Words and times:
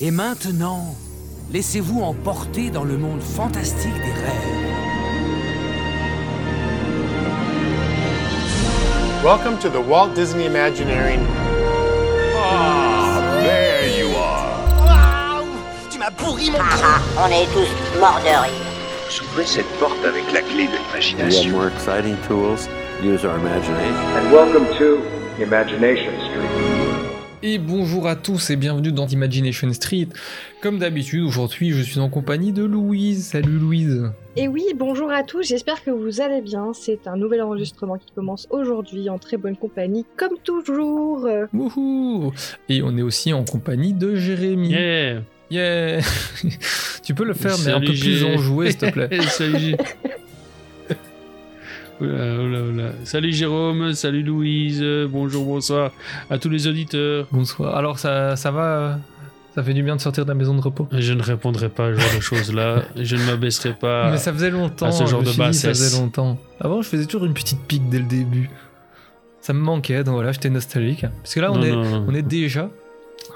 Et 0.00 0.10
maintenant, 0.10 0.94
laissez-vous 1.52 2.00
emporter 2.02 2.70
dans 2.70 2.84
le 2.84 2.96
monde 2.96 3.20
fantastique 3.22 3.94
des 3.94 4.12
rêves. 4.12 4.50
Welcome 9.22 9.58
to 9.60 9.68
the 9.70 9.80
Walt 9.80 10.14
Disney 10.14 10.46
Imagineering. 10.46 11.20
Ah, 12.36 13.20
there 13.40 13.88
you 13.98 14.14
are. 14.16 15.42
Tu 15.90 15.98
m'as 15.98 16.10
pourri 16.10 16.50
mon 16.50 16.58
Ah 16.60 16.76
ah, 16.82 17.00
on 17.24 17.28
est 17.28 17.46
tous 17.54 17.98
morts 18.00 18.20
de 18.20 18.28
rire. 18.28 18.52
Ouvrez 19.32 19.46
cette 19.46 19.70
porte 19.78 20.04
avec 20.04 20.24
la 20.32 20.40
clé 20.42 20.66
de 20.66 20.72
We 20.72 20.78
have 20.92 21.30
l'imagination. 21.30 21.50
more 21.52 21.68
exciting 21.68 22.16
tools. 22.28 22.68
Use 23.02 23.24
our 23.24 23.36
imagination. 23.38 23.94
and 24.16 24.32
welcome 24.32 24.66
to 24.78 25.00
Imagination 25.42 26.12
Street. 26.30 26.53
Et 27.46 27.58
bonjour 27.58 28.06
à 28.06 28.16
tous 28.16 28.48
et 28.48 28.56
bienvenue 28.56 28.90
dans 28.90 29.06
Imagination 29.06 29.70
Street. 29.74 30.08
Comme 30.62 30.78
d'habitude, 30.78 31.22
aujourd'hui 31.24 31.72
je 31.72 31.82
suis 31.82 32.00
en 32.00 32.08
compagnie 32.08 32.52
de 32.52 32.64
Louise. 32.64 33.26
Salut 33.26 33.58
Louise. 33.58 34.10
Et 34.34 34.48
oui, 34.48 34.64
bonjour 34.74 35.10
à 35.10 35.22
tous, 35.24 35.42
j'espère 35.42 35.84
que 35.84 35.90
vous 35.90 36.22
allez 36.22 36.40
bien. 36.40 36.72
C'est 36.72 37.06
un 37.06 37.18
nouvel 37.18 37.42
enregistrement 37.42 37.98
qui 37.98 38.06
commence 38.14 38.48
aujourd'hui 38.48 39.10
en 39.10 39.18
très 39.18 39.36
bonne 39.36 39.58
compagnie, 39.58 40.06
comme 40.16 40.38
toujours. 40.42 41.28
Wouhou 41.52 42.32
Et 42.70 42.82
on 42.82 42.96
est 42.96 43.02
aussi 43.02 43.34
en 43.34 43.44
compagnie 43.44 43.92
de 43.92 44.14
Jérémy. 44.14 44.70
Yeah 44.70 45.20
Yeah 45.50 46.00
Tu 47.02 47.14
peux 47.14 47.24
le 47.24 47.34
faire 47.34 47.56
mais 47.62 47.72
un 47.72 47.80
peu 47.80 47.92
plus 47.92 48.24
enjoué 48.24 48.70
s'il 48.70 48.78
te 48.78 48.90
plaît. 48.90 49.10
Salut 52.00 52.70
oula. 52.72 52.92
Salut 53.04 53.32
Jérôme, 53.32 53.92
salut 53.94 54.22
Louise, 54.22 54.80
euh, 54.82 55.06
bonjour, 55.10 55.44
bonsoir 55.44 55.92
à 56.28 56.38
tous 56.38 56.48
les 56.48 56.66
auditeurs. 56.66 57.26
Bonsoir. 57.30 57.76
Alors 57.76 57.98
ça, 57.98 58.36
ça 58.36 58.50
va 58.50 58.62
euh, 58.62 58.94
Ça 59.54 59.62
fait 59.62 59.74
du 59.74 59.82
bien 59.82 59.94
de 59.96 60.00
sortir 60.00 60.24
de 60.24 60.28
la 60.30 60.34
maison 60.34 60.54
de 60.54 60.60
repos 60.60 60.88
Je 60.92 61.12
ne 61.12 61.22
répondrai 61.22 61.68
pas 61.68 61.86
à 61.88 61.94
ce 61.94 62.00
genre 62.00 62.14
de 62.16 62.20
choses-là, 62.20 62.82
je 62.96 63.16
ne 63.16 63.22
m'abaisserai 63.24 63.74
pas. 63.74 64.10
Mais 64.10 64.16
ça 64.18 64.32
faisait 64.32 64.50
longtemps, 64.50 64.86
à 64.86 64.92
ce 64.92 65.06
genre 65.06 65.20
je 65.24 65.24
me 65.24 65.24
de 65.24 65.30
dit, 65.30 65.36
ça 65.36 65.68
bassesse. 65.68 65.78
faisait 65.78 66.00
longtemps. 66.00 66.38
Avant, 66.60 66.82
je 66.82 66.88
faisais 66.88 67.06
toujours 67.06 67.26
une 67.26 67.34
petite 67.34 67.60
pique 67.60 67.88
dès 67.88 67.98
le 67.98 68.06
début. 68.06 68.50
Ça 69.40 69.52
me 69.52 69.60
manquait, 69.60 70.02
donc 70.04 70.14
voilà, 70.14 70.32
j'étais 70.32 70.50
nostalgique. 70.50 71.06
Parce 71.22 71.34
que 71.34 71.40
là, 71.40 71.52
on, 71.52 71.58
Non, 71.58 71.62
est, 71.64 71.72
non. 71.72 72.04
on 72.08 72.14
est 72.14 72.22
déjà, 72.22 72.70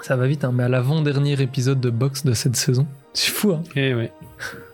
ça 0.01 0.15
va 0.17 0.27
vite, 0.27 0.43
hein, 0.43 0.51
mais 0.53 0.63
à 0.63 0.69
l'avant-dernier 0.69 1.39
épisode 1.41 1.79
de 1.79 1.89
box 1.91 2.25
de 2.25 2.33
cette 2.33 2.55
saison. 2.55 2.87
C'est 3.13 3.31
fou, 3.31 3.53
hein 3.53 3.61
Eh 3.75 3.93
ouais. 3.93 4.11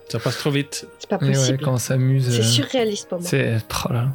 Ça 0.09 0.19
passe 0.19 0.37
trop 0.37 0.51
vite. 0.51 0.87
c'est 0.99 1.09
pas 1.09 1.17
ouais, 1.17 1.31
possible. 1.33 1.59
quand 1.63 1.73
on 1.73 1.77
s'amuse. 1.77 2.29
c'est 2.29 2.39
euh, 2.39 2.43
surréaliste 2.43 3.09
pour 3.09 3.19
moi. 3.19 3.27
C'est. 3.29 3.57
oh 3.89 3.93
là. 3.93 4.09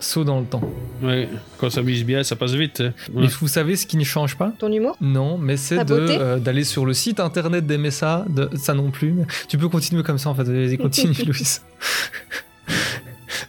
Saut 0.00 0.24
dans 0.24 0.40
le 0.40 0.44
temps. 0.44 0.60
Ouais. 1.02 1.28
Quand 1.56 1.68
on 1.68 1.70
s'amuse 1.70 2.04
bien, 2.04 2.22
ça 2.24 2.36
passe 2.36 2.52
vite. 2.52 2.80
hein. 2.82 2.92
Mais 3.14 3.22
Ouais. 3.22 3.28
vous 3.40 3.48
savez 3.48 3.74
ce 3.76 3.86
qui 3.86 3.96
ne 3.96 4.04
change 4.04 4.36
pas? 4.36 4.52
Ton 4.58 4.70
humour? 4.70 4.96
Non, 5.00 5.38
mais 5.38 5.56
c'est 5.56 5.78
euh, 5.90 6.38
d'aller 6.38 6.64
sur 6.64 6.84
le 6.84 6.92
site 6.92 7.20
internet 7.20 7.64
d'MSA, 7.66 8.26
de, 8.28 8.50
ça 8.56 8.74
non 8.74 8.90
plus. 8.90 9.12
mais 9.12 9.24
Tu 9.48 9.56
peux 9.56 9.68
continuer 9.68 10.02
comme 10.02 10.18
ça 10.18 10.28
en 10.30 10.34
fait, 10.34 10.42
vas-y, 10.44 10.76
continue 10.76 11.14
Louis. 11.26 11.42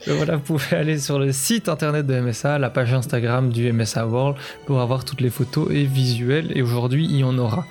Voilà, 0.07 0.35
vous 0.37 0.43
pouvez 0.43 0.77
aller 0.77 0.99
sur 0.99 1.17
le 1.19 1.31
site 1.31 1.67
internet 1.67 2.05
de 2.05 2.19
MSA, 2.19 2.59
la 2.59 2.69
page 2.69 2.93
Instagram 2.93 3.49
du 3.51 3.71
MSA 3.73 4.05
World 4.07 4.37
pour 4.67 4.79
avoir 4.79 5.03
toutes 5.03 5.19
les 5.21 5.29
photos 5.31 5.67
et 5.71 5.83
visuels. 5.83 6.51
Et 6.55 6.61
aujourd'hui, 6.61 7.05
il 7.05 7.17
y 7.17 7.23
en 7.23 7.37
aura. 7.39 7.65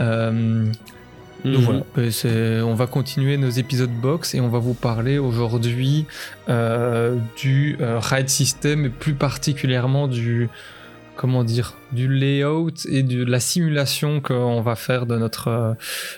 Euh, 0.00 0.66
donc 1.44 1.62
Mhm. 1.68 1.82
voilà, 1.94 2.10
c'est- 2.10 2.60
on 2.62 2.74
va 2.74 2.86
continuer 2.86 3.36
nos 3.36 3.50
épisodes 3.50 3.90
box 3.90 4.34
et 4.34 4.40
on 4.40 4.48
va 4.48 4.58
vous 4.58 4.74
parler 4.74 5.18
aujourd'hui 5.18 6.06
euh, 6.48 7.16
du 7.36 7.76
euh, 7.80 7.98
ride 8.00 8.28
system 8.28 8.86
et 8.86 8.88
plus 8.90 9.14
particulièrement 9.14 10.08
du 10.08 10.48
comment 11.16 11.42
dire 11.42 11.74
du 11.90 12.06
layout 12.12 12.70
et 12.88 13.02
de 13.02 13.24
la 13.24 13.40
simulation 13.40 14.20
qu'on 14.20 14.60
va 14.60 14.76
faire 14.76 15.04
de 15.06 15.16
notre 15.16 15.48
euh, 15.48 15.74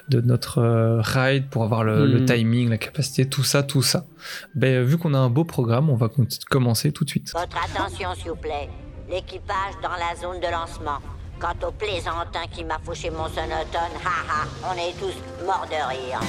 de 0.08 0.20
notre 0.20 1.00
ride 1.02 1.46
pour 1.50 1.64
avoir 1.64 1.84
le, 1.84 2.06
le 2.06 2.20
Mhm. 2.20 2.24
timing, 2.26 2.68
la 2.70 2.76
capacité, 2.78 3.26
tout 3.26 3.44
ça, 3.44 3.62
tout 3.62 3.82
ça. 3.82 4.04
Ben, 4.54 4.82
vu 4.84 4.98
qu'on 4.98 5.14
a 5.14 5.18
un 5.18 5.30
beau 5.30 5.44
programme, 5.44 5.88
on 5.90 5.96
va 5.96 6.10
commencer 6.50 6.92
tout 6.92 7.04
de 7.04 7.10
suite. 7.10 7.30
Votre 7.32 7.56
attention, 7.64 8.08
s'il 8.14 8.28
vous 8.30 8.36
plaît. 8.36 8.68
L'équipage 9.10 9.74
dans 9.82 9.90
la 9.90 10.14
zone 10.20 10.38
de 10.40 10.46
lancement. 10.52 10.98
Quant 11.40 11.66
au 11.66 11.70
plaisantin 11.72 12.46
qui 12.52 12.64
m'a 12.64 12.78
fauché 12.84 13.08
mon 13.08 13.26
sonotone, 13.26 13.96
on 14.62 14.74
est 14.74 14.92
tous 15.00 15.16
morts 15.46 15.66
de 15.70 15.88
rire. 15.88 16.20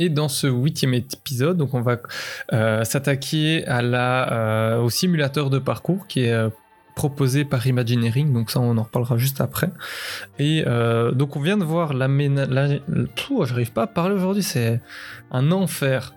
Et 0.00 0.08
dans 0.08 0.28
ce 0.28 0.48
huitième 0.48 0.94
épisode, 0.94 1.56
donc 1.56 1.72
on 1.74 1.82
va 1.82 1.98
euh, 2.52 2.82
s'attaquer 2.82 3.64
à 3.66 3.80
la, 3.80 4.32
euh, 4.32 4.80
au 4.80 4.90
simulateur 4.90 5.50
de 5.50 5.60
parcours 5.60 6.08
qui 6.08 6.24
est 6.24 6.32
euh, 6.32 6.48
proposé 6.96 7.44
par 7.44 7.64
Imagineering, 7.64 8.32
donc 8.32 8.50
ça 8.50 8.58
on 8.58 8.76
en 8.76 8.82
reparlera 8.82 9.16
juste 9.18 9.40
après. 9.40 9.70
Et 10.40 10.64
donc 11.14 11.36
on 11.36 11.40
vient 11.40 11.56
de 11.56 11.64
voir 11.64 11.94
l'aména- 11.94 12.46
la... 12.46 12.78
J'arrive 13.44 13.72
pas 13.72 13.84
à 13.84 13.86
parler 13.86 14.16
aujourd'hui, 14.16 14.42
c'est 14.42 14.80
un 15.30 15.52
enfer. 15.52 16.12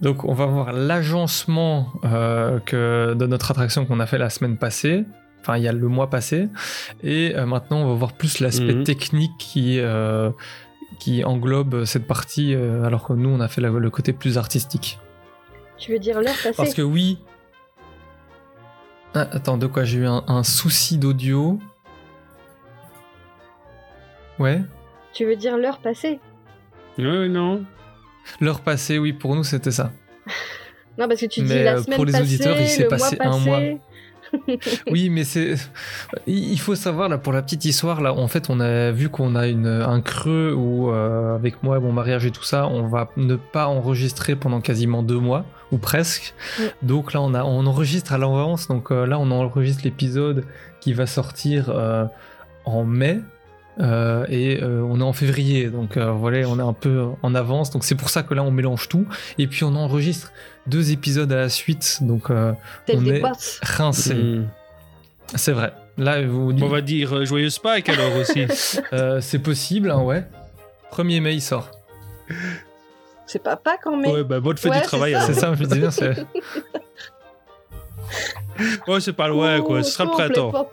Donc 0.00 0.24
on 0.24 0.32
va 0.34 0.46
voir 0.46 0.72
l'agencement 0.72 1.88
euh, 2.04 2.60
que 2.60 3.14
de 3.14 3.26
notre 3.26 3.50
attraction 3.50 3.84
qu'on 3.84 3.98
a 4.00 4.06
fait 4.06 4.18
la 4.18 4.30
semaine 4.30 4.56
passée, 4.56 5.04
enfin 5.40 5.56
il 5.56 5.64
y 5.64 5.68
a 5.68 5.72
le 5.72 5.88
mois 5.88 6.08
passé, 6.08 6.48
et 7.02 7.34
euh, 7.36 7.46
maintenant 7.46 7.78
on 7.82 7.88
va 7.88 7.94
voir 7.94 8.12
plus 8.12 8.38
l'aspect 8.40 8.74
Mhm. 8.74 8.84
technique 8.84 9.32
qui 9.38 9.80
euh, 9.80 10.30
qui 11.00 11.24
englobe 11.24 11.84
cette 11.84 12.06
partie, 12.06 12.54
euh, 12.54 12.84
alors 12.84 13.02
que 13.04 13.12
nous 13.12 13.28
on 13.28 13.40
a 13.40 13.48
fait 13.48 13.60
la- 13.60 13.70
le 13.70 13.90
côté 13.90 14.12
plus 14.12 14.38
artistique. 14.38 14.98
Tu 15.78 15.92
veux 15.92 15.98
dire 15.98 16.20
l'heure 16.20 16.34
passée? 16.42 16.54
Parce 16.56 16.74
que 16.74 16.82
oui. 16.82 17.18
Ah, 19.14 19.26
attends, 19.32 19.58
de 19.58 19.66
quoi 19.66 19.84
J'ai 19.84 19.98
eu 19.98 20.06
un, 20.06 20.22
un 20.28 20.42
souci 20.44 20.96
d'audio. 20.98 21.58
Ouais. 24.38 24.62
Tu 25.12 25.24
veux 25.24 25.36
dire 25.36 25.56
l'heure 25.56 25.78
passée? 25.78 26.20
Ouais, 26.98 27.28
non. 27.28 27.64
L'heure 28.40 28.60
passée, 28.60 28.98
oui, 28.98 29.12
pour 29.12 29.34
nous 29.34 29.44
c'était 29.44 29.70
ça. 29.70 29.92
Non, 30.98 31.06
parce 31.06 31.20
que 31.20 31.26
tu 31.26 31.40
dis 31.40 31.48
Mais, 31.48 31.64
la 31.64 31.74
euh, 31.74 31.82
semaine 31.82 31.96
pour 31.96 32.04
les 32.04 32.12
passée, 32.12 32.24
auditeurs, 32.24 32.60
il 32.60 32.68
s'est 32.68 32.84
passé 32.84 33.16
mois 33.16 33.34
un 33.34 33.38
mois. 33.38 33.60
Oui, 34.90 35.08
mais 35.10 35.24
c'est. 35.24 35.54
Il 36.26 36.58
faut 36.58 36.74
savoir, 36.74 37.08
là, 37.08 37.18
pour 37.18 37.32
la 37.32 37.42
petite 37.42 37.64
histoire, 37.64 38.00
là, 38.00 38.12
en 38.12 38.28
fait, 38.28 38.50
on 38.50 38.60
a 38.60 38.90
vu 38.90 39.08
qu'on 39.08 39.34
a 39.34 39.46
une, 39.46 39.66
un 39.66 40.00
creux 40.00 40.52
où, 40.56 40.90
euh, 40.90 41.34
avec 41.34 41.62
moi 41.62 41.78
mon 41.80 41.92
mariage 41.92 42.26
et 42.26 42.30
tout 42.30 42.44
ça, 42.44 42.66
on 42.66 42.86
va 42.86 43.10
ne 43.16 43.36
pas 43.36 43.66
enregistrer 43.66 44.36
pendant 44.36 44.60
quasiment 44.60 45.02
deux 45.02 45.18
mois, 45.18 45.44
ou 45.72 45.78
presque. 45.78 46.34
Donc 46.82 47.12
là, 47.12 47.20
on, 47.20 47.34
a, 47.34 47.44
on 47.44 47.66
enregistre 47.66 48.12
à 48.12 48.18
l'avance. 48.18 48.68
Donc 48.68 48.90
euh, 48.90 49.06
là, 49.06 49.18
on 49.18 49.30
enregistre 49.30 49.82
l'épisode 49.84 50.44
qui 50.80 50.92
va 50.92 51.06
sortir 51.06 51.70
euh, 51.70 52.04
en 52.64 52.84
mai. 52.84 53.20
Euh, 53.80 54.26
et 54.28 54.62
euh, 54.62 54.82
on 54.82 55.00
est 55.00 55.04
en 55.04 55.12
février, 55.12 55.68
donc 55.68 55.96
euh, 55.96 56.10
voilà, 56.12 56.48
on 56.48 56.58
est 56.58 56.62
un 56.62 56.72
peu 56.72 57.06
en 57.22 57.34
avance, 57.34 57.70
donc 57.70 57.84
c'est 57.84 57.94
pour 57.94 58.10
ça 58.10 58.22
que 58.22 58.34
là 58.34 58.42
on 58.42 58.50
mélange 58.50 58.88
tout, 58.88 59.06
et 59.38 59.46
puis 59.46 59.64
on 59.64 59.74
enregistre 59.76 60.32
deux 60.66 60.92
épisodes 60.92 61.30
à 61.32 61.36
la 61.36 61.48
suite, 61.48 61.98
donc 62.02 62.30
euh, 62.30 62.52
on 62.92 63.04
est 63.06 63.20
boss. 63.20 63.60
rincé. 63.62 64.14
Mhm. 64.14 64.48
C'est 65.36 65.52
vrai. 65.52 65.72
Là, 65.98 66.24
vous 66.26 66.52
on 66.62 66.68
va 66.68 66.80
dire 66.80 67.14
euh, 67.16 67.24
joyeux 67.24 67.50
Spike 67.50 67.88
alors 67.88 68.14
aussi. 68.16 68.46
Euh, 68.92 69.20
c'est 69.20 69.40
possible, 69.40 69.90
hein, 69.90 70.00
ouais. 70.02 70.24
1er 70.92 71.20
mai, 71.20 71.34
il 71.34 71.42
sort. 71.42 71.70
C'est 73.26 73.42
pas 73.42 73.56
pas 73.56 73.76
quand 73.82 73.96
même. 73.96 74.10
ouais, 74.10 74.24
bah 74.24 74.40
bonne 74.40 74.56
fête 74.56 74.72
Ouais, 74.72 74.80
du 74.80 74.86
travail. 74.86 75.16
C'est 75.26 75.34
ça, 75.34 75.54
je 75.54 75.62
me 75.62 75.66
dis 75.68 75.78
bien. 75.78 75.90
c'est- 75.90 76.24
Ouais, 78.88 79.00
c'est 79.00 79.12
pas 79.12 79.28
loin 79.28 79.60
quoi, 79.60 79.82
ce 79.82 79.92
sera 79.92 80.04
le 80.04 80.10
printemps. 80.10 80.50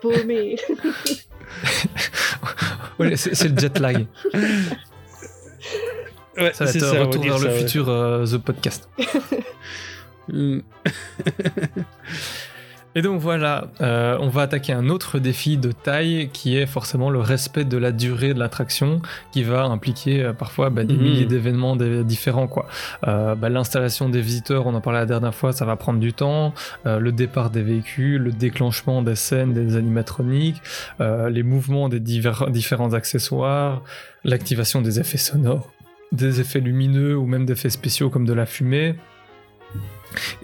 c'est 3.16 3.50
le 3.50 3.58
jet 3.58 3.80
lag. 3.80 4.06
Ouais, 6.38 6.52
Ça 6.54 6.66
va 6.66 6.72
c'est 6.72 6.80
être 6.80 6.92
ça, 6.92 7.00
Retour 7.02 7.24
vers 7.24 7.40
le 7.40 7.48
ouais. 7.48 7.60
futur, 7.60 7.88
euh, 7.90 8.26
The 8.26 8.38
Podcast. 8.40 8.90
Et 12.98 13.02
donc 13.02 13.20
voilà, 13.20 13.68
euh, 13.82 14.18
on 14.22 14.30
va 14.30 14.44
attaquer 14.44 14.72
un 14.72 14.88
autre 14.88 15.20
défi 15.20 15.58
de 15.58 15.74
taille 15.74 16.30
qui 16.32 16.56
est 16.58 16.66
forcément 16.66 17.10
le 17.10 17.20
respect 17.20 17.66
de 17.66 17.76
la 17.78 17.92
durée 17.92 18.34
de 18.34 18.40
l'attraction 18.40 19.02
qui 19.34 19.44
va 19.44 19.64
impliquer 19.66 20.24
euh, 20.24 20.32
parfois 20.34 20.70
bah, 20.70 20.86
des 20.86 20.94
Mhm. 20.94 21.02
milliers 21.04 21.26
d'événements 21.26 21.76
différents. 21.76 22.48
quoi. 22.48 22.68
Euh, 23.08 23.36
bah, 23.36 23.50
L'installation 23.50 24.08
des 24.08 24.22
visiteurs, 24.22 24.66
on 24.66 24.74
en 24.76 24.80
parlait 24.82 25.00
la 25.00 25.06
dernière 25.06 25.36
fois, 25.36 25.52
ça 25.52 25.66
va 25.66 25.76
prendre 25.76 26.00
du 26.00 26.14
temps. 26.14 26.54
Le 26.86 27.12
départ 27.12 27.50
des 27.50 27.64
véhicules, 27.64 28.22
le 28.22 28.32
déclenchement 28.32 29.02
des 29.02 29.16
scènes, 29.16 29.54
des 29.54 29.76
animatroniques, 29.76 30.62
les 31.00 31.44
mouvements 31.44 31.90
des 31.90 32.00
divers- 32.00 32.50
différents 32.50 32.94
accessoires, 32.94 33.82
l'activation 34.24 34.82
des 34.82 35.00
effets 35.02 35.18
sonores, 35.18 35.70
des 36.14 36.40
effets 36.40 36.60
lumineux 36.62 37.18
ou 37.18 37.26
même 37.26 37.46
d'effets 37.46 37.70
spéciaux 37.70 38.10
comme 38.10 38.26
de 38.26 38.34
la 38.34 38.46
fumée. 38.46 38.96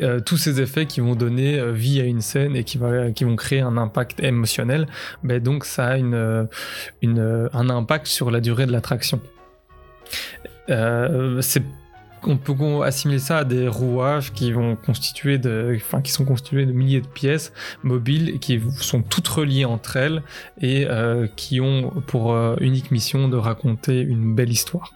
Euh, 0.02 0.20
tous 0.20 0.38
ces 0.38 0.62
effets 0.62 0.86
qui 0.86 1.00
vont 1.00 1.16
donner 1.16 1.60
euh, 1.60 1.72
vie 1.72 2.00
à 2.02 2.06
une 2.06 2.22
scène 2.22 2.56
et 2.56 2.64
qui, 2.64 2.78
vont 2.78 3.36
créer 3.36 3.62
un 3.62 3.78
impact 3.78 4.22
émotionnel, 4.22 4.88
ben 5.24 5.42
donc 5.42 5.66
ça 5.66 5.88
a 5.88 5.98
euh, 5.98 6.46
un 7.02 7.70
impact 7.70 8.08
sur 8.08 8.32
la 8.32 8.40
durée 8.40 8.66
de 8.66 8.72
l'attraction. 8.72 9.20
On 12.24 12.38
peut 12.38 12.54
assimiler 12.84 13.20
ça 13.20 13.40
à 13.40 13.44
des 13.44 13.68
rouages 13.68 14.32
qui 14.32 14.52
de, 14.52 15.78
sont 16.06 16.26
constitués 16.26 16.66
de 16.66 16.72
milliers 16.72 17.02
de 17.02 17.08
pièces 17.08 17.52
mobiles 17.82 18.30
et 18.30 18.38
qui 18.38 18.62
sont 18.80 19.02
toutes 19.02 19.28
reliées 19.28 19.66
entre 19.66 19.98
elles 19.98 20.22
et 20.62 20.86
qui 21.36 21.60
ont 21.62 21.90
pour 22.06 22.38
unique 22.62 22.92
mission 22.92 23.28
de 23.28 23.38
raconter 23.38 24.02
une 24.02 24.36
belle 24.36 24.52
histoire. 24.52 24.94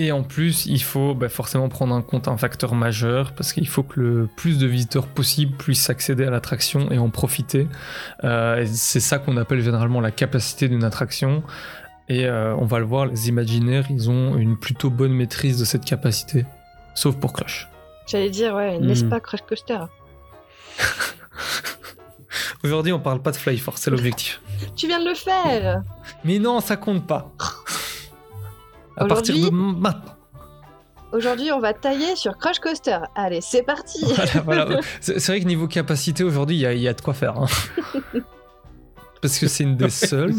Et 0.00 0.12
en 0.12 0.22
plus, 0.22 0.64
il 0.66 0.80
faut 0.80 1.12
bah, 1.12 1.28
forcément 1.28 1.68
prendre 1.68 1.92
en 1.92 2.02
compte 2.02 2.28
un 2.28 2.36
facteur 2.36 2.76
majeur 2.76 3.32
parce 3.32 3.52
qu'il 3.52 3.66
faut 3.66 3.82
que 3.82 3.98
le 3.98 4.28
plus 4.36 4.56
de 4.58 4.66
visiteurs 4.68 5.08
possible 5.08 5.56
puissent 5.56 5.90
accéder 5.90 6.24
à 6.24 6.30
l'attraction 6.30 6.92
et 6.92 6.98
en 6.98 7.10
profiter. 7.10 7.66
Euh, 8.22 8.64
c'est 8.72 9.00
ça 9.00 9.18
qu'on 9.18 9.36
appelle 9.36 9.60
généralement 9.60 10.00
la 10.00 10.12
capacité 10.12 10.68
d'une 10.68 10.84
attraction. 10.84 11.42
Et 12.08 12.26
euh, 12.26 12.54
on 12.54 12.64
va 12.64 12.78
le 12.78 12.84
voir, 12.84 13.06
les 13.06 13.28
imaginaires, 13.28 13.86
ils 13.90 14.08
ont 14.08 14.36
une 14.36 14.56
plutôt 14.56 14.88
bonne 14.88 15.12
maîtrise 15.12 15.58
de 15.58 15.64
cette 15.64 15.84
capacité. 15.84 16.46
Sauf 16.94 17.16
pour 17.16 17.32
Crush. 17.32 17.68
J'allais 18.06 18.30
dire, 18.30 18.54
ouais, 18.54 18.78
n'est-ce 18.78 19.04
Hmm. 19.04 19.10
pas 19.10 19.18
Crush 19.18 19.42
Coaster? 19.48 19.80
Aujourd'hui, 22.62 22.92
on 22.92 23.00
parle 23.00 23.20
pas 23.20 23.32
de 23.32 23.36
Fly 23.36 23.58
Force, 23.58 23.80
c'est 23.82 23.90
l'objectif. 23.90 24.40
Tu 24.76 24.86
viens 24.86 25.00
de 25.02 25.08
le 25.08 25.14
faire 25.16 25.82
Mais 26.24 26.38
non, 26.38 26.60
ça 26.60 26.76
compte 26.76 27.04
pas. 27.04 27.32
À 28.98 29.04
partir 29.06 29.34
de 29.34 29.40
Aujourd'hui- 29.40 29.80
maintenant. 29.80 30.14
Aujourd'hui, 31.12 31.50
on 31.52 31.58
va 31.60 31.72
tailler 31.72 32.16
sur 32.16 32.36
Crush 32.36 32.58
Coaster. 32.58 32.98
Allez, 33.14 33.40
c'est 33.40 33.62
parti 33.62 34.04
Voilà, 34.44 34.64
voilà. 34.66 34.80
C'est 35.00 35.24
vrai 35.26 35.40
que 35.40 35.46
niveau 35.46 35.66
capacité, 35.66 36.22
aujourd'hui, 36.22 36.56
il 36.56 36.60
y, 36.60 36.66
a- 36.66 36.74
il 36.74 36.80
y 36.82 36.88
a 36.88 36.92
de 36.92 37.00
quoi 37.00 37.14
faire. 37.14 37.38
hein. 37.38 37.46
Parce 39.22 39.38
que 39.38 39.46
c'est 39.48 39.64
une 39.64 39.76
des 39.76 39.88
seules. 39.90 40.34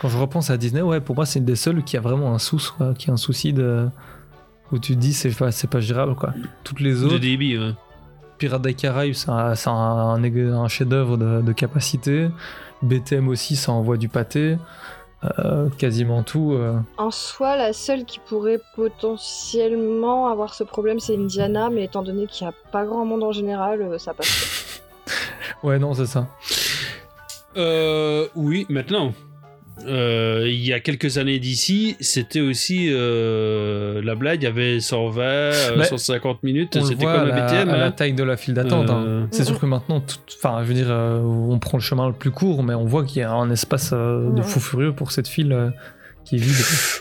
Quand 0.00 0.08
je 0.08 0.18
repense 0.18 0.50
à 0.50 0.56
Disney, 0.56 0.82
ouais, 0.82 1.00
pour 1.00 1.16
moi, 1.16 1.24
c'est 1.26 1.38
une 1.38 1.44
des 1.44 1.56
seules 1.56 1.82
qui 1.82 1.96
a 1.96 2.00
vraiment 2.00 2.34
un 2.34 2.38
souci, 2.38 2.70
quoi, 2.76 2.94
qui 2.94 3.10
a 3.10 3.14
un 3.14 3.16
souci 3.16 3.52
de. 3.52 3.88
Où 4.72 4.78
tu 4.78 4.94
te 4.94 5.00
dis, 5.00 5.12
c'est 5.12 5.30
pas, 5.30 5.50
c'est 5.52 5.68
pas 5.70 5.80
gérable, 5.80 6.14
quoi. 6.14 6.32
Toutes 6.64 6.80
les 6.80 6.92
De 6.94 7.04
autres, 7.04 7.18
débit, 7.18 7.56
ouais. 7.58 7.72
Pirates 8.38 8.62
des 8.62 8.74
Caraïbes, 8.74 9.14
c'est 9.14 9.30
un, 9.30 9.54
c'est 9.54 9.70
un, 9.70 9.74
un 10.22 10.68
chef-d'œuvre 10.68 11.16
de, 11.16 11.40
de 11.42 11.52
capacité. 11.52 12.28
BTM 12.82 13.28
aussi, 13.28 13.56
ça 13.56 13.72
envoie 13.72 13.96
du 13.96 14.08
pâté. 14.08 14.56
Euh, 15.38 15.68
quasiment 15.78 16.22
tout. 16.22 16.52
euh. 16.52 16.78
En 16.98 17.10
soi, 17.10 17.56
la 17.56 17.72
seule 17.72 18.04
qui 18.04 18.18
pourrait 18.18 18.60
potentiellement 18.76 20.28
avoir 20.28 20.54
ce 20.54 20.64
problème, 20.64 21.00
c'est 21.00 21.16
Indiana, 21.16 21.70
mais 21.70 21.84
étant 21.84 22.02
donné 22.02 22.26
qu'il 22.26 22.46
n'y 22.46 22.52
a 22.52 22.70
pas 22.72 22.84
grand 22.84 23.04
monde 23.04 23.22
en 23.22 23.32
général, 23.32 23.80
euh, 23.82 23.98
ça 23.98 24.14
passe. 24.14 24.80
Ouais, 25.62 25.78
non, 25.78 25.94
c'est 25.94 26.04
ça. 26.06 26.26
Euh, 27.56 28.26
oui, 28.34 28.66
maintenant. 28.68 29.14
Euh, 29.86 30.44
il 30.46 30.64
y 30.64 30.72
a 30.72 30.78
quelques 30.80 31.18
années 31.18 31.38
d'ici, 31.40 31.96
c'était 32.00 32.40
aussi 32.40 32.88
euh, 32.92 34.00
la 34.04 34.14
blague. 34.14 34.42
Il 34.42 34.44
y 34.44 34.48
avait 34.48 34.78
120, 34.80 35.20
euh, 35.22 35.76
Bah, 35.76 35.84
150 35.84 36.42
minutes. 36.42 36.76
On 36.76 36.80
le 36.80 36.86
C'était 36.86 37.04
comme 37.04 37.26
la, 37.28 37.46
BTM. 37.46 37.68
à 37.70 37.76
la 37.76 37.86
hein. 37.86 37.90
taille 37.90 38.12
de 38.12 38.22
la 38.22 38.36
file 38.36 38.54
d'attente. 38.54 38.88
hein. 38.88 39.04
Euh, 39.06 39.24
C'est 39.32 39.44
sûr 39.44 39.58
que 39.58 39.66
maintenant, 39.66 40.00
tout- 40.00 40.16
enfin, 40.38 40.60
je 40.62 40.68
veux 40.68 40.74
dire, 40.74 40.86
euh, 40.90 41.18
on 41.20 41.58
prend 41.58 41.76
le 41.78 41.82
chemin 41.82 42.06
le 42.06 42.12
plus 42.14 42.30
court, 42.30 42.62
mais 42.62 42.74
on 42.74 42.84
voit 42.84 43.04
qu'il 43.04 43.20
y 43.20 43.24
a 43.24 43.32
un 43.32 43.50
espace 43.50 43.90
euh, 43.92 44.30
de 44.30 44.42
fou 44.42 44.60
furieux 44.60 44.92
pour 44.92 45.10
cette 45.10 45.28
file 45.28 45.52
euh, 45.52 45.70
qui 46.24 46.36
est 46.36 46.38
vide. 46.38 46.54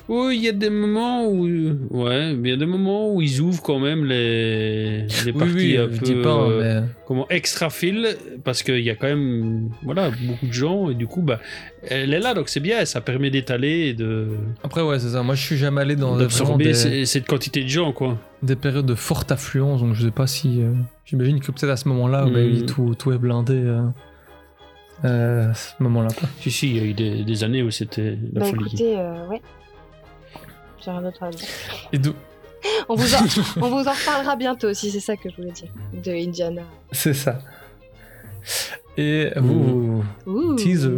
Oui, 0.09 0.35
il 0.37 0.43
y 0.43 0.49
a 0.49 0.51
des 0.51 0.69
moments 0.69 1.25
où, 1.27 1.45
ouais, 1.91 2.33
il 2.33 2.47
y 2.47 2.51
a 2.51 2.55
des 2.57 2.65
moments 2.65 3.13
où 3.13 3.21
ils 3.21 3.39
ouvrent 3.39 3.61
quand 3.61 3.79
même 3.79 4.03
les, 4.05 5.01
les 5.03 5.07
Oui, 5.27 5.31
parties 5.33 5.53
oui, 5.55 5.77
un 5.77 5.89
je 5.91 6.13
peu, 6.13 6.21
pas, 6.21 6.41
euh, 6.43 6.81
mais 6.81 6.87
comment 7.07 7.25
extra 7.29 7.69
fil, 7.69 8.07
parce 8.43 8.63
qu'il 8.63 8.79
y 8.81 8.89
a 8.89 8.95
quand 8.95 9.07
même, 9.07 9.69
voilà, 9.83 10.11
beaucoup 10.27 10.45
de 10.47 10.53
gens 10.53 10.89
et 10.89 10.95
du 10.95 11.07
coup, 11.07 11.21
bah, 11.21 11.39
elle 11.87 12.13
est 12.13 12.19
là, 12.19 12.33
donc 12.33 12.49
c'est 12.49 12.59
bien, 12.59 12.83
ça 12.85 13.01
permet 13.01 13.29
d'étaler 13.29 13.87
et 13.89 13.93
de 13.93 14.27
après, 14.63 14.81
ouais, 14.81 14.99
c'est 14.99 15.09
ça. 15.09 15.23
Moi, 15.23 15.35
je 15.35 15.41
suis 15.41 15.57
jamais 15.57 15.81
allé 15.81 15.95
dans 15.95 16.17
d'absorber 16.17 16.65
des, 16.73 17.05
cette 17.05 17.25
quantité 17.27 17.63
de 17.63 17.69
gens, 17.69 17.91
quoi. 17.93 18.17
des 18.41 18.55
périodes 18.55 18.85
de 18.85 18.95
forte 18.95 19.31
affluence, 19.31 19.81
donc 19.81 19.93
je 19.95 20.03
sais 20.05 20.11
pas 20.11 20.27
si. 20.27 20.61
euh, 20.61 20.73
J'imagine 21.05 21.39
que 21.41 21.47
peut-être 21.51 21.69
à 21.71 21.77
ce 21.77 21.87
moment-là, 21.89 22.23
bah, 22.25 22.39
Mm. 22.41 22.51
oui, 22.53 22.65
tout, 22.65 22.95
tout 22.97 23.11
est 23.11 23.17
blindé. 23.17 23.53
euh, 23.55 23.81
euh, 25.05 25.51
à 25.51 25.53
ce 25.53 25.73
moment-là, 25.81 26.09
quoi. 26.17 26.27
Si, 26.41 26.51
si, 26.51 26.69
il 26.69 26.77
y 26.77 26.79
a 26.79 26.83
eu 26.83 26.93
des, 26.93 27.23
des 27.23 27.43
années 27.43 27.61
où 27.63 27.71
c'était 27.71 28.17
la 28.33 28.41
bah 28.41 28.45
folie. 28.45 28.67
écoutez, 28.67 28.97
euh, 28.97 29.27
ouais. 29.27 29.41
J'ai 30.83 30.91
rien 30.91 31.01
d'autre 31.01 31.23
à 31.23 31.29
dire. 31.29 31.47
Et 31.91 31.97
de- 31.97 32.13
On 32.89 32.95
vous, 32.95 33.13
en, 33.15 33.17
on 33.61 33.69
vous 33.69 33.87
en 33.87 33.91
reparlera 33.91 34.35
bientôt, 34.37 34.73
si 34.73 34.89
c'est 34.91 34.99
ça 35.01 35.15
que 35.17 35.29
je 35.29 35.35
voulais 35.35 35.51
dire. 35.51 35.69
De 35.93 36.11
Indiana. 36.11 36.61
c'est 36.91 37.13
ça. 37.13 37.39
Et 38.97 39.31
vous, 39.37 40.03
Ouh. 40.25 40.55
teaser. 40.55 40.89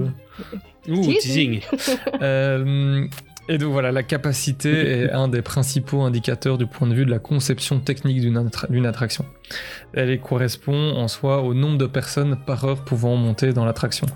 Ouh, 0.90 1.02
Teasing. 1.02 1.60
teasing. 1.62 1.62
Euh, 2.22 3.08
et 3.48 3.58
donc 3.58 3.72
voilà, 3.72 3.92
la 3.92 4.04
capacité 4.04 5.02
est 5.02 5.12
un 5.24 5.28
des 5.28 5.42
principaux 5.42 6.02
indicateurs 6.02 6.58
du 6.58 6.66
point 6.66 6.88
de 6.88 6.94
vue 6.94 7.06
de 7.06 7.12
la 7.12 7.20
conception 7.20 7.80
technique 7.80 8.22
d'une 8.22 8.38
attra- 8.38 8.70
d'une 8.72 8.86
attraction. 8.86 9.26
Elle 9.94 10.10
est- 10.10 10.18
correspond 10.18 10.92
en 10.96 11.08
soi 11.08 11.42
au 11.42 11.54
nombre 11.54 11.78
de 11.78 11.86
personnes 11.86 12.38
par 12.46 12.64
heure 12.66 12.84
pouvant 12.84 13.16
monter 13.16 13.54
dans 13.54 13.66
l'attraction. 13.66 14.08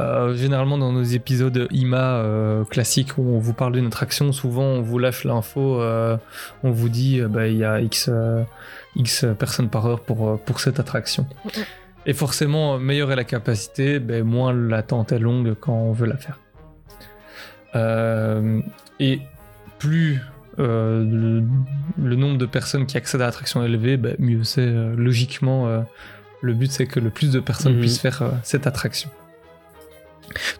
Euh, 0.00 0.34
généralement 0.34 0.76
dans 0.76 0.90
nos 0.92 1.04
épisodes 1.04 1.68
IMA 1.70 1.96
euh, 2.16 2.64
classiques 2.64 3.16
où 3.16 3.22
on 3.22 3.38
vous 3.38 3.52
parle 3.54 3.74
d'une 3.74 3.86
attraction, 3.86 4.32
souvent 4.32 4.64
on 4.64 4.82
vous 4.82 4.98
lâche 4.98 5.22
l'info, 5.24 5.80
euh, 5.80 6.16
on 6.64 6.70
vous 6.72 6.88
dit 6.88 7.20
euh, 7.20 7.28
bah, 7.28 7.46
il 7.46 7.56
y 7.58 7.64
a 7.64 7.80
X, 7.80 8.08
euh, 8.12 8.42
X 8.96 9.24
personnes 9.38 9.68
par 9.70 9.86
heure 9.86 10.00
pour, 10.00 10.40
pour 10.40 10.58
cette 10.58 10.80
attraction. 10.80 11.26
Et 12.06 12.12
forcément, 12.12 12.78
meilleure 12.78 13.12
est 13.12 13.16
la 13.16 13.24
capacité, 13.24 13.98
ben, 14.00 14.24
moins 14.24 14.52
l'attente 14.52 15.12
est 15.12 15.18
longue 15.20 15.54
quand 15.58 15.72
on 15.74 15.92
veut 15.92 16.06
la 16.06 16.16
faire. 16.16 16.38
Euh, 17.76 18.60
et 19.00 19.20
plus 19.78 20.20
euh, 20.58 21.04
le, 21.04 21.42
le 22.02 22.16
nombre 22.16 22.38
de 22.38 22.46
personnes 22.46 22.86
qui 22.86 22.96
accèdent 22.96 23.22
à 23.22 23.26
l'attraction 23.26 23.62
est 23.62 23.66
élevé, 23.66 23.96
ben, 23.96 24.14
mieux 24.18 24.44
c'est. 24.44 24.60
euh, 24.60 24.94
logiquement, 24.96 25.66
euh, 25.66 25.80
le 26.42 26.54
but 26.54 26.70
c'est 26.70 26.86
que 26.86 27.00
le 27.00 27.10
plus 27.10 27.30
de 27.32 27.40
personnes 27.40 27.74
Mhm. 27.74 27.80
puissent 27.80 28.00
faire 28.00 28.22
euh, 28.22 28.30
cette 28.44 28.66
attraction. 28.66 29.10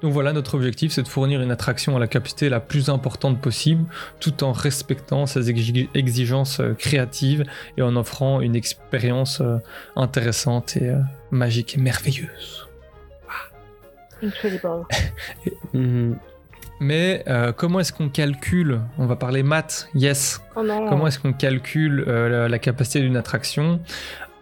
Donc 0.02 0.12
voilà, 0.12 0.32
notre 0.32 0.54
objectif 0.56 0.92
c'est 0.92 1.02
de 1.02 1.08
fournir 1.08 1.40
une 1.40 1.50
attraction 1.50 1.96
à 1.96 2.00
la 2.00 2.06
capacité 2.06 2.48
la 2.48 2.60
plus 2.60 2.90
importante 2.90 3.40
possible, 3.40 3.84
tout 4.20 4.44
en 4.44 4.52
respectant 4.52 5.26
ses 5.26 5.50
exi- 5.50 5.88
exigences 5.94 6.60
créatives 6.78 7.44
et 7.76 7.82
en 7.82 7.96
offrant 7.96 8.40
une 8.40 8.54
expérience 8.56 9.40
intéressante 9.96 10.76
et 10.76 10.92
magique 11.30 11.76
et 11.76 11.80
merveilleuse. 11.80 12.66
Incredible. 14.22 14.68
Mhm. 15.72 16.16
Mais 16.80 17.22
euh, 17.28 17.52
comment 17.52 17.80
est-ce 17.80 17.92
qu'on 17.92 18.08
calcule 18.08 18.80
On 18.98 19.06
va 19.06 19.16
parler 19.16 19.42
maths, 19.42 19.88
yes. 19.94 20.40
Oh. 20.56 20.62
Comment 20.88 21.06
est-ce 21.06 21.18
qu'on 21.18 21.32
calcule 21.32 22.04
euh, 22.08 22.28
la, 22.28 22.48
la 22.48 22.58
capacité 22.58 23.00
d'une 23.00 23.16
attraction 23.16 23.80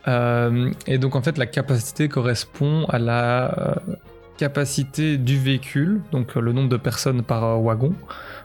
Euh, 0.08 0.70
Et 0.86 0.98
donc 0.98 1.14
en 1.14 1.22
fait, 1.22 1.38
la 1.38 1.46
capacité 1.46 2.08
correspond 2.08 2.86
à 2.88 2.98
la 2.98 3.76
capacité 4.38 5.18
du 5.18 5.38
véhicule, 5.38 6.00
donc 6.10 6.34
le 6.34 6.52
nombre 6.52 6.68
de 6.70 6.76
personnes 6.76 7.22
par 7.22 7.60
wagon 7.62 7.94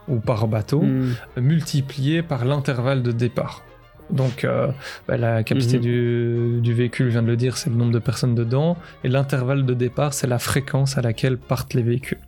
ou 0.08 0.17
par 0.20 0.48
bateau, 0.48 0.82
Mhm. 0.84 1.15
multiplié 1.38 2.22
par 2.22 2.46
l'intervalle 2.46 3.01
de 3.01 3.12
départ. 3.12 3.63
Donc 4.10 4.44
euh, 4.46 4.68
bah, 5.08 5.18
la 5.18 5.44
capacité 5.44 5.78
Mhm. 5.78 5.82
du, 5.84 6.60
du 6.62 6.74
véhicule, 6.74 7.08
je 7.08 7.12
viens 7.12 7.22
de 7.24 7.28
le 7.28 7.36
dire, 7.36 7.58
c'est 7.58 7.70
le 7.70 7.76
nombre 7.76 7.92
de 7.92 8.00
personnes 8.00 8.36
dedans, 8.36 8.78
et 9.04 9.10
l'intervalle 9.10 9.66
de 9.66 9.74
départ, 9.74 10.14
c'est 10.14 10.28
la 10.28 10.40
fréquence 10.40 10.98
à 10.98 11.02
laquelle 11.02 11.38
partent 11.38 11.74
les 11.74 11.84
véhicules. 11.84 12.20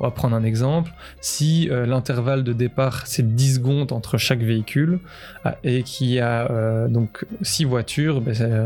On 0.00 0.04
va 0.04 0.10
prendre 0.10 0.34
un 0.34 0.42
exemple. 0.42 0.90
Si 1.20 1.68
euh, 1.70 1.86
l'intervalle 1.86 2.42
de 2.42 2.52
départ, 2.52 3.06
c'est 3.06 3.34
10 3.34 3.54
secondes 3.56 3.92
entre 3.92 4.18
chaque 4.18 4.40
véhicule, 4.40 4.98
ah, 5.44 5.56
et 5.62 5.82
qu'il 5.84 6.08
y 6.08 6.18
a 6.20 6.50
euh, 6.50 6.88
donc 6.88 7.24
6 7.42 7.64
voitures, 7.66 8.20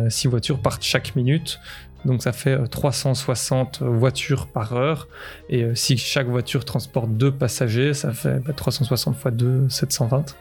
6 0.08 0.28
voitures 0.28 0.60
partent 0.60 0.82
chaque 0.84 1.14
minute, 1.14 1.60
donc 2.06 2.22
ça 2.22 2.32
fait 2.32 2.52
euh, 2.58 2.66
360 2.66 3.82
voitures 3.82 4.46
par 4.46 4.72
heure, 4.74 5.08
et 5.50 5.62
euh, 5.64 5.74
si 5.74 5.98
chaque 5.98 6.28
voiture 6.28 6.64
transporte 6.64 7.10
2 7.10 7.32
passagers, 7.32 7.92
ça 7.92 8.12
fait 8.12 8.38
bah, 8.46 8.52
360 8.56 9.14
fois 9.16 9.30
2, 9.30 9.68
720. 9.68 10.36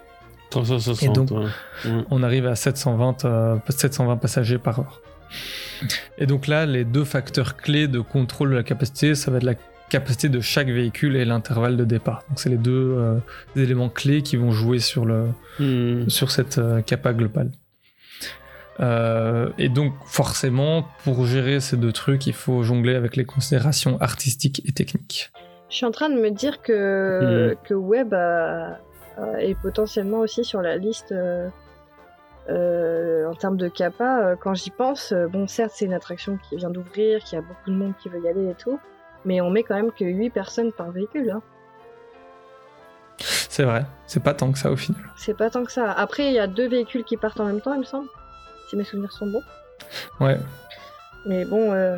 360, 0.49 1.03
Et 1.03 1.13
donc- 1.13 1.31
ouais. 1.31 1.45
Ouais. 1.85 2.03
On 2.11 2.23
arrive 2.23 2.45
à 2.47 2.55
720, 2.55 3.25
euh, 3.25 3.57
720 3.69 4.17
passagers 4.17 4.57
par 4.57 4.79
heure. 4.79 5.01
Et 6.17 6.25
donc 6.25 6.47
là, 6.47 6.65
les 6.65 6.85
deux 6.85 7.03
facteurs 7.03 7.57
clés 7.57 7.87
de 7.87 7.99
contrôle 7.99 8.51
de 8.51 8.55
la 8.55 8.63
capacité, 8.63 9.15
ça 9.15 9.31
va 9.31 9.37
être 9.37 9.43
la 9.43 9.55
capacité 9.89 10.29
de 10.29 10.39
chaque 10.39 10.67
véhicule 10.67 11.15
et 11.15 11.25
l'intervalle 11.25 11.75
de 11.77 11.83
départ. 11.83 12.23
Donc 12.29 12.39
c'est 12.39 12.49
les 12.49 12.57
deux 12.57 12.95
euh, 12.97 13.17
éléments 13.55 13.89
clés 13.89 14.21
qui 14.21 14.35
vont 14.37 14.51
jouer 14.51 14.79
sur, 14.79 15.05
le, 15.05 15.25
Mhm. 15.59 16.09
sur 16.09 16.31
cette 16.31 16.57
euh, 16.57 16.81
capa 16.81 17.13
globale. 17.13 17.51
Euh, 18.81 19.49
et 19.57 19.69
donc 19.69 19.93
forcément, 20.05 20.87
pour 21.03 21.25
gérer 21.25 21.59
ces 21.59 21.77
deux 21.77 21.91
trucs, 21.93 22.27
il 22.27 22.33
faut 22.33 22.63
jongler 22.63 22.95
avec 22.95 23.15
les 23.15 23.25
considérations 23.25 23.97
artistiques 24.01 24.61
et 24.65 24.71
techniques. 24.73 25.31
Je 25.69 25.75
suis 25.77 25.85
en 25.85 25.91
train 25.91 26.09
de 26.09 26.15
me 26.15 26.29
dire 26.31 26.61
que, 26.61 27.55
que 27.63 27.73
Web 27.73 28.13
a- 28.13 28.79
a- 29.17 29.41
est 29.41 29.55
potentiellement 29.55 30.19
aussi 30.19 30.43
sur 30.43 30.61
la 30.61 30.77
liste 30.77 31.11
euh, 31.11 31.49
euh, 32.49 33.27
en 33.29 33.33
termes 33.35 33.57
de 33.57 33.67
kappa. 33.67 34.19
Euh, 34.21 34.35
Quand 34.39 34.53
j'y 34.53 34.69
pense, 34.69 35.11
euh, 35.11 35.27
bon, 35.27 35.47
certes, 35.47 35.71
c'est 35.73 35.85
une 35.85 35.93
attraction 35.93 36.37
qui 36.49 36.55
vient 36.57 36.69
d'ouvrir, 36.69 37.23
qu'il 37.23 37.35
y 37.37 37.39
a 37.39 37.41
beaucoup 37.45 37.71
de 37.71 37.75
monde 37.75 37.93
qui 38.01 38.09
veut 38.09 38.19
y 38.23 38.27
aller 38.27 38.49
et 38.49 38.55
tout, 38.55 38.79
mais 39.25 39.41
on 39.41 39.49
met 39.49 39.63
quand 39.63 39.75
même 39.75 39.91
que 39.91 40.05
8 40.05 40.29
personnes 40.29 40.71
par 40.71 40.91
véhicule. 40.91 41.31
Hein. 41.31 41.41
C'est 43.19 43.63
vrai, 43.63 43.85
c'est 44.05 44.21
pas 44.21 44.33
tant 44.33 44.51
que 44.51 44.59
ça 44.59 44.69
au 44.71 44.75
final. 44.75 45.01
C'est 45.15 45.33
pas 45.35 45.49
tant 45.49 45.63
que 45.63 45.71
ça. 45.71 45.89
Après, 45.91 46.27
il 46.27 46.33
y 46.33 46.39
a 46.39 46.47
deux 46.47 46.67
véhicules 46.67 47.03
qui 47.05 47.15
partent 47.15 47.39
en 47.39 47.45
même 47.45 47.61
temps, 47.61 47.73
il 47.73 47.79
me 47.79 47.85
semble. 47.85 48.07
Si 48.69 48.75
mes 48.75 48.83
souvenirs 48.83 49.11
sont 49.13 49.27
bons. 49.27 49.43
Ouais. 50.19 50.37
Mais 51.25 51.45
bon, 51.45 51.71
euh, 51.71 51.97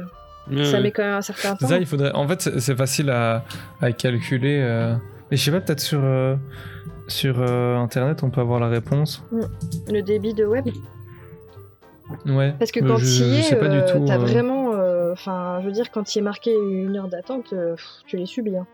ça 0.66 0.80
met 0.80 0.92
quand 0.92 1.04
même 1.04 1.16
un 1.16 1.22
certain 1.22 1.56
temps. 1.56 1.68
Ça, 1.68 1.78
il 1.78 1.86
faudrait. 1.88 2.12
En 2.14 2.28
fait, 2.28 2.42
c'est- 2.42 2.60
c'est 2.60 2.76
facile 2.76 3.10
à, 3.10 3.44
à 3.82 3.92
calculer. 3.92 4.62
euh, 4.64 4.94
Mais 5.32 5.36
je 5.38 5.44
sais 5.44 5.52
pas, 5.52 5.60
peut-être 5.60 5.80
sur, 5.82 6.00
euh, 6.04 6.36
sur 7.08 7.36
euh, 7.40 7.76
internet, 7.78 8.24
on 8.24 8.30
peut 8.30 8.42
avoir 8.42 8.60
la 8.60 8.68
réponse. 8.68 9.24
Le 9.92 10.02
débit 10.02 10.34
de 10.34 10.46
web. 10.46 10.68
Ouais. 12.26 12.54
Parce 12.58 12.72
que 12.72 12.80
mais 12.80 12.88
quand 12.88 12.98
je, 12.98 13.06
tu 13.06 13.24
y 13.24 13.34
je 13.36 13.40
es, 13.40 13.42
sais 13.44 13.56
pas 13.58 13.68
du 13.68 13.78
euh, 13.78 13.92
tout. 13.92 14.06
t'as 14.06 14.16
euh, 14.16 14.20
vraiment. 14.20 14.74
euh, 14.74 15.12
Enfin, 15.14 15.60
je 15.62 15.66
veux 15.68 15.72
dire, 15.74 15.90
quand 15.92 16.16
il 16.16 16.20
est 16.20 16.22
marqué 16.22 16.54
une 16.54 16.96
heure 16.98 17.08
d'attente, 17.08 17.54
euh, 17.54 17.76
tu 18.06 18.18
les 18.18 18.26
subis. 18.26 18.56
Hein. 18.56 18.68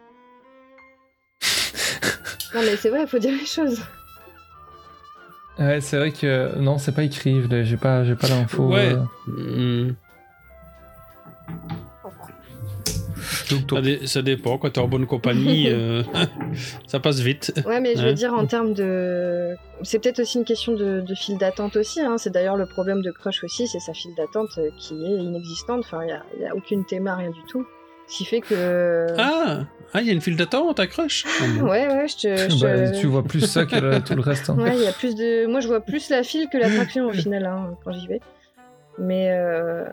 non, 2.55 2.61
mais 2.61 2.75
c'est 2.75 2.89
vrai, 2.89 3.01
il 3.01 3.07
faut 3.07 3.19
dire 3.19 3.31
les 3.39 3.45
choses. 3.45 3.81
Ouais, 5.59 5.79
c'est 5.81 5.97
vrai 5.97 6.11
que 6.11 6.57
non, 6.59 6.77
c'est 6.79 6.91
pas 6.93 7.03
écrit. 7.03 7.41
J'ai 7.63 7.77
pas, 7.77 8.03
j'ai 8.03 8.15
pas 8.15 8.27
l'info. 8.27 8.67
Ouais. 8.69 8.95
euh. 9.37 9.91
Donc, 13.61 13.69
Ça, 13.71 13.81
dé- 13.81 14.07
ça 14.07 14.21
dépend, 14.21 14.57
quand 14.57 14.69
t'es 14.69 14.79
en 14.79 14.87
bonne 14.87 15.05
compagnie, 15.05 15.65
euh, 15.69 16.03
ça 16.87 16.99
passe 16.99 17.19
vite. 17.19 17.53
Ouais, 17.65 17.79
mais 17.79 17.95
je 17.95 18.03
veux 18.05 18.13
dire, 18.13 18.33
en 18.33 18.45
termes 18.45 18.73
de. 18.73 19.55
C'est 19.83 19.99
peut-être 19.99 20.19
aussi 20.19 20.37
une 20.37 20.45
question 20.45 20.73
de, 20.73 21.01
de 21.01 21.15
file 21.15 21.37
d'attente 21.37 21.75
aussi. 21.75 22.01
Hein. 22.01 22.17
C'est 22.17 22.29
d'ailleurs 22.31 22.57
le 22.57 22.65
problème 22.65 23.01
de 23.01 23.11
Crush 23.11 23.43
aussi, 23.43 23.67
c'est 23.67 23.79
sa 23.79 23.93
file 23.93 24.11
d'attente 24.15 24.49
euh, 24.57 24.69
qui 24.77 24.93
est 24.93 25.17
inexistante. 25.23 25.79
Enfin, 25.85 26.01
il 26.03 26.39
n'y 26.39 26.45
a, 26.45 26.51
a 26.51 26.55
aucune 26.55 26.85
théma, 26.85 27.15
rien 27.15 27.29
du 27.31 27.41
tout. 27.47 27.65
Ce 28.07 28.17
qui 28.17 28.25
fait 28.25 28.41
que. 28.41 29.07
Ah, 29.17 29.61
ah, 29.93 30.01
il 30.01 30.07
y 30.07 30.09
a 30.09 30.13
une 30.13 30.21
file 30.21 30.35
d'attente 30.35 30.79
à 30.79 30.87
Crush? 30.87 31.23
Ah. 31.27 31.63
Ouais, 31.63 31.87
ouais, 31.87 32.07
je 32.07 32.15
te. 32.17 32.35
je 32.49 32.61
bah, 32.61 32.91
te- 32.91 32.99
tu 32.99 33.07
vois 33.07 33.23
plus 33.23 33.41
ça 33.41 33.65
que 33.65 33.99
tout 33.99 34.15
le 34.15 34.21
reste. 34.21 34.49
hein. 34.49 34.57
Ouais, 34.57 34.75
il 34.75 34.83
y 34.83 34.87
a 34.87 34.91
plus 34.91 35.15
de. 35.15 35.45
Moi, 35.47 35.59
je 35.61 35.67
vois 35.67 35.79
plus 35.81 36.09
la 36.09 36.23
file 36.23 36.47
que 36.51 36.57
l'attraction 36.57 37.07
au 37.07 37.13
final 37.13 37.45
hein, 37.45 37.71
quand 37.83 37.91
j'y 37.93 38.07
vais. 38.07 38.19
Mais, 38.99 39.29
euh, 39.31 39.85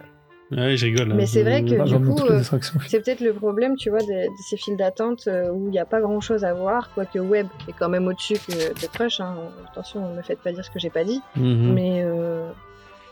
Ouais, 0.51 0.77
je 0.77 0.85
rigole. 0.87 1.15
Mais 1.15 1.23
hein. 1.23 1.27
c'est 1.27 1.43
vrai 1.45 1.63
que 1.63 1.85
du 1.85 2.05
coup, 2.05 2.25
euh, 2.25 2.43
c'est 2.89 3.01
peut-être 3.01 3.21
le 3.21 3.33
problème, 3.33 3.77
tu 3.77 3.89
vois, 3.91 4.01
de, 4.01 4.07
de 4.27 4.43
ces 4.49 4.57
files 4.57 4.77
d'attente 4.77 5.29
euh, 5.29 5.49
où 5.51 5.67
il 5.69 5.71
n'y 5.71 5.79
a 5.79 5.85
pas 5.85 6.01
grand-chose 6.01 6.45
à 6.45 6.53
voir, 6.55 6.91
quoique 6.93 7.19
Web 7.21 7.47
est 7.69 7.73
quand 7.73 7.89
même 7.89 8.09
au-dessus 8.09 8.35
que 8.35 8.53
de 8.53 8.87
Crush. 8.93 9.21
Hein. 9.21 9.37
Attention, 9.71 10.11
ne 10.11 10.17
me 10.17 10.23
faites 10.23 10.41
pas 10.41 10.51
dire 10.53 10.65
ce 10.65 10.71
que 10.71 10.81
j'ai 10.81 10.91
pas 10.91 11.05
dit. 11.05 11.23
Mhm. 11.37 11.73
Mais 11.73 12.03
euh, 12.03 12.51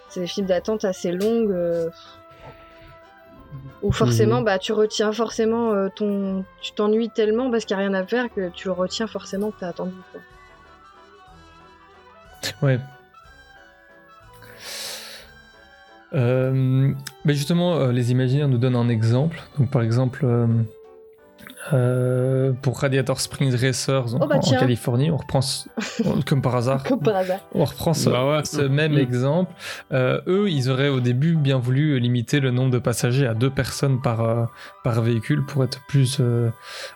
c'est 0.08 0.20
des 0.20 0.26
files 0.26 0.46
d'attente 0.46 0.84
assez 0.84 1.12
longues. 1.12 1.52
euh, 1.52 1.88
où 3.82 3.92
forcément, 3.92 4.38
Mhm. 4.40 4.44
bah, 4.44 4.58
tu 4.58 4.72
retiens 4.72 5.12
forcément 5.12 5.72
euh, 5.72 5.88
ton. 5.94 6.44
Tu 6.60 6.72
t'ennuies 6.72 7.08
tellement 7.10 7.50
parce 7.50 7.64
qu'il 7.64 7.76
n'y 7.76 7.82
a 7.84 7.86
rien 7.88 7.94
à 7.94 8.04
faire 8.04 8.26
que 8.34 8.48
tu 8.50 8.66
le 8.66 8.72
retiens 8.72 9.06
forcément 9.06 9.50
que 9.52 9.58
tu 9.60 9.64
as 9.64 9.68
attendu. 9.68 9.92
Quoi. 10.12 10.20
Ouais. 12.62 12.78
Euh, 16.14 16.92
mais 17.24 17.34
justement, 17.34 17.76
euh, 17.76 17.92
les 17.92 18.10
imaginaires 18.12 18.48
nous 18.48 18.58
donnent 18.58 18.76
un 18.76 18.88
exemple. 18.88 19.40
Donc, 19.58 19.70
par 19.70 19.82
exemple, 19.82 20.20
euh, 20.24 20.46
euh, 21.72 22.52
pour 22.62 22.78
Radiator 22.80 23.20
Springs 23.20 23.54
Racers 23.54 24.04
donc 24.12 24.22
Oh 24.22 24.26
bah 24.26 24.36
en, 24.36 24.38
en. 24.38 24.58
Californie, 24.58 25.10
on 25.10 25.16
reprend, 25.18 25.42
ce- 25.42 25.68
comme 26.26 26.40
par 26.40 26.56
hasard, 26.56 26.82
Comme 26.88 27.00
par 27.00 27.16
hasard. 27.16 27.40
on 27.54 27.64
reprend 27.64 27.92
ce, 27.92 28.08
Bah 28.08 28.26
ouais. 28.26 28.44
ce 28.44 28.62
même 28.62 28.94
Mm. 28.94 28.98
exemple. 28.98 29.52
Euh, 29.92 30.20
eux, 30.26 30.48
ils 30.48 30.70
auraient 30.70 30.88
au 30.88 31.00
début 31.00 31.34
bien 31.36 31.58
voulu 31.58 31.98
limiter 32.00 32.40
le 32.40 32.52
nombre 32.52 32.70
de 32.70 32.78
passagers 32.78 33.26
à 33.26 33.34
deux 33.34 33.50
personnes 33.50 34.00
par, 34.00 34.20
euh, 34.22 34.44
par 34.82 35.02
véhicule 35.02 35.44
pour 35.44 35.62
être 35.64 35.80
plus 35.88 36.18
euh, 36.20 36.48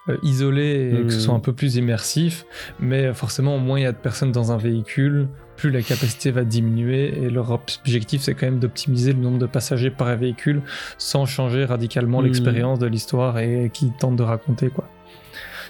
euh, 0.09 0.16
isolé 0.23 0.97
et 1.00 1.02
que 1.04 1.11
ce 1.11 1.19
Mm. 1.19 1.21
soit 1.21 1.35
un 1.35 1.40
peu 1.40 1.52
plus 1.52 1.76
immersif. 1.76 2.47
Mais 2.81 3.12
forcément, 3.12 3.59
moins 3.59 3.78
il 3.78 3.83
y 3.83 3.87
a 3.87 3.92
de 3.92 3.97
personnes 3.99 4.33
dans 4.33 4.52
un 4.52 4.57
véhicule, 4.59 5.28
plus 5.56 5.71
la 5.71 5.82
capacité 5.82 6.30
va 6.30 6.44
diminuer. 6.44 7.23
Et 7.23 7.30
leur 7.30 7.50
objectif, 7.50 8.23
c'est 8.23 8.35
quand 8.35 8.47
même 8.47 8.59
d'optimiser 8.59 9.12
le 9.12 9.18
nombre 9.21 9.38
de 9.38 9.47
passagers 9.47 9.90
par 9.90 10.14
véhicule 10.16 10.62
sans 10.99 11.26
changer 11.26 11.64
radicalement 11.64 12.21
Mm. 12.21 12.25
l'expérience 12.25 12.78
de 12.78 12.87
l'histoire 12.87 13.38
et 13.38 13.71
qu'ils 13.73 13.92
tentent 13.92 14.16
de 14.16 14.23
raconter. 14.23 14.68
quoi. 14.71 14.88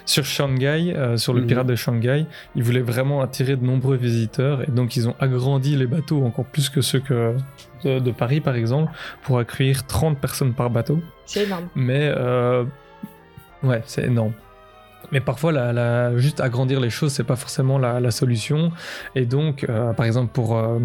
Sur 0.05 0.25
Shanghai, 0.25 0.93
euh, 0.97 1.15
sur 1.15 1.33
le 1.33 1.41
Mhm. 1.41 1.47
pirate 1.47 1.67
de 1.67 1.75
Shanghai, 1.75 2.25
ils 2.55 2.63
voulaient 2.63 2.81
vraiment 2.81 3.21
attirer 3.21 3.55
de 3.55 3.63
nombreux 3.63 3.95
visiteurs 3.95 4.61
et 4.67 4.69
donc 4.71 4.97
ils 4.97 5.07
ont 5.07 5.15
agrandi 5.21 5.77
les 5.77 5.87
bateaux 5.87 6.25
encore 6.25 6.43
plus 6.45 6.67
que 6.69 6.81
ceux 6.81 6.99
que 6.99 7.35
de, 7.85 7.99
de 7.99 8.11
Paris 8.11 8.41
par 8.41 8.55
exemple 8.55 8.91
pour 9.21 9.39
accueillir 9.39 9.87
30 9.87 10.17
personnes 10.19 10.53
par 10.53 10.69
bateau. 10.69 10.99
C'est 11.25 11.45
énorme. 11.45 11.69
Mais 11.75 12.11
euh, 12.17 12.65
ouais, 13.63 13.81
c'est 13.85 14.03
énorme. 14.05 14.33
Mais 15.11 15.19
parfois, 15.19 15.51
la, 15.51 15.73
la- 15.73 16.17
juste 16.17 16.39
agrandir 16.39 16.79
les 16.79 16.89
choses, 16.89 17.11
c'est 17.11 17.23
pas 17.23 17.35
forcément 17.35 17.77
la, 17.77 17.99
la 17.99 18.11
solution. 18.11 18.71
Et 19.15 19.25
donc, 19.25 19.65
euh, 19.69 19.93
par 19.93 20.05
exemple, 20.05 20.31
pour 20.33 20.57
euh, 20.57 20.79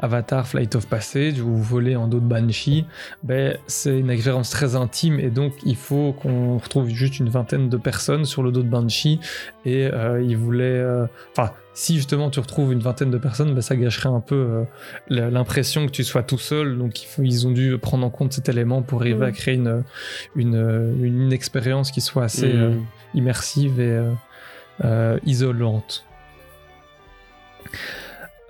Avatar 0.00 0.46
Flight 0.46 0.74
of 0.76 0.86
Passage, 0.86 1.40
où 1.40 1.46
vous 1.48 1.62
volez 1.62 1.96
en 1.96 2.06
dos 2.06 2.20
de 2.20 2.26
Banshee, 2.26 2.86
ben, 3.22 3.56
c'est 3.66 3.98
une 3.98 4.10
expérience 4.10 4.50
très 4.50 4.76
intime. 4.76 5.18
Et 5.18 5.30
donc, 5.30 5.54
il 5.64 5.76
faut 5.76 6.12
qu'on 6.12 6.58
retrouve 6.58 6.88
juste 6.88 7.18
une 7.18 7.28
vingtaine 7.28 7.68
de 7.68 7.76
personnes 7.76 8.24
sur 8.24 8.42
le 8.42 8.52
dos 8.52 8.62
de 8.62 8.68
Banshee. 8.68 9.18
Et 9.64 9.86
euh, 9.92 10.22
ils 10.22 10.36
voulaient. 10.36 10.62
euh, 10.64 11.06
Enfin, 11.36 11.50
si 11.74 11.96
justement 11.96 12.28
tu 12.28 12.38
retrouves 12.38 12.70
une 12.72 12.80
vingtaine 12.80 13.10
de 13.10 13.16
personnes, 13.18 13.54
ben, 13.54 13.62
ça 13.62 13.74
gâcherait 13.76 14.10
un 14.10 14.20
peu 14.20 14.34
euh, 14.34 14.64
l'impression 15.30 15.86
que 15.86 15.90
tu 15.90 16.04
sois 16.04 16.22
tout 16.22 16.38
seul. 16.38 16.76
Donc, 16.78 17.02
il 17.02 17.06
faut, 17.06 17.22
ils 17.22 17.46
ont 17.46 17.50
dû 17.50 17.76
prendre 17.78 18.06
en 18.06 18.10
compte 18.10 18.32
cet 18.34 18.48
élément 18.48 18.82
pour 18.82 19.00
arriver 19.00 19.20
Mm. 19.20 19.22
à 19.28 19.32
créer 19.32 19.54
une, 19.54 19.82
une, 20.36 20.96
une 21.02 21.32
expérience 21.32 21.90
qui 21.90 22.00
soit 22.00 22.24
assez 22.24 22.52
Mhm. 22.52 22.84
Immersive 23.14 23.80
et 23.80 23.90
euh, 23.90 24.12
euh, 24.84 25.18
isolante. 25.24 26.04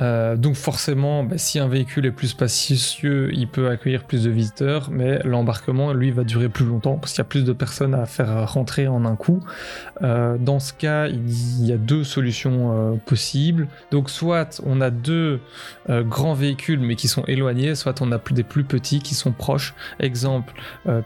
Euh, 0.01 0.37
donc 0.37 0.55
forcément, 0.55 1.23
bah, 1.23 1.39
si 1.39 1.59
un 1.59 1.69
véhicule 1.69 2.07
est 2.07 2.13
plus 2.13 2.29
spacieux, 2.29 3.31
il 3.33 3.47
peut 3.47 3.69
accueillir 3.69 4.05
plus 4.05 4.25
de 4.25 4.31
visiteurs, 4.31 4.91
mais 4.91 5.21
l'embarquement, 5.25 5.93
lui, 5.93 6.11
va 6.11 6.25
durer 6.25 6.49
plus 6.49 6.65
longtemps 6.65 6.97
parce 6.97 7.13
qu'il 7.13 7.19
y 7.19 7.23
a 7.23 7.29
plus 7.29 7.45
de 7.45 7.53
personnes 7.53 7.95
à 7.95 8.07
faire 8.07 8.51
rentrer 8.51 8.89
en 8.89 9.05
un 9.05 9.17
coup. 9.17 9.41
Euh, 10.03 10.39
dans 10.39 10.59
ce 10.59 10.73
cas, 10.73 11.09
il 11.09 11.67
y 11.67 11.73
a 11.73 11.77
deux 11.77 12.05
solutions 12.05 12.93
euh, 12.93 12.97
possibles. 13.07 13.69
Donc 13.91 14.11
soit 14.11 14.61
on 14.65 14.81
a 14.81 14.91
deux 14.91 15.41
grands 15.89 16.35
véhicules 16.35 16.81
mais 16.81 16.97
qui 16.97 17.09
sont 17.09 17.25
éloignés, 17.25 17.75
soit 17.75 18.01
on 18.01 18.13
a 18.13 18.21
des 18.31 18.43
plus 18.43 18.65
petits 18.65 19.01
qui 19.01 19.15
sont 19.15 19.33
proches. 19.33 19.75
Exemple, 20.01 20.55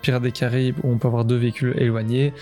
Pirates 0.03 0.23
des 0.23 0.33
Caraïbes 0.33 0.77
où 0.83 0.93
on 0.93 0.99
peut 0.99 1.09
avoir 1.09 1.25
deux 1.25 1.37
véhicules 1.37 1.75
éloignés. 1.79 2.33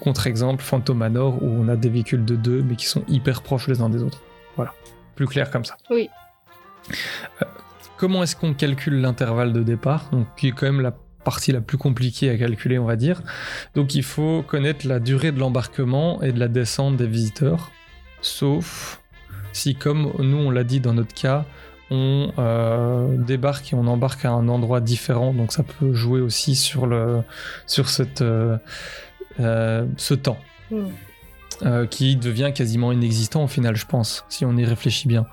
Contre-exemple, 0.00 0.62
Phantom 0.62 0.96
Manor 0.96 1.42
où 1.42 1.46
on 1.46 1.68
a 1.68 1.76
des 1.76 1.88
véhicules 1.88 2.24
de 2.24 2.36
deux 2.36 2.62
mais 2.62 2.76
qui 2.76 2.86
sont 2.86 3.02
hyper 3.08 3.42
proches 3.42 3.66
les 3.68 3.80
uns 3.80 3.88
des 3.88 4.02
autres. 4.02 4.20
Voilà, 4.56 4.72
plus 5.20 5.26
clair 5.26 5.50
comme 5.50 5.66
ça. 5.66 5.76
Oui. 5.90 6.08
Euh, 7.42 7.44
comment 7.98 8.22
est-ce 8.22 8.34
qu'on 8.34 8.54
calcule 8.54 9.02
l'intervalle 9.02 9.52
de 9.52 9.62
départ 9.62 10.08
Donc, 10.12 10.26
qui 10.34 10.48
est 10.48 10.52
quand 10.52 10.64
même 10.64 10.80
la 10.80 10.94
partie 11.24 11.52
la 11.52 11.60
plus 11.60 11.76
compliquée 11.76 12.30
à 12.30 12.38
calculer, 12.38 12.78
on 12.78 12.86
va 12.86 12.96
dire. 12.96 13.20
Donc, 13.74 13.94
il 13.94 14.02
faut 14.02 14.42
connaître 14.42 14.88
la 14.88 14.98
durée 14.98 15.30
de 15.30 15.38
l'embarquement 15.38 16.22
et 16.22 16.32
de 16.32 16.40
la 16.40 16.48
descente 16.48 16.96
des 16.96 17.06
visiteurs, 17.06 17.70
sauf 18.22 19.02
si, 19.52 19.74
comme 19.74 20.10
nous 20.20 20.38
on 20.38 20.50
l'a 20.50 20.64
dit 20.64 20.80
dans 20.80 20.94
notre 20.94 21.12
cas, 21.12 21.44
on 21.90 22.32
euh, 22.38 23.14
débarque 23.18 23.74
et 23.74 23.76
on 23.76 23.86
embarque 23.88 24.24
à 24.24 24.30
un 24.30 24.48
endroit 24.48 24.80
différent, 24.80 25.34
donc 25.34 25.52
ça 25.52 25.64
peut 25.64 25.92
jouer 25.92 26.22
aussi 26.22 26.56
sur, 26.56 26.86
le, 26.86 27.20
sur 27.66 27.90
cette, 27.90 28.22
euh, 28.22 28.56
ce 29.38 30.14
temps, 30.14 30.38
Hmm. 30.70 30.90
Euh, 31.62 31.86
qui 31.86 32.16
devient 32.16 32.52
quasiment 32.54 32.92
inexistant 32.92 33.44
au 33.44 33.48
final, 33.48 33.76
je 33.76 33.86
pense, 33.86 34.24
si 34.28 34.44
on 34.44 34.56
y 34.56 34.64
réfléchit 34.64 35.08
bien. 35.08 35.26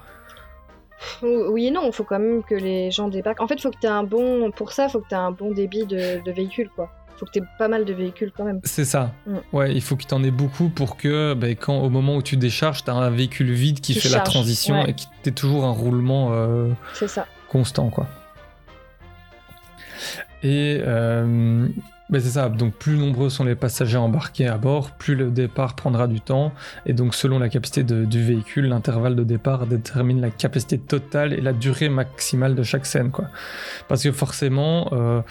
Oui 1.21 1.67
et 1.67 1.71
non, 1.71 1.83
il 1.85 1.93
faut 1.93 2.03
quand 2.03 2.19
même 2.19 2.43
que 2.43 2.55
les 2.55 2.89
gens 2.91 3.07
débarquent. 3.07 3.41
En 3.41 3.47
fait, 3.47 3.61
faut 3.61 3.69
que 3.69 3.79
tu 3.79 3.87
un 3.87 4.03
bon. 4.03 4.51
Pour 4.51 4.71
ça, 4.71 4.89
faut 4.89 4.99
que 4.99 5.07
tu 5.07 5.15
un 5.15 5.31
bon 5.31 5.51
débit 5.51 5.85
de, 5.85 6.23
de 6.23 6.31
véhicules, 6.31 6.69
quoi. 6.75 6.91
Faut 7.17 7.25
que 7.25 7.31
tu 7.31 7.43
pas 7.57 7.67
mal 7.67 7.85
de 7.85 7.93
véhicules 7.93 8.31
quand 8.35 8.45
même. 8.45 8.61
C'est 8.63 8.85
ça. 8.85 9.11
Mm. 9.25 9.35
Ouais, 9.53 9.73
il 9.73 9.81
faut 9.81 9.95
que 9.95 10.03
tu 10.03 10.13
en 10.13 10.23
aies 10.23 10.31
beaucoup 10.31 10.69
pour 10.69 10.97
que, 10.97 11.33
ben, 11.33 11.55
quand, 11.55 11.79
au 11.79 11.89
moment 11.89 12.15
où 12.15 12.21
tu 12.21 12.37
décharges, 12.37 12.83
tu 12.83 12.91
as 12.91 12.95
un 12.95 13.09
véhicule 13.09 13.51
vide 13.51 13.79
qui, 13.79 13.93
Qui 13.93 13.99
fait 13.99 14.09
la 14.09 14.19
transition 14.21 14.81
ouais. 14.81 14.91
et 14.91 14.93
qui 14.93 15.07
t'es 15.23 15.31
toujours 15.31 15.65
un 15.65 15.71
roulement 15.71 16.29
euh, 16.33 16.69
ça. 16.93 17.25
constant, 17.49 17.89
quoi. 17.89 18.07
Et 20.43 20.79
euh, 20.85 21.67
ben, 22.09 22.21
c'est 22.21 22.29
ça. 22.29 22.47
Donc, 22.49 22.73
plus 22.73 22.97
nombreux 22.97 23.29
sont 23.29 23.43
les 23.43 23.55
passagers 23.55 23.97
embarqués 23.97 24.47
à 24.47 24.57
bord, 24.57 24.91
plus 24.91 25.15
le 25.15 25.29
départ 25.29 25.75
prendra 25.75 26.07
du 26.07 26.21
temps. 26.21 26.53
Et 26.85 26.93
donc, 26.93 27.13
selon 27.13 27.37
la 27.37 27.49
capacité 27.49 27.83
du 27.83 28.23
véhicule, 28.23 28.67
l'intervalle 28.67 29.15
de 29.15 29.23
départ 29.23 29.67
détermine 29.67 30.21
la 30.21 30.29
capacité 30.29 30.77
totale 30.77 31.33
et 31.33 31.41
la 31.41 31.53
durée 31.53 31.89
maximale 31.89 32.55
de 32.55 32.63
chaque 32.63 32.85
scène, 32.85 33.11
quoi. 33.11 33.25
Parce 33.87 34.03
que 34.03 34.11
forcément. 34.11 34.89
euh, 34.93 35.21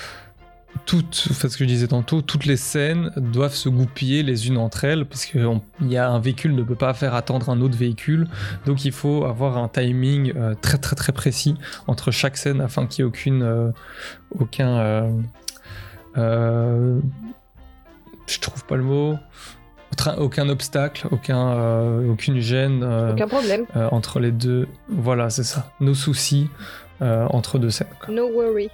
toutes, 0.85 1.29
enfin, 1.31 1.49
ce 1.49 1.57
que 1.57 1.65
je 1.65 1.69
disais 1.69 1.87
tantôt, 1.87 2.21
toutes 2.21 2.45
les 2.45 2.59
scènes 2.59 3.11
doivent 3.17 3.55
se 3.55 3.71
goupiller 3.71 4.23
les 4.23 4.49
unes 4.49 4.59
entre 4.59 4.85
elles 4.85 5.07
parce 5.07 5.33
y 5.33 5.97
a 5.97 6.11
un 6.11 6.19
véhicule 6.19 6.55
ne 6.55 6.63
peut 6.63 6.75
pas 6.75 6.93
faire 6.93 7.15
attendre 7.15 7.49
un 7.49 7.63
autre 7.63 7.79
véhicule, 7.79 8.29
donc 8.67 8.85
il 8.85 8.93
faut 8.93 9.25
avoir 9.25 9.57
un 9.57 9.69
timing 9.69 10.35
euh, 10.37 10.55
très 10.61 10.77
très 10.77 10.95
très 10.95 11.13
précis 11.13 11.55
entre 11.87 12.11
chaque 12.11 12.37
scène 12.37 12.61
afin 12.61 12.87
qu'il 12.87 13.05
n'y 13.05 13.09
ait 13.09 13.11
aucune, 13.11 13.43
euh, 13.43 13.71
aucun, 14.39 15.09
je 16.17 17.01
trouve 18.41 18.65
pas 18.65 18.77
le 18.77 18.83
mot, 18.83 19.17
aucun 20.19 20.49
obstacle, 20.49 21.07
aucun, 21.11 21.53
euh, 21.53 22.11
aucune 22.11 22.41
gêne 22.41 22.83
euh, 22.83 23.13
Aucun 23.13 23.29
problème. 23.29 23.67
euh, 23.77 23.89
entre 23.93 24.19
les 24.21 24.33
deux. 24.33 24.67
Voilà, 24.89 25.31
c'est 25.31 25.45
ça. 25.45 25.71
Nos 25.81 25.95
soucis 25.95 26.49
euh, 27.03 27.27
entre 27.31 27.59
deux 27.59 27.71
scènes. 27.71 27.87
quoi. 28.05 28.13
No 28.15 28.29
worry. 28.33 28.69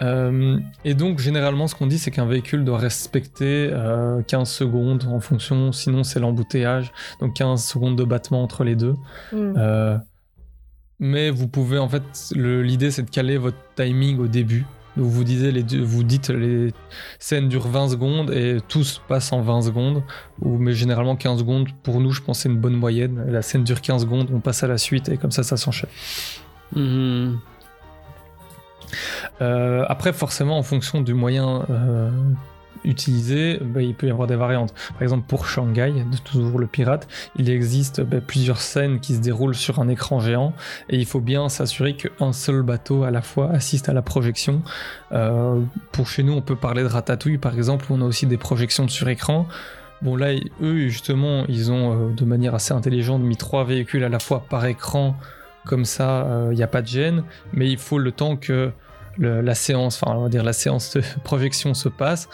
Euh, 0.00 0.58
et 0.84 0.94
donc, 0.94 1.20
généralement, 1.20 1.68
ce 1.68 1.74
qu'on 1.76 1.86
dit, 1.86 1.98
c'est 1.98 2.10
qu'un 2.10 2.26
véhicule 2.26 2.64
doit 2.64 2.78
respecter 2.78 3.70
euh, 3.72 4.20
15 4.22 4.50
secondes 4.50 5.04
en 5.08 5.20
fonction, 5.20 5.70
sinon 5.70 6.02
c'est 6.02 6.18
l'embouteillage. 6.18 6.92
Donc 7.20 7.34
15 7.34 7.64
secondes 7.64 7.96
de 7.96 8.02
battement 8.04 8.42
entre 8.42 8.64
les 8.64 8.74
deux. 8.74 8.96
Hmm. 9.32 9.54
Euh, 9.56 9.96
mais 10.98 11.30
vous 11.30 11.46
pouvez, 11.46 11.78
en 11.78 11.88
fait, 11.88 12.02
l'idée 12.34 12.90
c'est 12.90 13.02
de 13.02 13.10
caler 13.10 13.36
votre 13.38 13.58
timing 13.76 14.18
au 14.18 14.26
début. 14.26 14.64
Donc 14.96 15.06
vous, 15.06 15.24
disiez 15.24 15.52
les 15.52 15.62
deux- 15.62 15.82
vous 15.82 16.02
dites 16.02 16.28
les 16.28 16.72
scènes 17.18 17.48
durent 17.48 17.68
20 17.68 17.88
secondes 17.88 18.30
et 18.30 18.58
tout 18.68 18.84
se 18.84 19.00
passe 19.00 19.32
en 19.32 19.40
20 19.40 19.62
secondes. 19.62 20.02
Ou, 20.40 20.58
mais 20.58 20.72
généralement 20.74 21.16
15 21.16 21.38
secondes, 21.38 21.68
pour 21.82 22.00
nous, 22.00 22.10
je 22.12 22.20
pense 22.20 22.38
que 22.38 22.42
c'est 22.42 22.48
une 22.50 22.58
bonne 22.60 22.76
moyenne. 22.76 23.24
La 23.28 23.40
scène 23.42 23.64
dure 23.64 23.80
15 23.80 24.02
secondes, 24.02 24.28
on 24.32 24.40
passe 24.40 24.62
à 24.62 24.66
la 24.66 24.78
suite 24.78 25.08
et 25.08 25.16
comme 25.16 25.30
ça, 25.30 25.42
ça 25.42 25.56
s'enchaîne. 25.56 25.88
Mhm. 26.76 27.38
Euh, 29.40 29.84
après, 29.88 30.12
forcément, 30.12 30.58
en 30.58 30.62
fonction 30.62 31.00
du 31.00 31.14
moyen 31.14 31.64
euh, 31.70 32.10
utilisé, 32.84 33.58
bah, 33.60 33.82
il 33.82 33.94
peut 33.94 34.06
y 34.06 34.10
avoir 34.10 34.26
des 34.26 34.36
variantes. 34.36 34.74
Par 34.92 35.02
exemple, 35.02 35.24
pour 35.26 35.46
Shanghai, 35.46 35.92
de 35.92 36.16
toujours 36.18 36.58
le 36.58 36.66
pirate, 36.66 37.08
il 37.36 37.50
existe 37.50 38.00
bah, 38.00 38.18
plusieurs 38.20 38.60
scènes 38.60 39.00
qui 39.00 39.14
se 39.14 39.20
déroulent 39.20 39.54
sur 39.54 39.78
un 39.80 39.88
écran 39.88 40.20
géant 40.20 40.52
et 40.88 40.96
il 40.96 41.06
faut 41.06 41.20
bien 41.20 41.48
s'assurer 41.48 41.94
qu'un 41.96 42.32
seul 42.32 42.62
bateau 42.62 43.04
à 43.04 43.10
la 43.10 43.22
fois 43.22 43.50
assiste 43.50 43.88
à 43.88 43.92
la 43.92 44.02
projection. 44.02 44.62
Euh, 45.12 45.60
pour 45.92 46.08
chez 46.08 46.22
nous, 46.22 46.32
on 46.32 46.42
peut 46.42 46.56
parler 46.56 46.82
de 46.82 46.88
Ratatouille, 46.88 47.38
par 47.38 47.54
exemple, 47.54 47.86
où 47.90 47.94
on 47.94 48.00
a 48.00 48.04
aussi 48.04 48.26
des 48.26 48.38
projections 48.38 48.88
sur 48.88 49.08
écran. 49.08 49.46
Bon 50.00 50.16
là, 50.16 50.32
eux 50.60 50.88
justement, 50.88 51.44
ils 51.48 51.70
ont 51.70 51.92
euh, 51.92 52.12
de 52.12 52.24
manière 52.24 52.54
assez 52.54 52.74
intelligente 52.74 53.22
mis 53.22 53.36
trois 53.36 53.64
véhicules 53.64 54.02
à 54.02 54.08
la 54.08 54.18
fois 54.18 54.44
par 54.48 54.66
écran, 54.66 55.16
comme 55.64 55.84
ça, 55.84 56.26
il 56.50 56.56
n'y 56.56 56.62
a 56.64 56.66
pas 56.66 56.82
de 56.82 56.88
gêne. 56.88 57.22
Mais 57.52 57.70
il 57.70 57.78
faut 57.78 57.98
le 57.98 58.10
temps 58.10 58.36
que 58.36 58.72
la 59.18 59.54
séance, 59.54 60.00
enfin 60.02 60.16
on 60.16 60.22
va 60.22 60.28
dire 60.28 60.42
la 60.42 60.52
séance 60.52 60.96
de 60.96 61.02
projection 61.24 61.74
se 61.74 61.88
passe, 61.88 62.28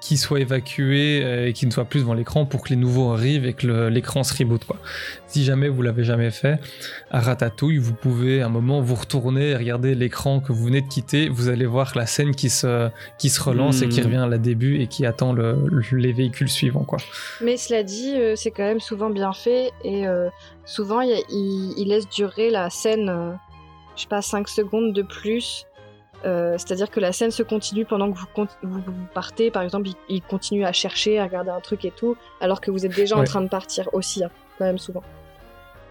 qu'il 0.00 0.18
soit 0.18 0.40
évacué 0.40 1.22
euh, 1.22 1.48
et 1.48 1.52
qu'il 1.52 1.68
ne 1.68 1.72
soit 1.72 1.84
plus 1.84 2.00
devant 2.00 2.14
l'écran 2.14 2.46
pour 2.46 2.62
que 2.62 2.70
les 2.70 2.76
nouveaux 2.76 3.10
arrivent 3.12 3.44
et 3.46 3.52
que 3.52 3.88
l'écran 3.88 4.22
se 4.24 4.34
reboot 4.36 4.64
quoi. 4.64 4.76
Si 5.26 5.44
jamais 5.44 5.68
vous 5.68 5.82
l'avez 5.82 6.04
jamais 6.04 6.30
fait, 6.30 6.58
à 7.10 7.20
Ratatouille, 7.20 7.78
vous 7.78 7.92
pouvez 7.94 8.40
à 8.42 8.46
un 8.46 8.48
moment 8.48 8.80
vous 8.80 8.94
retourner 8.94 9.50
et 9.50 9.56
regarder 9.56 9.94
l'écran 9.94 10.40
que 10.40 10.52
vous 10.52 10.64
venez 10.64 10.80
de 10.80 10.88
quitter, 10.88 11.28
vous 11.28 11.48
allez 11.48 11.66
voir 11.66 11.92
la 11.96 12.06
scène 12.06 12.34
qui 12.34 12.50
se, 12.50 12.88
qui 13.18 13.28
se 13.30 13.40
relance 13.42 13.82
et 13.82 13.88
qui 13.88 14.00
Hmm. 14.00 14.04
revient 14.04 14.16
à 14.16 14.26
la 14.26 14.38
début 14.38 14.80
et 14.80 14.86
qui 14.86 15.04
attend 15.06 15.32
le- 15.32 15.58
le- 15.68 15.98
les 15.98 16.12
véhicules 16.12 16.48
suivants 16.48 16.84
quoi. 16.84 16.98
Mais 17.42 17.56
cela 17.56 17.82
dit, 17.82 18.14
euh, 18.16 18.34
c'est 18.36 18.50
quand 18.50 18.64
même 18.64 18.80
souvent 18.80 19.10
bien 19.10 19.32
fait 19.32 19.70
et 19.84 20.06
euh, 20.06 20.28
souvent 20.64 21.00
il 21.02 21.84
laisse 21.88 22.08
durer 22.08 22.50
la 22.50 22.70
scène, 22.70 23.08
euh, 23.08 23.32
je 23.96 24.02
sais 24.02 24.08
pas, 24.08 24.22
5 24.22 24.48
secondes 24.48 24.92
de 24.94 25.02
plus. 25.02 25.66
Euh, 26.24 26.54
C'est-à-dire 26.58 26.90
que 26.90 27.00
la 27.00 27.12
scène 27.12 27.30
se 27.30 27.42
continue 27.42 27.84
pendant 27.86 28.12
que 28.12 28.18
vous, 28.18 28.26
con- 28.34 28.46
vous- 28.62 28.80
vous 28.86 29.06
partez, 29.14 29.50
par 29.50 29.62
exemple, 29.62 29.88
il, 29.88 29.94
il 30.16 30.22
continue 30.22 30.64
à 30.64 30.72
chercher, 30.72 31.18
à 31.18 31.24
regarder 31.24 31.50
un 31.50 31.60
truc 31.60 31.84
et 31.84 31.90
tout, 31.92 32.16
alors 32.40 32.60
que 32.60 32.70
vous 32.70 32.84
êtes 32.84 32.94
déjà 32.94 33.16
en 33.16 33.24
train 33.24 33.40
de 33.40 33.48
partir 33.48 33.88
aussi, 33.94 34.22
hein, 34.24 34.30
quand 34.58 34.64
même 34.66 34.78
souvent. 34.78 35.02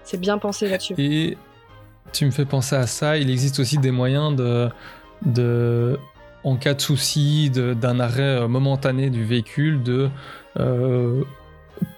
C'est 0.03 0.19
bien 0.19 0.37
pensé 0.37 0.69
là-dessus. 0.69 0.93
Et 0.97 1.37
tu 2.13 2.25
me 2.25 2.31
fais 2.31 2.45
penser 2.45 2.75
à 2.75 2.85
ça, 2.87 3.17
il 3.17 3.29
existe 3.29 3.59
aussi 3.59 3.77
des 3.77 3.91
moyens 3.91 4.35
de, 4.35 4.69
de 5.25 5.99
en 6.43 6.55
cas 6.55 6.73
de 6.73 6.81
souci, 6.81 7.49
d'un 7.49 7.99
arrêt 7.99 8.21
euh, 8.41 8.47
momentané 8.47 9.09
du 9.09 9.25
véhicule, 9.25 9.83
de 9.83 10.09
euh, 10.59 11.21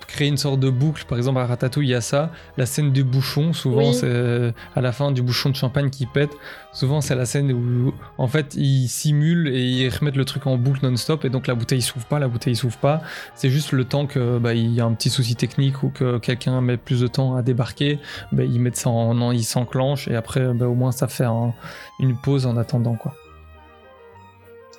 créer 0.07 0.27
une 0.27 0.37
sorte 0.37 0.59
de 0.59 0.69
boucle. 0.69 1.05
Par 1.07 1.17
exemple, 1.17 1.39
à 1.39 1.45
Ratatouille, 1.45 1.87
il 1.87 1.91
y 1.91 1.95
a 1.95 2.01
ça. 2.01 2.31
La 2.57 2.65
scène 2.65 2.91
du 2.91 3.03
bouchon, 3.05 3.53
souvent, 3.53 3.87
Oui. 3.89 3.93
c'est 3.93 4.53
à 4.75 4.81
la 4.81 4.91
fin 4.91 5.11
du 5.11 5.21
bouchon 5.21 5.49
de 5.49 5.55
champagne 5.55 5.89
qui 5.89 6.05
pète. 6.05 6.31
Souvent, 6.73 6.99
c'est 6.99 7.15
la 7.15 7.25
scène 7.25 7.51
où, 7.53 7.93
en 8.17 8.27
fait, 8.27 8.55
ils 8.55 8.87
simulent 8.89 9.47
et 9.47 9.61
ils 9.63 9.89
remettent 9.89 10.17
le 10.17 10.25
truc 10.25 10.47
en 10.47 10.57
boucle 10.57 10.85
non-stop. 10.85 11.23
Et 11.23 11.29
donc, 11.29 11.47
la 11.47 11.55
bouteille 11.55 11.81
s'ouvre 11.81 12.05
pas, 12.05 12.19
la 12.19 12.27
bouteille 12.27 12.55
s'ouvre 12.57 12.77
pas. 12.77 13.01
C'est 13.35 13.49
juste 13.49 13.71
le 13.71 13.85
temps 13.85 14.05
que 14.05 14.37
bah, 14.37 14.53
il 14.53 14.73
y 14.73 14.81
a 14.81 14.85
un 14.85 14.93
petit 14.93 15.09
souci 15.09 15.35
technique 15.35 15.81
ou 15.83 15.89
que 15.89 16.17
quelqu'un 16.17 16.59
met 16.59 16.75
plus 16.77 16.99
de 16.99 17.07
temps 17.07 17.35
à 17.35 17.41
débarquer. 17.41 17.99
Bah, 18.33 18.43
ils 18.43 18.59
mettent 18.59 18.75
ça 18.77 18.89
en, 18.89 19.19
en- 19.21 19.31
ils 19.31 19.43
s'enclenchent 19.45 20.07
et 20.09 20.15
après, 20.15 20.53
bah, 20.53 20.67
au 20.67 20.75
moins, 20.75 20.91
ça 20.91 21.07
fait 21.07 21.23
un- 21.25 21.53
une 22.01 22.17
pause 22.17 22.45
en 22.45 22.57
attendant, 22.57 22.95
quoi. 22.95 23.13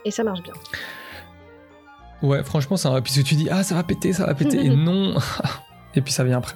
Et 0.05 0.11
ça 0.11 0.25
marche 0.25 0.43
bien. 0.43 0.53
Ouais, 2.23 2.43
franchement, 2.45 2.77
ça 2.77 2.91
va. 2.91 3.01
Puis 3.03 3.13
tu 3.25 3.35
dis, 3.35 3.49
ah, 3.51 3.63
ça 3.63 3.75
va 3.75 3.83
péter, 3.83 4.13
ça 4.13 4.27
va 4.27 4.35
péter. 4.35 4.65
et 4.65 4.69
non. 4.77 5.15
et 5.95 6.01
puis 6.01 6.13
ça 6.13 6.25
vient 6.25 6.39
après. 6.39 6.55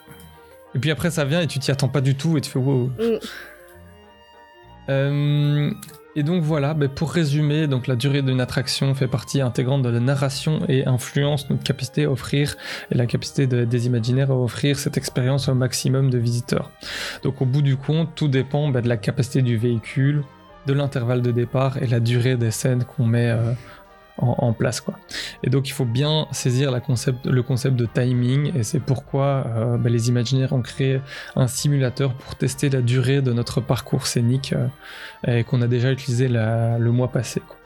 Et 0.75 0.79
puis 0.79 0.91
après, 0.91 1.11
ça 1.11 1.25
vient 1.25 1.41
et 1.41 1.47
tu 1.47 1.59
t'y 1.59 1.71
attends 1.71 1.89
pas 1.89 2.01
du 2.01 2.15
tout 2.15 2.37
et 2.37 2.41
tu 2.41 2.51
fais 2.51 2.59
wow. 2.59 2.87
Mm. 2.99 3.19
Euh, 4.89 5.71
et 6.15 6.23
donc 6.23 6.43
voilà, 6.43 6.73
ben, 6.75 6.89
pour 6.89 7.13
résumer, 7.13 7.67
donc 7.67 7.87
la 7.87 7.97
durée 7.97 8.23
d'une 8.23 8.41
attraction 8.41 8.95
fait 8.95 9.09
partie 9.09 9.41
intégrante 9.41 9.83
de 9.83 9.89
la 9.89 10.01
narration 10.01 10.61
et 10.69 10.87
influence 10.87 11.51
notre 11.51 11.63
capacité 11.63 12.05
à 12.05 12.11
offrir 12.11 12.57
et 12.91 12.95
la 12.95 13.07
capacité 13.07 13.47
de- 13.47 13.65
des 13.65 13.87
imaginaires 13.87 14.31
à 14.31 14.37
offrir 14.37 14.79
cette 14.79 14.97
expérience 14.97 15.49
au 15.49 15.55
maximum 15.55 16.09
de 16.09 16.19
visiteurs. 16.19 16.71
Donc 17.23 17.43
au 17.43 17.45
bout 17.47 17.63
du 17.63 17.77
compte, 17.77 18.15
tout 18.15 18.29
dépend 18.29 18.69
ben, 18.71 18.81
de 18.81 18.89
la 18.89 18.97
capacité 18.97 19.43
du 19.43 19.57
véhicule, 19.59 20.23
de 20.67 20.73
l'intervalle 20.73 21.21
de 21.23 21.33
départ 21.33 21.77
et 21.83 21.87
la 21.87 22.01
durée 22.01 22.37
des 22.37 22.51
scènes 22.51 22.85
qu'on 22.85 23.05
met 23.07 23.31
euh, 23.31 23.53
en, 24.19 24.53
place. 24.53 24.81
Quoi. 24.81 24.99
Et 25.43 25.51
donc 25.51 25.69
il 25.69 25.73
faut 25.73 25.85
bien 25.85 26.27
saisir 26.33 26.71
la 26.71 26.81
concept, 26.81 27.27
le 27.27 27.43
concept 27.43 27.77
de 27.77 27.87
timing 27.87 28.53
et 28.57 28.63
c'est 28.63 28.81
pourquoi 28.81 29.45
euh, 29.47 29.77
ben, 29.77 29.93
les 29.93 30.09
imaginaires 30.09 30.53
ont 30.53 30.63
créé 30.63 31.01
un 31.35 31.47
simulateur 31.47 32.15
pour 32.15 32.35
tester 32.37 32.69
la 32.69 32.81
durée 32.81 33.21
de 33.23 33.33
notre 33.33 33.61
parcours 33.61 34.07
scénique 34.07 34.55
euh, 34.55 35.39
et 35.39 35.45
qu'on 35.45 35.61
a 35.63 35.67
déjà 35.67 35.93
utilisé 35.93 36.29
le 36.29 36.91
mois 36.91 37.09
passé. 37.09 37.41
quoi. 37.47 37.57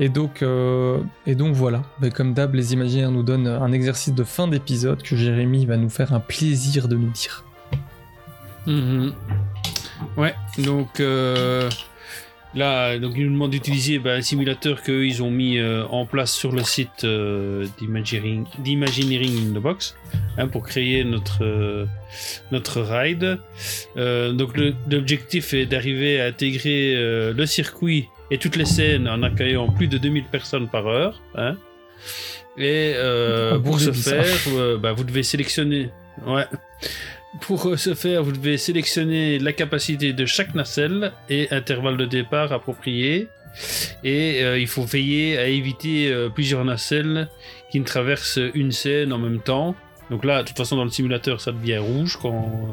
Et 0.00 0.08
donc, 0.08 0.42
euh, 0.42 1.00
et 1.26 1.34
donc 1.34 1.54
voilà, 1.54 1.82
Ben, 2.00 2.10
comme 2.10 2.34
d'hab, 2.34 2.54
les 2.54 2.72
imaginaires 2.72 3.12
nous 3.12 3.22
donnent 3.22 3.46
un 3.46 3.72
exercice 3.72 4.14
de 4.14 4.24
fin 4.24 4.48
d'épisode 4.48 5.02
que 5.02 5.14
Jérémy 5.16 5.66
va 5.66 5.76
nous 5.76 5.90
faire 5.90 6.12
un 6.12 6.20
plaisir 6.20 6.88
de 6.88 6.96
nous 6.96 7.10
dire. 7.10 7.44
Mhm. 8.66 9.12
Ouais, 10.16 10.34
donc 10.58 11.00
là, 12.54 12.98
donc 12.98 13.14
ils 13.16 13.24
nous 13.26 13.32
demandent 13.32 13.50
d'utiliser 13.50 13.98
bah, 13.98 14.12
un 14.14 14.20
simulateur 14.22 14.82
qu'ils 14.82 15.22
ont 15.22 15.30
mis 15.30 15.58
euh, 15.58 15.84
en 15.86 16.06
place 16.06 16.32
sur 16.32 16.52
le 16.52 16.62
site 16.62 17.04
euh, 17.04 17.66
d'Imagineering 17.78 18.44
d'Imagineering 18.58 19.50
in 19.50 19.58
the 19.58 19.62
Box 19.62 19.96
hein, 20.38 20.48
pour 20.48 20.62
créer 20.64 21.04
notre, 21.04 21.44
euh, 21.44 21.86
notre 22.52 22.80
ride. 22.82 23.38
Donc 23.96 24.56
le- 24.56 24.74
l'objectif 24.90 25.54
est 25.54 25.66
d'arriver 25.66 26.20
à 26.20 26.26
intégrer 26.26 26.94
le 27.32 27.46
circuit 27.46 28.08
et 28.30 28.38
toutes 28.38 28.56
les 28.56 28.64
scènes 28.64 29.08
en 29.08 29.22
accueillant 29.22 29.68
plus 29.70 29.88
de 29.88 29.98
2000 29.98 30.24
personnes 30.24 30.68
par 30.68 30.86
heure. 30.86 31.20
hein. 31.34 31.56
Et 32.56 32.94
Ah, 32.96 33.58
pour 33.62 33.80
ce 33.80 33.90
faire, 33.92 34.78
bah, 34.78 34.92
vous 34.92 35.04
devez 35.04 35.22
sélectionner. 35.24 35.90
Ouais. 36.26 36.44
Pour 37.40 37.66
euh, 37.66 37.76
ce 37.76 37.94
faire, 37.94 38.22
vous 38.22 38.32
devez 38.32 38.58
sélectionner 38.58 39.38
la 39.38 39.52
capacité 39.52 40.12
de 40.12 40.26
chaque 40.26 40.54
nacelle 40.54 41.12
et 41.28 41.48
intervalle 41.50 41.96
de 41.96 42.04
départ 42.04 42.52
approprié. 42.52 43.28
Et 44.02 44.42
euh, 44.42 44.58
il 44.58 44.66
faut 44.66 44.82
veiller 44.82 45.38
à 45.38 45.46
éviter 45.46 46.10
euh, 46.10 46.28
plusieurs 46.28 46.64
nacelles 46.64 47.28
qui 47.70 47.80
ne 47.80 47.84
traversent 47.84 48.40
une 48.54 48.72
scène 48.72 49.12
en 49.12 49.18
même 49.18 49.40
temps. 49.40 49.74
Donc 50.10 50.24
là, 50.24 50.42
de 50.42 50.48
toute 50.48 50.56
façon, 50.56 50.76
dans 50.76 50.84
le 50.84 50.90
simulateur, 50.90 51.40
ça 51.40 51.52
devient 51.52 51.78
rouge 51.78 52.18
quand. 52.20 52.68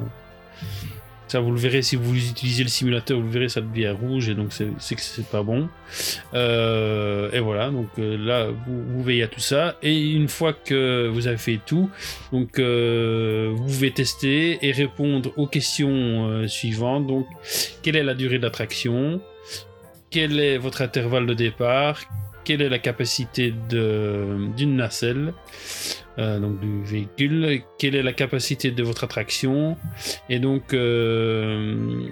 Vous 1.40 1.52
le 1.52 1.58
verrez 1.60 1.82
si 1.82 1.96
vous 1.96 2.16
utilisez 2.16 2.64
le 2.64 2.70
simulateur, 2.70 3.18
vous 3.18 3.26
le 3.26 3.32
verrez, 3.32 3.50
ça 3.50 3.62
devient 3.62 3.90
rouge 3.90 4.30
et 4.30 4.36
donc 4.36 4.52
c'est 4.52 4.96
que 4.96 5.02
c'est 5.02 5.28
pas 5.28 5.44
bon. 5.44 5.70
Euh, 6.34 7.32
et 7.32 7.40
voilà, 7.40 7.70
donc 7.70 7.88
euh, 8.00 8.18
là, 8.18 8.48
vous, 8.68 9.04
veillez 9.04 9.24
à 9.24 9.28
tout 9.28 9.40
ça. 9.40 9.78
Et 9.82 10.12
une 10.12 10.28
fois 10.28 10.54
que 10.54 11.08
vous 11.08 11.28
avez 11.28 11.38
fait 11.38 11.60
tout, 11.66 11.90
donc 12.32 12.60
euh, 12.60 13.52
vous 13.54 13.66
pouvez 13.66 13.92
tester 13.92 14.60
et 14.66 14.72
répondre 14.72 15.32
aux 15.38 15.48
questions 15.48 16.48
suivantes. 16.48 17.08
Donc, 17.08 17.28
quelle 17.82 17.96
est 17.96 18.04
la 18.04 18.14
durée 18.14 18.40
d'attraction 18.40 19.22
Quel 20.10 20.40
est 20.40 20.58
votre 20.58 20.82
intervalle 20.82 21.26
de 21.26 21.34
départ? 21.34 22.02
Quelle 22.44 22.62
est 22.62 22.70
la 22.70 22.80
capacité 22.80 23.54
de- 23.70 24.48
d'une 24.58 24.76
nacelle? 24.76 25.34
Euh, 26.18 26.40
donc 26.40 26.60
du 26.60 26.84
véhicule, 26.84 27.62
quelle 27.78 27.96
est 27.96 28.04
la 28.04 28.14
capacité 28.14 28.72
de 28.72 28.84
votre 28.84 29.04
attraction, 29.04 29.78
et 30.30 30.40
donc 30.40 30.74
euh, 30.74 32.08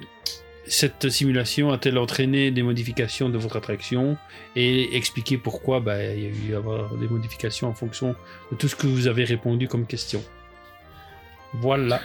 cette 0.65 1.09
simulation 1.09 1.71
a-t-elle 1.71 1.97
entraîné 1.97 2.51
des 2.51 2.63
modifications 2.63 3.29
de 3.29 3.37
votre 3.37 3.57
attraction, 3.57 4.17
et 4.55 4.95
expliquer 4.95 5.37
pourquoi 5.37 5.79
bah, 5.79 6.03
il 6.03 6.23
y 6.23 6.25
a 6.27 6.29
eu 6.29 6.55
avoir 6.55 6.95
des 6.95 7.07
modifications 7.07 7.67
en 7.67 7.73
fonction 7.73 8.15
de 8.51 8.55
tout 8.57 8.67
ce 8.67 8.75
que 8.75 8.87
vous 8.87 9.07
avez 9.07 9.23
répondu 9.23 9.67
comme 9.67 9.85
question. 9.85 10.21
Voilà. 11.55 11.99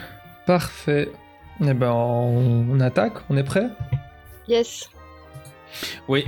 Parfait. 0.45 1.09
Eh 1.61 1.73
ben, 1.73 1.91
on, 1.91 2.67
on 2.69 2.79
attaque, 2.79 3.13
on 3.29 3.37
est 3.37 3.43
prêt? 3.43 3.67
Yes. 4.47 4.89
Oui. 6.07 6.25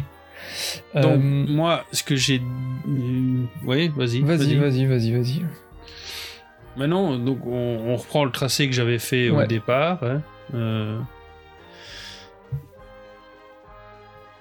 Donc, 0.95 1.05
Euh, 1.05 1.17
moi, 1.19 1.83
ce 1.91 2.03
que 2.03 2.15
j'ai. 2.15 2.39
euh, 2.39 3.43
Oui, 3.65 3.89
vas-y. 3.95 4.21
Vas-y, 4.21 4.55
vas-y, 4.55 4.85
vas-y, 4.85 5.11
vas-y. 5.11 5.45
Maintenant, 6.77 7.17
donc, 7.17 7.39
on, 7.45 7.51
on 7.87 7.95
reprend 7.95 8.23
le 8.25 8.31
tracé 8.31 8.67
que 8.67 8.73
j'avais 8.73 8.99
fait 8.99 9.29
au 9.29 9.43
départ. 9.45 9.99
hein. 10.03 10.21
Euh, 10.53 10.99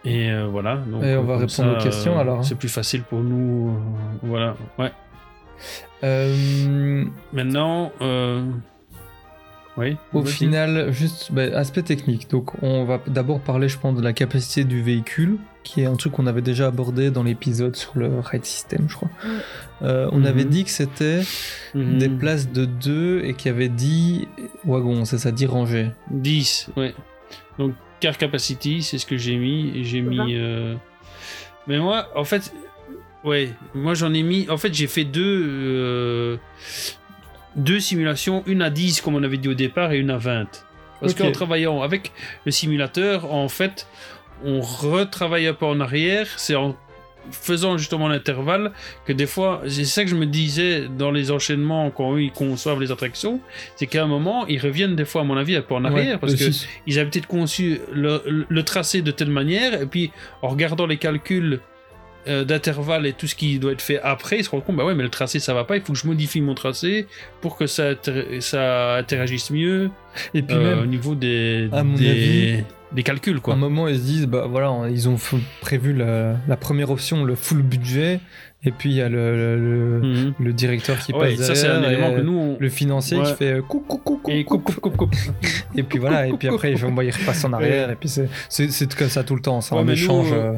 Et 0.04 0.30
euh, 0.30 0.46
voilà. 0.46 0.76
Donc, 0.76 1.02
Et 1.02 1.16
on 1.16 1.22
va 1.24 1.34
répondre 1.34 1.50
ça, 1.50 1.72
aux 1.72 1.82
questions, 1.82 2.16
euh, 2.16 2.20
alors, 2.20 2.38
hein. 2.40 2.42
C'est 2.42 2.54
plus 2.58 2.68
facile 2.68 3.02
pour 3.02 3.20
nous. 3.20 3.76
voilà. 4.22 4.54
Ouais. 4.78 4.92
Maintenant. 7.32 7.90
Oui. 9.78 9.96
Au 10.14 10.24
final, 10.24 10.90
juste 10.90 11.32
bah, 11.32 11.42
aspect 11.54 11.82
technique. 11.82 12.30
Donc, 12.30 12.62
on 12.62 12.84
va 12.84 12.98
d'abord 13.08 13.40
parler, 13.40 13.68
je 13.68 13.78
pense, 13.78 13.94
de 13.96 14.02
la 14.02 14.12
capacité 14.14 14.64
du 14.64 14.80
véhicule, 14.82 15.36
qui 15.66 15.82
est 15.82 15.86
un 15.86 15.96
truc 15.96 16.12
qu'on 16.12 16.26
avait 16.26 16.42
déjà 16.42 16.66
abordé 16.68 17.10
dans 17.10 17.22
l'épisode 17.22 17.76
sur 17.76 17.92
le 17.98 18.20
ride 18.20 18.44
system, 18.44 18.86
je 18.88 18.94
crois. 18.94 19.10
Euh, 19.82 20.08
on 20.12 20.18
Mhm. 20.20 20.26
avait 20.26 20.44
dit 20.44 20.64
que 20.64 20.70
c'était 20.70 21.22
Mhm. 21.74 21.98
des 21.98 22.08
places 22.08 22.50
de 22.50 22.64
2 22.64 23.22
et 23.24 23.34
qu'il 23.34 23.50
y 23.50 23.54
avait 23.54 23.68
10 23.68 24.28
wagons, 24.64 25.04
c'est 25.04 25.18
ça, 25.18 25.32
10 25.32 25.46
rangées. 25.46 25.90
10, 26.10 26.68
ouais. 26.76 26.94
Donc, 27.58 27.74
car 28.00 28.16
capacity, 28.16 28.82
c'est 28.82 28.98
ce 28.98 29.06
que 29.06 29.16
j'ai 29.16 29.36
mis. 29.36 29.72
et 29.76 29.84
J'ai 29.84 30.00
mis. 30.00 30.34
euh, 30.36 30.74
Mais 31.66 31.78
moi, 31.78 32.08
en 32.14 32.24
fait, 32.24 32.52
ouais, 33.24 33.50
moi 33.74 33.94
j'en 33.94 34.14
ai 34.14 34.22
mis. 34.22 34.46
En 34.48 34.56
fait, 34.56 34.72
j'ai 34.72 34.86
fait 34.86 35.04
deux. 35.04 35.44
euh, 35.48 36.36
Deux 37.56 37.80
simulations, 37.80 38.42
une 38.46 38.60
à 38.60 38.68
10, 38.68 39.00
comme 39.00 39.14
on 39.14 39.22
avait 39.22 39.38
dit 39.38 39.48
au 39.48 39.54
départ, 39.54 39.90
et 39.92 39.98
une 39.98 40.10
à 40.10 40.18
20. 40.18 40.46
Parce 41.00 41.14
qu'en 41.14 41.32
travaillant 41.32 41.80
avec 41.82 42.12
le 42.44 42.50
simulateur, 42.52 43.32
en 43.32 43.48
fait, 43.48 43.86
on 44.46 44.60
retravaille 44.62 45.46
un 45.46 45.52
peu 45.54 45.66
en 45.66 45.80
arrière. 45.80 46.26
C'est 46.38 46.54
en 46.54 46.74
faisant 47.32 47.76
justement 47.76 48.06
l'intervalle 48.06 48.70
que 49.04 49.12
des 49.12 49.26
fois, 49.26 49.60
c'est 49.66 49.84
ça 49.84 50.04
que 50.04 50.10
je 50.10 50.14
me 50.14 50.26
disais 50.26 50.86
dans 50.88 51.10
les 51.10 51.32
enchaînements 51.32 51.90
quand 51.90 52.14
eux 52.14 52.22
ils 52.22 52.30
conçoivent 52.30 52.80
les 52.80 52.92
attractions, 52.92 53.40
c'est 53.74 53.88
qu'à 53.88 54.04
un 54.04 54.06
moment 54.06 54.46
ils 54.46 54.60
reviennent 54.60 54.94
des 54.94 55.04
fois 55.04 55.22
à 55.22 55.24
mon 55.24 55.36
avis 55.36 55.56
un 55.56 55.62
peu 55.62 55.74
en 55.74 55.84
arrière 55.84 56.12
Ouais, 56.14 56.18
parce 56.18 56.34
que 56.36 56.44
ils 56.86 56.98
avaient 57.00 57.10
peut-être 57.10 57.26
conçu 57.26 57.80
le, 57.92 58.22
le- 58.28 58.46
le 58.48 58.62
tracé 58.62 59.02
de 59.02 59.10
telle 59.10 59.30
manière 59.30 59.82
et 59.82 59.86
puis 59.86 60.12
en 60.40 60.46
regardant 60.48 60.86
les 60.86 60.98
calculs 60.98 61.58
euh, 62.28 62.44
d'intervalle 62.44 63.06
et 63.06 63.12
tout 63.12 63.26
ce 63.26 63.34
qui 63.34 63.58
doit 63.58 63.72
être 63.72 63.82
fait 63.82 64.00
après, 64.02 64.38
ils 64.38 64.44
se 64.44 64.50
rendent 64.50 64.64
compte 64.64 64.76
bah 64.76 64.84
ouais 64.84 64.94
mais 64.94 65.02
le 65.02 65.08
tracé 65.08 65.38
ça 65.38 65.54
va 65.54 65.64
pas, 65.64 65.76
il 65.76 65.82
faut 65.82 65.92
que 65.92 65.98
je 65.98 66.06
modifie 66.06 66.40
mon 66.40 66.54
tracé 66.54 67.06
pour 67.40 67.56
que 67.56 67.66
ça, 67.66 67.90
ça 68.40 68.94
interagisse 68.96 69.50
mieux 69.50 69.90
Et 70.34 70.42
puis 70.42 70.56
euh, 70.56 70.76
même, 70.76 70.82
au 70.84 70.86
niveau 70.86 71.14
des, 71.14 71.68
à 71.72 71.84
mon 71.84 71.96
des, 71.96 72.10
avis, 72.10 72.64
des 72.92 73.02
calculs 73.02 73.36
à 73.36 73.40
quoi. 73.40 73.54
un 73.54 73.58
moment, 73.58 73.88
ils 73.88 73.96
se 73.98 74.02
disent, 74.04 74.26
bah 74.26 74.46
voilà, 74.48 74.72
ils 74.90 75.08
ont 75.08 75.16
prévu 75.60 75.92
la, 75.92 76.36
la 76.48 76.56
première 76.56 76.90
option, 76.90 77.24
le 77.24 77.34
full 77.34 77.62
budget, 77.62 78.20
et 78.64 78.70
puis 78.70 78.90
il 78.90 78.96
y 78.96 79.02
a 79.02 79.08
le, 79.08 79.34
le, 79.58 80.00
Mhm. 80.00 80.32
le 80.40 80.52
directeur 80.52 80.98
qui 80.98 81.12
Ouais, 81.12 81.34
passe 81.36 81.46
ça 81.46 81.54
c'est 81.54 81.68
un 81.68 81.80
derrière, 81.80 81.98
élément 81.98 82.12
et 82.12 82.16
que 82.16 82.20
nous 82.26 82.38
on... 82.38 82.56
le 82.58 82.68
financier 82.68 83.18
Ouais. 83.18 83.24
qui 83.24 83.34
fait 83.34 83.52
euh, 83.52 83.62
coucou 83.62 84.20
Et 84.28 84.44
coupe, 84.44 84.64
coupe, 84.64 84.80
coupe, 84.80 84.96
coupe. 84.96 85.14
et 85.76 85.82
puis 85.82 85.98
voilà 85.98 86.26
et 86.26 86.32
puis 86.32 86.48
après 86.48 86.72
il, 86.72 86.78
fait- 86.78 86.86
il 86.88 87.10
repasse 87.10 87.44
en 87.44 87.52
arrière 87.52 87.90
et 87.90 87.96
puis 87.96 88.08
c'est 88.08 88.94
comme 88.94 89.08
ça 89.08 89.22
tout 89.24 89.34
le 89.36 89.42
temps 89.42 89.60
c'est 89.60 89.74
Ouais, 89.74 89.84
nous, 89.84 89.90
échange 89.92 90.32
euh, 90.32 90.36
euh, 90.36 90.52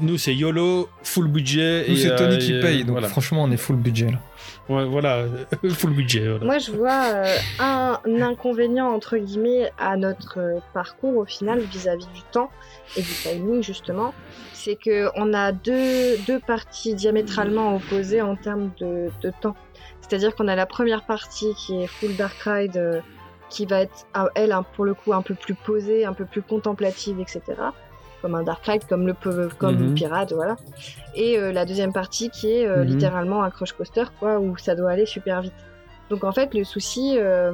Nous 0.00 0.18
c'est 0.18 0.34
YOLO, 0.34 0.88
full 1.02 1.28
budget. 1.28 1.84
nous 1.88 1.94
et, 1.94 1.98
c'est 1.98 2.16
Tony 2.16 2.34
euh, 2.34 2.38
qui 2.38 2.54
et, 2.54 2.60
paye 2.60 2.80
euh, 2.80 2.84
donc 2.84 2.92
voilà. 2.92 3.08
franchement 3.08 3.44
on 3.44 3.50
est 3.50 3.56
full 3.56 3.76
budget 3.76 4.10
là 4.10 4.20
Ouais, 4.68 4.84
voilà, 4.84 5.24
full 5.70 5.92
budget. 5.92 6.28
Voilà. 6.28 6.44
Moi, 6.44 6.58
je 6.58 6.72
vois 6.72 7.04
euh, 7.06 7.36
un, 7.58 7.98
inconvénient, 8.20 8.88
entre 8.88 9.16
guillemets, 9.16 9.72
à 9.78 9.96
notre 9.96 10.38
euh, 10.38 10.58
parcours, 10.74 11.16
au 11.16 11.24
final, 11.24 11.60
vis-à-vis 11.60 12.08
du 12.08 12.20
temps 12.32 12.50
et 12.96 13.00
du 13.00 13.08
timing, 13.08 13.62
justement. 13.62 14.12
C'est 14.52 14.76
que 14.76 15.08
on 15.14 15.32
a 15.32 15.52
deux, 15.52 16.18
deux 16.26 16.38
parties 16.38 16.94
diamétralement 16.94 17.76
opposées 17.76 18.20
en 18.20 18.36
termes 18.36 18.70
de, 18.78 19.08
de 19.22 19.32
temps. 19.40 19.56
C'est-à-dire 20.02 20.34
qu'on 20.34 20.48
a 20.48 20.54
la 20.54 20.66
première 20.66 21.04
partie 21.06 21.54
qui 21.54 21.82
est 21.82 21.86
full 21.86 22.14
Dark 22.16 22.36
Ride, 22.42 22.76
euh, 22.76 23.00
qui 23.48 23.64
va 23.64 23.80
être, 23.80 24.06
elle, 24.34 24.54
pour 24.74 24.84
le 24.84 24.92
coup, 24.92 25.14
un 25.14 25.22
peu 25.22 25.34
plus 25.34 25.54
posée, 25.54 26.04
un 26.04 26.12
peu 26.12 26.26
plus 26.26 26.42
contemplative, 26.42 27.20
etc. 27.20 27.40
Comme 28.22 28.34
un 28.34 28.42
Dark 28.42 28.64
Ride, 28.66 28.82
comme 28.88 29.06
le, 29.06 29.14
comme 29.58 29.76
Mhm. 29.76 29.86
le 29.88 29.94
pirate, 29.94 30.32
voilà. 30.32 30.56
Et 31.14 31.38
euh, 31.38 31.52
la 31.52 31.64
deuxième 31.64 31.92
partie 31.92 32.30
qui 32.30 32.50
est 32.50 32.66
euh, 32.66 32.82
Mhm. 32.82 32.88
littéralement 32.88 33.42
un 33.44 33.50
crush 33.50 33.72
coaster, 33.72 34.04
quoi, 34.18 34.38
où 34.40 34.56
ça 34.56 34.74
doit 34.74 34.90
aller 34.90 35.06
super 35.06 35.40
vite. 35.42 35.54
Donc 36.10 36.24
en 36.24 36.32
fait, 36.32 36.52
le 36.54 36.64
souci, 36.64 37.16
euh, 37.18 37.52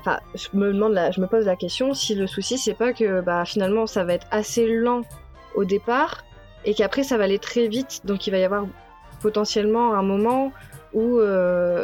enfin, 0.00 0.18
je 0.34 0.48
me 0.52 0.72
demande, 0.72 0.92
la- 0.92 1.10
je 1.10 1.20
me 1.20 1.26
pose 1.26 1.44
la 1.46 1.56
question 1.56 1.92
si 1.94 2.14
le 2.14 2.26
souci 2.26 2.56
c'est 2.58 2.74
pas 2.74 2.92
que 2.92 3.20
bah 3.20 3.44
finalement 3.44 3.86
ça 3.86 4.04
va 4.04 4.14
être 4.14 4.26
assez 4.30 4.66
lent 4.68 5.00
au 5.56 5.64
départ 5.64 6.24
et 6.64 6.74
qu'après 6.74 7.02
ça 7.02 7.16
va 7.18 7.24
aller 7.24 7.38
très 7.40 7.66
vite, 7.66 8.02
donc 8.04 8.26
il 8.26 8.30
va 8.30 8.38
y 8.38 8.44
avoir 8.44 8.64
potentiellement 9.22 9.94
un 9.94 10.02
moment 10.02 10.52
où 10.94 11.18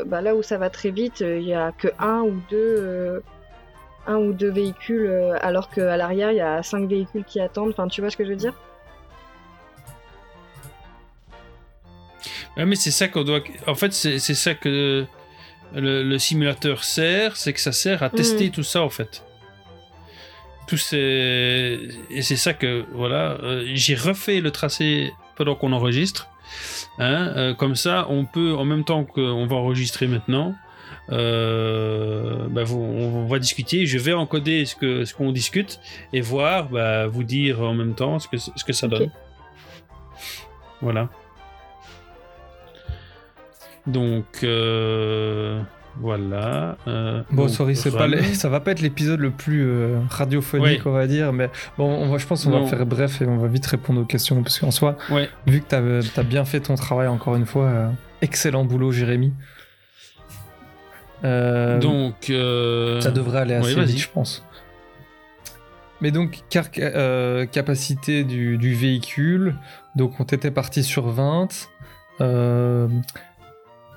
bah, 0.06 0.20
là 0.22 0.34
où 0.36 0.42
ça 0.42 0.58
va 0.58 0.70
très 0.70 0.90
vite, 0.90 1.20
il 1.20 1.42
y 1.42 1.54
a 1.54 1.72
que 1.72 1.88
un 1.98 2.20
ou 2.20 2.40
deux. 2.50 3.22
Un 4.06 4.16
ou 4.16 4.32
deux 4.32 4.50
véhicules 4.50 5.06
euh, 5.06 5.36
alors 5.40 5.70
qu'à 5.70 5.96
l'arrière 5.96 6.30
il 6.32 6.36
y 6.36 6.40
a 6.40 6.62
cinq 6.62 6.88
véhicules 6.88 7.24
qui 7.24 7.40
attendent 7.40 7.70
enfin 7.70 7.88
tu 7.88 8.00
vois 8.00 8.10
ce 8.10 8.16
que 8.16 8.24
je 8.24 8.30
veux 8.30 8.36
dire? 8.36 8.54
Mais 12.56 12.76
c'est 12.76 12.92
ça 12.92 13.08
qu'on 13.08 13.24
doit. 13.24 13.40
En 13.66 13.74
fait, 13.74 13.92
c'est 13.92 14.18
ça 14.20 14.54
que 14.54 15.04
le, 15.74 16.02
le 16.04 16.18
simulateur 16.20 16.84
sert, 16.84 17.36
c'est 17.36 17.52
que 17.52 17.60
ça 17.60 17.72
sert 17.72 18.04
à 18.04 18.10
tester 18.10 18.50
tout 18.50 18.62
ça 18.62 18.82
en 18.82 18.90
fait. 18.90 19.24
Tout 20.68 20.76
ces... 20.76 21.88
Et 22.10 22.22
c'est 22.22 22.36
ça 22.36 22.54
que, 22.54 22.84
voilà, 22.92 23.38
euh, 23.42 23.64
j'ai 23.74 23.96
refait 23.96 24.40
le 24.40 24.52
tracé 24.52 25.12
pendant 25.36 25.56
qu'on 25.56 25.72
enregistre. 25.72 26.28
Hein, 26.98 27.32
euh, 27.36 27.54
comme 27.54 27.74
ça, 27.74 28.06
on 28.08 28.24
peut, 28.24 28.54
en 28.54 28.64
même 28.64 28.84
temps 28.84 29.04
qu'on 29.04 29.46
va 29.46 29.56
enregistrer 29.56 30.06
maintenant, 30.06 30.54
euh, 31.12 32.46
bah, 32.48 32.64
vous- 32.64 32.78
on 32.80 33.26
va 33.26 33.38
discuter. 33.38 33.86
Je 33.86 33.98
vais 33.98 34.12
encoder 34.12 34.64
ce 34.64 35.12
qu'on 35.14 35.32
discute 35.32 35.80
et 36.12 36.20
voir, 36.20 36.68
bah, 36.68 37.06
vous 37.06 37.24
dire 37.24 37.60
en 37.62 37.74
même 37.74 37.94
temps 37.94 38.18
ce 38.18 38.28
que, 38.28 38.36
ce 38.38 38.64
que 38.64 38.72
ça 38.72 38.88
donne. 38.88 39.10
Voilà. 40.80 41.08
Donc, 43.86 44.24
euh, 44.42 45.60
voilà. 46.00 46.76
euh, 46.88 47.22
bon 47.30 47.48
sorry 47.48 47.76
c'est 47.76 47.90
run. 47.90 47.98
pas 47.98 48.06
les- 48.06 48.34
ça 48.34 48.48
va 48.48 48.60
pas 48.60 48.70
être 48.72 48.80
l'épisode 48.80 49.20
le 49.20 49.30
plus 49.30 49.62
euh, 49.64 49.98
radiophonique 50.08 50.64
Ouais. 50.84 50.86
on 50.86 50.92
va 50.92 51.06
dire 51.06 51.32
mais 51.32 51.50
bon 51.78 51.84
on 51.84 52.10
va, 52.10 52.18
je 52.18 52.26
pense 52.26 52.44
qu'on 52.44 52.50
va 52.62 52.66
faire 52.66 52.84
bref 52.86 53.20
et 53.22 53.26
on 53.26 53.36
va 53.36 53.46
vite 53.46 53.66
répondre 53.66 54.00
aux 54.00 54.04
questions 54.06 54.42
parce 54.42 54.58
qu'en 54.58 54.70
soi 54.70 54.96
Ouais. 55.10 55.28
vu 55.46 55.60
que 55.60 55.66
t'as 55.68 55.80
as 56.20 56.22
bien 56.24 56.44
fait 56.46 56.60
ton 56.60 56.74
travail 56.76 57.06
encore 57.08 57.36
une 57.36 57.46
fois 57.46 57.64
euh, 57.66 57.88
excellent 58.22 58.64
boulot 58.64 58.90
Jérémy 58.90 59.32
Euh, 59.38 59.53
Donc, 61.24 62.30
euh, 62.30 63.00
Ça 63.00 63.10
devrait 63.10 63.40
aller 63.40 63.54
assez 63.54 63.68
ouais, 63.70 63.74
vas-y. 63.74 63.86
vite, 63.94 63.98
je 64.02 64.08
pense. 64.12 64.44
Mais 66.00 66.10
donc, 66.10 66.40
car, 66.50 66.66
euh, 66.78 67.46
capacité 67.46 68.24
du, 68.24 68.58
du 68.58 68.74
véhicule, 68.74 69.54
donc 69.96 70.20
on 70.20 70.24
était 70.24 70.50
parti 70.50 70.82
sur 70.82 71.08
20. 71.08 71.68
Euh, 72.20 72.88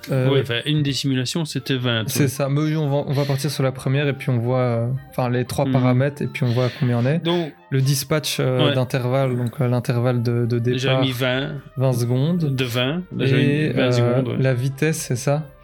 euh, 0.09 0.29
ouais, 0.31 0.41
enfin, 0.41 0.59
une 0.65 0.83
des 0.83 0.93
simulations, 0.93 1.43
c'était 1.43 1.75
20. 1.75 2.07
c'est 2.07 2.21
ouais. 2.21 2.27
ça, 2.29 2.47
mais 2.47 2.75
on 2.77 2.87
va, 2.87 3.03
on 3.07 3.11
va 3.11 3.25
partir 3.25 3.51
sur 3.51 3.61
la 3.63 3.73
première 3.73 4.07
et 4.07 4.13
puis 4.13 4.29
on 4.29 4.37
voit 4.37 4.59
euh, 4.59 4.87
enfin 5.09 5.29
les 5.29 5.43
trois 5.43 5.65
Mhm. 5.65 5.73
paramètres 5.73 6.21
et 6.21 6.27
puis 6.27 6.45
on 6.45 6.51
voit 6.53 6.69
combien 6.79 6.99
on 6.99 7.05
est. 7.05 7.19
Donc, 7.19 7.51
Le 7.71 7.81
dispatch 7.81 8.37
euh, 8.39 8.69
Ouais. 8.69 8.73
d'intervalle, 8.75 9.35
donc 9.35 9.59
euh, 9.59 9.67
l'intervalle 9.67 10.23
de, 10.23 10.45
de 10.45 10.61
j'ai 10.77 10.87
départ, 10.87 11.01
mis 11.01 11.11
20, 11.11 11.55
20 11.75 11.93
secondes. 11.93 12.55
de 12.55 12.63
20, 12.63 13.01
j'ai 13.19 13.35
mis 13.35 13.41
Et 13.43 13.69
20 13.73 13.81
euh, 13.81 13.91
secondes. 13.91 14.27
ouais. 14.29 14.37
la 14.39 14.53
vitesse, 14.53 14.97
c'est 14.99 15.17
ça? 15.17 15.43
Euh, 15.43 15.56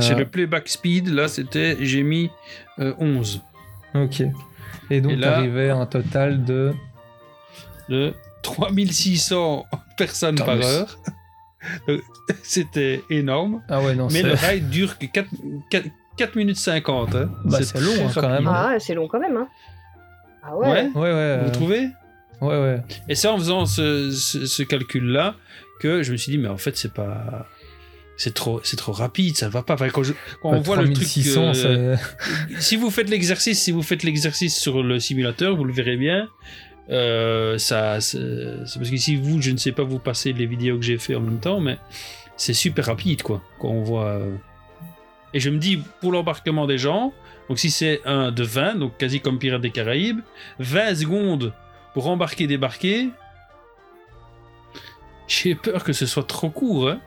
Chez 0.00 0.14
le 0.14 0.24
playback 0.26 0.68
speed, 0.68 1.08
là, 1.08 1.28
c'était, 1.28 1.76
j'ai 1.80 2.02
mis 2.02 2.30
euh, 2.78 2.94
11. 2.98 3.40
Ok. 3.94 4.22
Et 4.90 5.00
donc, 5.00 5.12
Et 5.12 5.16
là- 5.16 5.32
t'arrivais 5.32 5.70
à 5.70 5.76
un 5.76 5.86
total 5.86 6.44
de. 6.44 6.72
de 7.88 8.12
3600 8.42 9.64
personnes 9.96 10.36
par 10.36 10.62
c'est- 10.62 10.64
heure. 10.64 10.98
C'était 12.42 13.02
énorme. 13.10 13.62
Ah 13.68 13.80
ouais, 13.80 13.94
non, 13.94 14.08
Mais 14.10 14.22
c'est 14.22 14.28
le 14.28 14.34
ride 14.34 14.68
dure 14.70 14.98
que 14.98 15.06
4, 15.06 16.36
minutes 16.36 16.56
50. 16.56 17.14
hein. 17.14 17.30
Bah, 17.44 17.58
c'est 17.62 17.80
long, 17.80 17.92
très 17.92 18.02
hein, 18.04 18.10
quand 18.14 18.28
même. 18.28 18.46
ah 18.48 18.68
ouais 18.68 18.80
c'est 18.80 18.94
long 18.94 19.08
quand 19.08 19.20
même 19.20 19.36
hein 19.36 19.48
ah 20.42 20.56
ouais, 20.56 20.66
Ouais, 20.68 20.90
Ouais, 20.94 21.00
ouais. 21.12 21.38
vous 21.38 21.48
euh, 21.48 21.50
trouvez? 21.50 21.88
Ouais, 22.40 22.56
ouais. 22.60 22.82
Et 23.08 23.14
c'est 23.14 23.28
en 23.28 23.36
faisant 23.38 23.66
ce, 23.66 24.10
ce- 24.12 24.46
ce 24.46 24.62
calcul-là 24.62 25.34
que 25.80 26.02
je 26.02 26.12
me 26.12 26.16
suis 26.16 26.32
dit, 26.32 26.38
mais 26.38 26.48
en 26.48 26.56
fait, 26.56 26.76
c'est 26.76 26.92
pas. 26.92 27.46
C'est 28.20 28.34
trop, 28.34 28.60
c'est 28.64 28.76
trop 28.76 28.90
rapide, 28.92 29.36
ça 29.36 29.48
va 29.48 29.62
pas. 29.62 29.74
Enfin, 29.74 29.88
quand 29.90 30.02
je- 30.02 30.12
quand 30.42 30.50
on 30.50 30.60
voit 30.60 30.76
le 30.76 30.92
truc. 30.92 30.96
3600, 31.06 31.52
euh, 31.64 31.96
si 32.58 32.76
vous 32.76 32.90
faites 32.90 33.08
l'exercice, 33.08 33.62
si 33.62 33.70
vous 33.70 33.82
faites 33.82 34.02
l'exercice 34.02 34.58
sur 34.58 34.82
le 34.82 34.98
simulateur, 35.00 35.56
vous 35.56 35.64
le 35.64 35.72
verrez 35.72 35.96
bien. 35.96 36.28
Euh, 36.90 37.58
ça, 37.58 38.00
c'est 38.00 38.18
c'est 38.66 38.78
parce 38.78 38.90
que 38.90 38.96
si 38.96 39.14
vous, 39.16 39.40
je 39.40 39.50
ne 39.52 39.56
sais 39.56 39.72
pas 39.72 39.84
vous 39.84 39.98
passer 40.00 40.32
les 40.32 40.46
vidéos 40.46 40.76
que 40.78 40.84
j'ai 40.84 40.98
fait 40.98 41.14
en 41.14 41.20
même 41.20 41.38
temps, 41.38 41.60
mais 41.60 41.78
c'est 42.36 42.54
super 42.54 42.86
rapide, 42.86 43.22
quoi. 43.22 43.40
Quand 43.60 43.68
on 43.68 43.82
voit. 43.84 44.06
euh. 44.06 44.34
Et 45.32 45.38
je 45.40 45.50
me 45.50 45.58
dis, 45.58 45.80
pour 46.00 46.10
l'embarquement 46.10 46.66
des 46.66 46.78
gens, 46.78 47.12
donc 47.48 47.58
si 47.60 47.70
c'est 47.70 48.00
un 48.04 48.32
de 48.32 48.42
20, 48.42 48.74
donc 48.76 48.96
quasi 48.98 49.20
comme 49.20 49.38
Pirates 49.38 49.60
des 49.62 49.70
Caraïbes, 49.70 50.20
20 50.58 50.94
secondes 50.96 51.52
pour 51.94 52.08
embarquer, 52.08 52.46
débarquer, 52.48 53.10
j'ai 55.28 55.54
peur 55.54 55.84
que 55.84 55.92
ce 55.92 56.06
soit 56.06 56.26
trop 56.26 56.50
court. 56.50 56.88
Hein. 56.88 57.00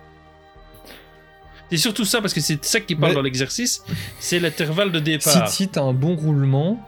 C'est 1.72 1.78
surtout 1.78 2.06
ça, 2.06 2.22
parce 2.22 2.34
que 2.34 2.42
c'est 2.42 2.64
ça 2.66 2.80
qui 2.82 2.96
parle 2.96 3.12
Mais- 3.14 3.16
dans 3.16 3.22
l'exercice, 3.22 3.84
c'est 4.20 4.40
l'intervalle 4.40 4.92
de 4.92 4.98
Si, 5.00 5.04
départ. 5.04 5.48
si 5.48 5.70
tu 5.70 5.80
as 5.80 5.82
un 5.84 5.94
bon 5.94 6.16
roulement, 6.16 6.86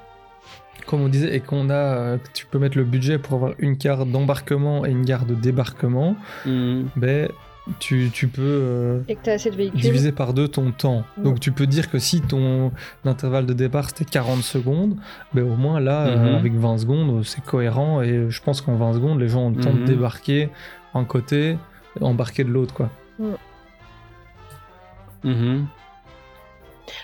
comme 0.86 1.02
on 1.02 1.08
disait, 1.08 1.34
et 1.36 1.40
qu'on 1.40 1.70
a, 1.70 1.74
euh, 1.74 2.18
que 2.18 2.28
tu 2.34 2.46
peux 2.46 2.60
mettre 2.60 2.78
le 2.78 2.84
budget 2.84 3.18
pour 3.18 3.34
avoir 3.36 3.54
une 3.60 3.78
carte 3.78 4.10
d'embarquement 4.10 4.86
et 4.86 4.92
une 4.92 5.06
carte 5.06 5.26
de 5.28 5.36
débarquement, 5.36 6.18
Mhm. 6.46 6.88
ben, 6.98 7.30
tu, 7.80 8.10
tu 8.14 8.28
peux 8.28 8.42
euh, 8.44 9.00
Et 9.08 9.16
que 9.16 9.22
t'as 9.24 9.34
assez 9.36 9.50
de 9.50 9.56
véhicules. 9.56 9.80
diviser 9.80 10.12
par 10.12 10.34
deux 10.34 10.50
ton 10.50 10.72
temps. 10.74 11.06
Mm. 11.18 11.24
Donc 11.24 11.40
tu 11.40 11.54
peux 11.54 11.66
dire 11.66 11.90
que 11.90 11.98
si 11.98 12.20
ton 12.20 12.74
intervalle 13.06 13.46
de 13.46 13.54
départ 13.54 13.88
c'était 13.88 14.04
40 14.04 14.44
secondes, 14.44 14.98
ben 15.34 15.50
au 15.50 15.56
moins 15.56 15.80
là, 15.80 16.08
euh, 16.08 16.18
Mhm. 16.32 16.36
avec 16.36 16.54
20 16.56 16.78
secondes, 16.78 17.24
c'est 17.24 17.42
cohérent 17.42 18.02
et 18.02 18.26
je 18.30 18.42
pense 18.42 18.60
qu'en 18.60 18.76
20 18.76 18.92
secondes, 18.96 19.18
les 19.22 19.30
gens 19.30 19.44
ont 19.44 19.50
le 19.52 19.64
temps 19.64 19.72
de 19.74 19.80
Mhm. 19.80 19.86
débarquer 19.86 20.50
un 20.94 21.06
côté, 21.06 21.58
et 21.98 22.04
embarquer 22.04 22.44
de 22.44 22.50
l'autre. 22.50 22.74
quoi. 22.74 22.90
Mhm. 25.24 25.66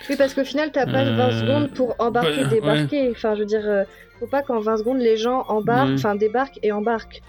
Oui, 0.09 0.15
parce 0.17 0.33
qu'au 0.33 0.43
final, 0.43 0.71
t'as 0.71 0.85
pas 0.85 1.03
20 1.05 1.29
Euh, 1.29 1.39
secondes 1.39 1.71
pour 1.71 1.95
embarquer, 1.99 2.43
bah, 2.43 2.49
débarquer. 2.49 3.09
Enfin, 3.11 3.35
je 3.35 3.39
veux 3.39 3.45
dire, 3.45 3.63
euh, 3.65 3.83
faut 4.19 4.27
pas 4.27 4.41
qu'en 4.41 4.59
20 4.59 4.77
secondes, 4.77 4.97
les 4.99 5.17
gens 5.17 5.45
embarquent, 5.47 5.89
Ouais. 5.89 5.95
enfin, 5.95 6.15
débarquent 6.15 6.59
et 6.63 6.71
embarquent. 6.71 7.21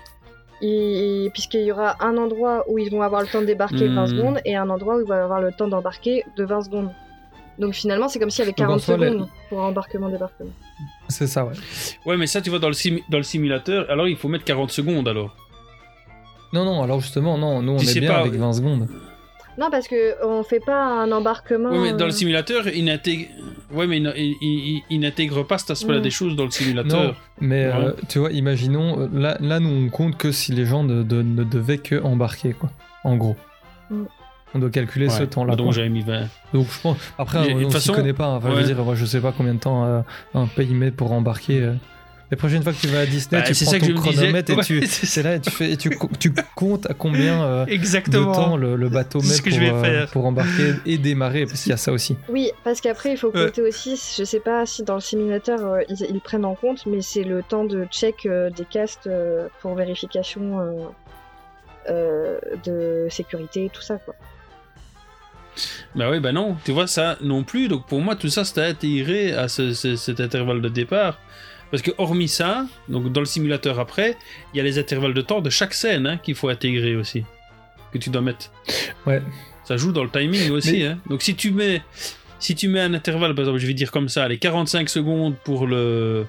Et- 0.62 1.30
Puisqu'il 1.32 1.62
y 1.62 1.72
aura 1.72 1.96
un 2.04 2.16
endroit 2.18 2.64
où 2.68 2.78
ils 2.78 2.90
vont 2.90 3.02
avoir 3.02 3.22
le 3.22 3.28
temps 3.28 3.40
de 3.40 3.46
débarquer 3.46 3.88
Hmm. 3.88 3.94
20 3.94 4.06
secondes 4.08 4.40
et 4.44 4.56
un 4.56 4.68
endroit 4.68 4.96
où 4.96 5.00
ils 5.00 5.06
vont 5.06 5.14
avoir 5.14 5.40
le 5.40 5.52
temps 5.52 5.68
d'embarquer 5.68 6.24
de 6.36 6.44
20 6.44 6.62
secondes. 6.62 6.90
Donc 7.58 7.74
finalement, 7.74 8.08
c'est 8.08 8.18
comme 8.18 8.30
s'il 8.30 8.40
y 8.40 8.42
avait 8.42 8.52
Donc, 8.52 8.60
en 8.66 8.76
40 8.78 8.80
soi, 8.80 8.96
les- 8.96 9.08
secondes 9.10 9.28
pour 9.48 9.60
embarquement-débarquement. 9.60 10.50
C'est 11.08 11.26
ça, 11.26 11.44
ouais. 11.44 11.52
Ouais, 12.06 12.16
mais 12.16 12.26
ça, 12.26 12.40
tu 12.40 12.50
vois, 12.50 12.58
dans 12.58 12.68
le, 12.68 12.74
sim- 12.74 13.00
dans 13.08 13.18
le 13.18 13.22
simulateur, 13.22 13.88
alors 13.90 14.08
il 14.08 14.16
faut 14.16 14.28
mettre 14.28 14.44
40 14.44 14.70
secondes 14.70 15.06
alors. 15.08 15.34
Non, 16.52 16.64
non, 16.64 16.82
alors 16.82 17.00
justement, 17.00 17.38
non, 17.38 17.62
nous 17.62 17.72
on 17.72 17.76
Tu 17.76 17.88
est 17.96 18.00
bien 18.00 18.10
pas, 18.10 18.18
avec 18.20 18.34
euh, 18.34 18.38
20 18.38 18.52
secondes. 18.54 18.88
Non, 19.60 19.68
parce 19.70 19.86
que 19.88 20.14
on 20.26 20.42
fait 20.42 20.58
pas 20.60 21.02
un 21.02 21.12
embarquement. 21.12 21.68
Ouais, 21.70 21.78
mais 21.78 21.92
dans 21.92 22.06
le 22.06 22.12
euh, 22.12 22.14
simulateur, 22.14 22.66
il 22.68 22.86
n'intègre, 22.86 23.26
ouais, 23.72 23.86
mais 23.86 23.98
il, 23.98 24.06
il- 24.16 24.36
il- 24.42 24.82
il 24.88 25.00
n'intègre 25.00 25.42
pas 25.42 25.58
cet 25.58 25.70
aspect-là 25.72 25.98
Mm. 25.98 26.02
des 26.02 26.10
choses 26.10 26.34
dans 26.34 26.44
le 26.44 26.48
Non, 26.48 26.52
simulateur. 26.52 27.16
mais 27.40 27.66
Ouais. 27.66 27.72
euh, 27.74 27.92
tu 28.08 28.18
vois, 28.20 28.32
imaginons, 28.32 29.00
euh, 29.02 29.08
là, 29.12 29.36
là, 29.40 29.60
nous 29.60 29.68
on 29.86 29.90
compte 29.90 30.16
que 30.16 30.32
si 30.32 30.52
les 30.52 30.64
gens 30.64 30.82
ne, 30.82 31.02
de- 31.02 31.22
ne 31.22 31.44
devaient 31.44 31.78
que 31.78 32.02
embarquer, 32.02 32.52
quoi. 32.54 32.70
En 33.04 33.16
gros. 33.16 33.36
Mm. 33.90 34.04
On 34.54 34.58
doit 34.58 34.70
calculer 34.70 35.08
ce 35.10 35.20
Ouais, 35.20 35.26
temps-là. 35.28 35.54
Donc 35.56 35.72
j'avais 35.72 35.88
mis 35.90 36.00
20. 36.02 36.22
Donc 36.54 36.66
je 36.68 36.80
pense. 36.80 36.96
Après, 37.18 37.38
on 37.52 37.58
ne 37.58 37.64
s'y 37.66 37.70
façon, 37.70 37.92
connaît 37.92 38.12
pas. 38.14 38.26
hein. 38.26 38.36
Enfin, 38.36 38.48
je 38.50 38.54
ouais. 38.56 38.60
veux 38.62 38.66
dire, 38.74 38.82
moi, 38.82 38.94
je 38.96 39.04
sais 39.04 39.20
pas 39.20 39.32
combien 39.36 39.54
de 39.54 39.60
temps 39.60 39.84
euh, 39.84 40.00
un 40.34 40.46
pays 40.46 40.74
met 40.74 40.90
pour 40.90 41.12
embarquer. 41.12 41.70
Les 42.30 42.36
prochaines 42.36 42.62
fois 42.62 42.72
que 42.72 42.78
tu 42.78 42.86
vas 42.86 43.00
à 43.00 43.06
Disney, 43.06 43.40
Bah, 43.40 43.46
tu 43.46 43.54
prends 43.64 43.72
ça 43.72 43.78
que 43.78 43.86
ton 43.86 43.86
je 43.88 43.92
me 43.92 43.98
chronomètre 43.98 44.50
et 44.52 44.54
Ouais, 44.54 44.62
tu, 44.62 44.80
là 45.24 45.34
et 45.34 45.40
tu 45.40 45.50
fais, 45.50 45.72
et 45.72 45.76
tu, 45.76 45.90
co- 45.90 46.08
tu 46.18 46.32
comptes 46.54 46.88
à 46.88 46.94
combien 46.94 47.42
euh, 47.42 47.66
de 47.66 48.24
temps 48.34 48.56
le, 48.56 48.76
le 48.76 48.88
bateau 48.88 49.20
met 49.20 49.36
pour, 49.42 49.84
euh, 49.84 50.06
pour 50.06 50.24
embarquer 50.26 50.74
et 50.86 50.96
démarrer, 50.96 51.44
parce 51.46 51.60
qu'il 51.62 51.70
y 51.70 51.72
a 51.72 51.76
ça 51.76 51.90
aussi. 51.90 52.16
Oui, 52.28 52.52
parce 52.62 52.80
qu'après, 52.80 53.10
il 53.10 53.16
faut 53.16 53.32
Ouais. 53.32 53.46
compter 53.46 53.62
aussi, 53.62 54.00
je 54.16 54.22
sais 54.22 54.38
pas 54.38 54.64
si 54.64 54.84
dans 54.84 54.94
le 54.94 55.00
simulateur 55.00 55.64
euh, 55.66 55.80
ils, 55.88 56.02
ils 56.08 56.20
prennent 56.20 56.44
en 56.44 56.54
compte, 56.54 56.86
mais 56.86 57.00
c'est 57.02 57.24
le 57.24 57.42
temps 57.42 57.64
de 57.64 57.84
check 57.90 58.26
euh, 58.26 58.48
des 58.50 58.64
castes 58.64 59.08
euh, 59.08 59.48
pour 59.60 59.74
vérification 59.74 60.60
euh, 60.60 60.72
euh, 61.88 62.38
de 62.64 63.08
sécurité, 63.10 63.70
tout 63.72 63.82
ça 63.82 63.96
quoi. 63.98 64.14
Bah 65.96 66.08
oui, 66.10 66.20
bah 66.20 66.30
non, 66.30 66.56
tu 66.64 66.70
vois 66.70 66.86
ça 66.86 67.16
non 67.20 67.42
plus. 67.42 67.66
Donc 67.66 67.86
pour 67.86 68.00
moi, 68.00 68.14
tout 68.14 68.28
ça, 68.28 68.44
c'était 68.44 68.62
intégré 68.64 69.32
à 69.32 69.48
ce- 69.48 69.74
ce- 69.74 69.96
cet 69.96 70.20
intervalle 70.20 70.60
de 70.62 70.68
départ. 70.68 71.18
Parce 71.70 71.82
que 71.82 71.90
hormis 71.98 72.28
ça, 72.28 72.66
donc 72.88 73.12
dans 73.12 73.20
le 73.20 73.26
simulateur 73.26 73.78
après, 73.78 74.16
il 74.52 74.56
y 74.56 74.60
a 74.60 74.64
les 74.64 74.78
intervalles 74.78 75.14
de 75.14 75.20
temps 75.22 75.40
de 75.40 75.50
chaque 75.50 75.72
scène 75.74 76.06
hein, 76.06 76.16
qu'il 76.16 76.34
faut 76.34 76.48
intégrer 76.48 76.96
aussi. 76.96 77.24
Que 77.92 77.98
tu 77.98 78.10
dois 78.10 78.22
mettre. 78.22 78.50
Ouais. 79.06 79.22
Ça 79.64 79.76
joue 79.76 79.92
dans 79.92 80.02
le 80.04 80.10
timing 80.10 80.50
aussi. 80.50 80.78
Mais- 80.78 80.84
hein. 80.86 80.98
Donc 81.08 81.22
si 81.22 81.34
tu 81.36 81.52
mets 81.52 81.82
si 82.40 82.54
tu 82.54 82.68
mets 82.68 82.80
un 82.80 82.94
intervalle, 82.94 83.34
par 83.34 83.42
exemple, 83.44 83.58
je 83.58 83.66
vais 83.66 83.74
dire 83.74 83.90
comme 83.92 84.08
ça, 84.08 84.26
les 84.26 84.38
45 84.38 84.88
secondes 84.88 85.36
pour 85.44 85.66
le 85.66 86.26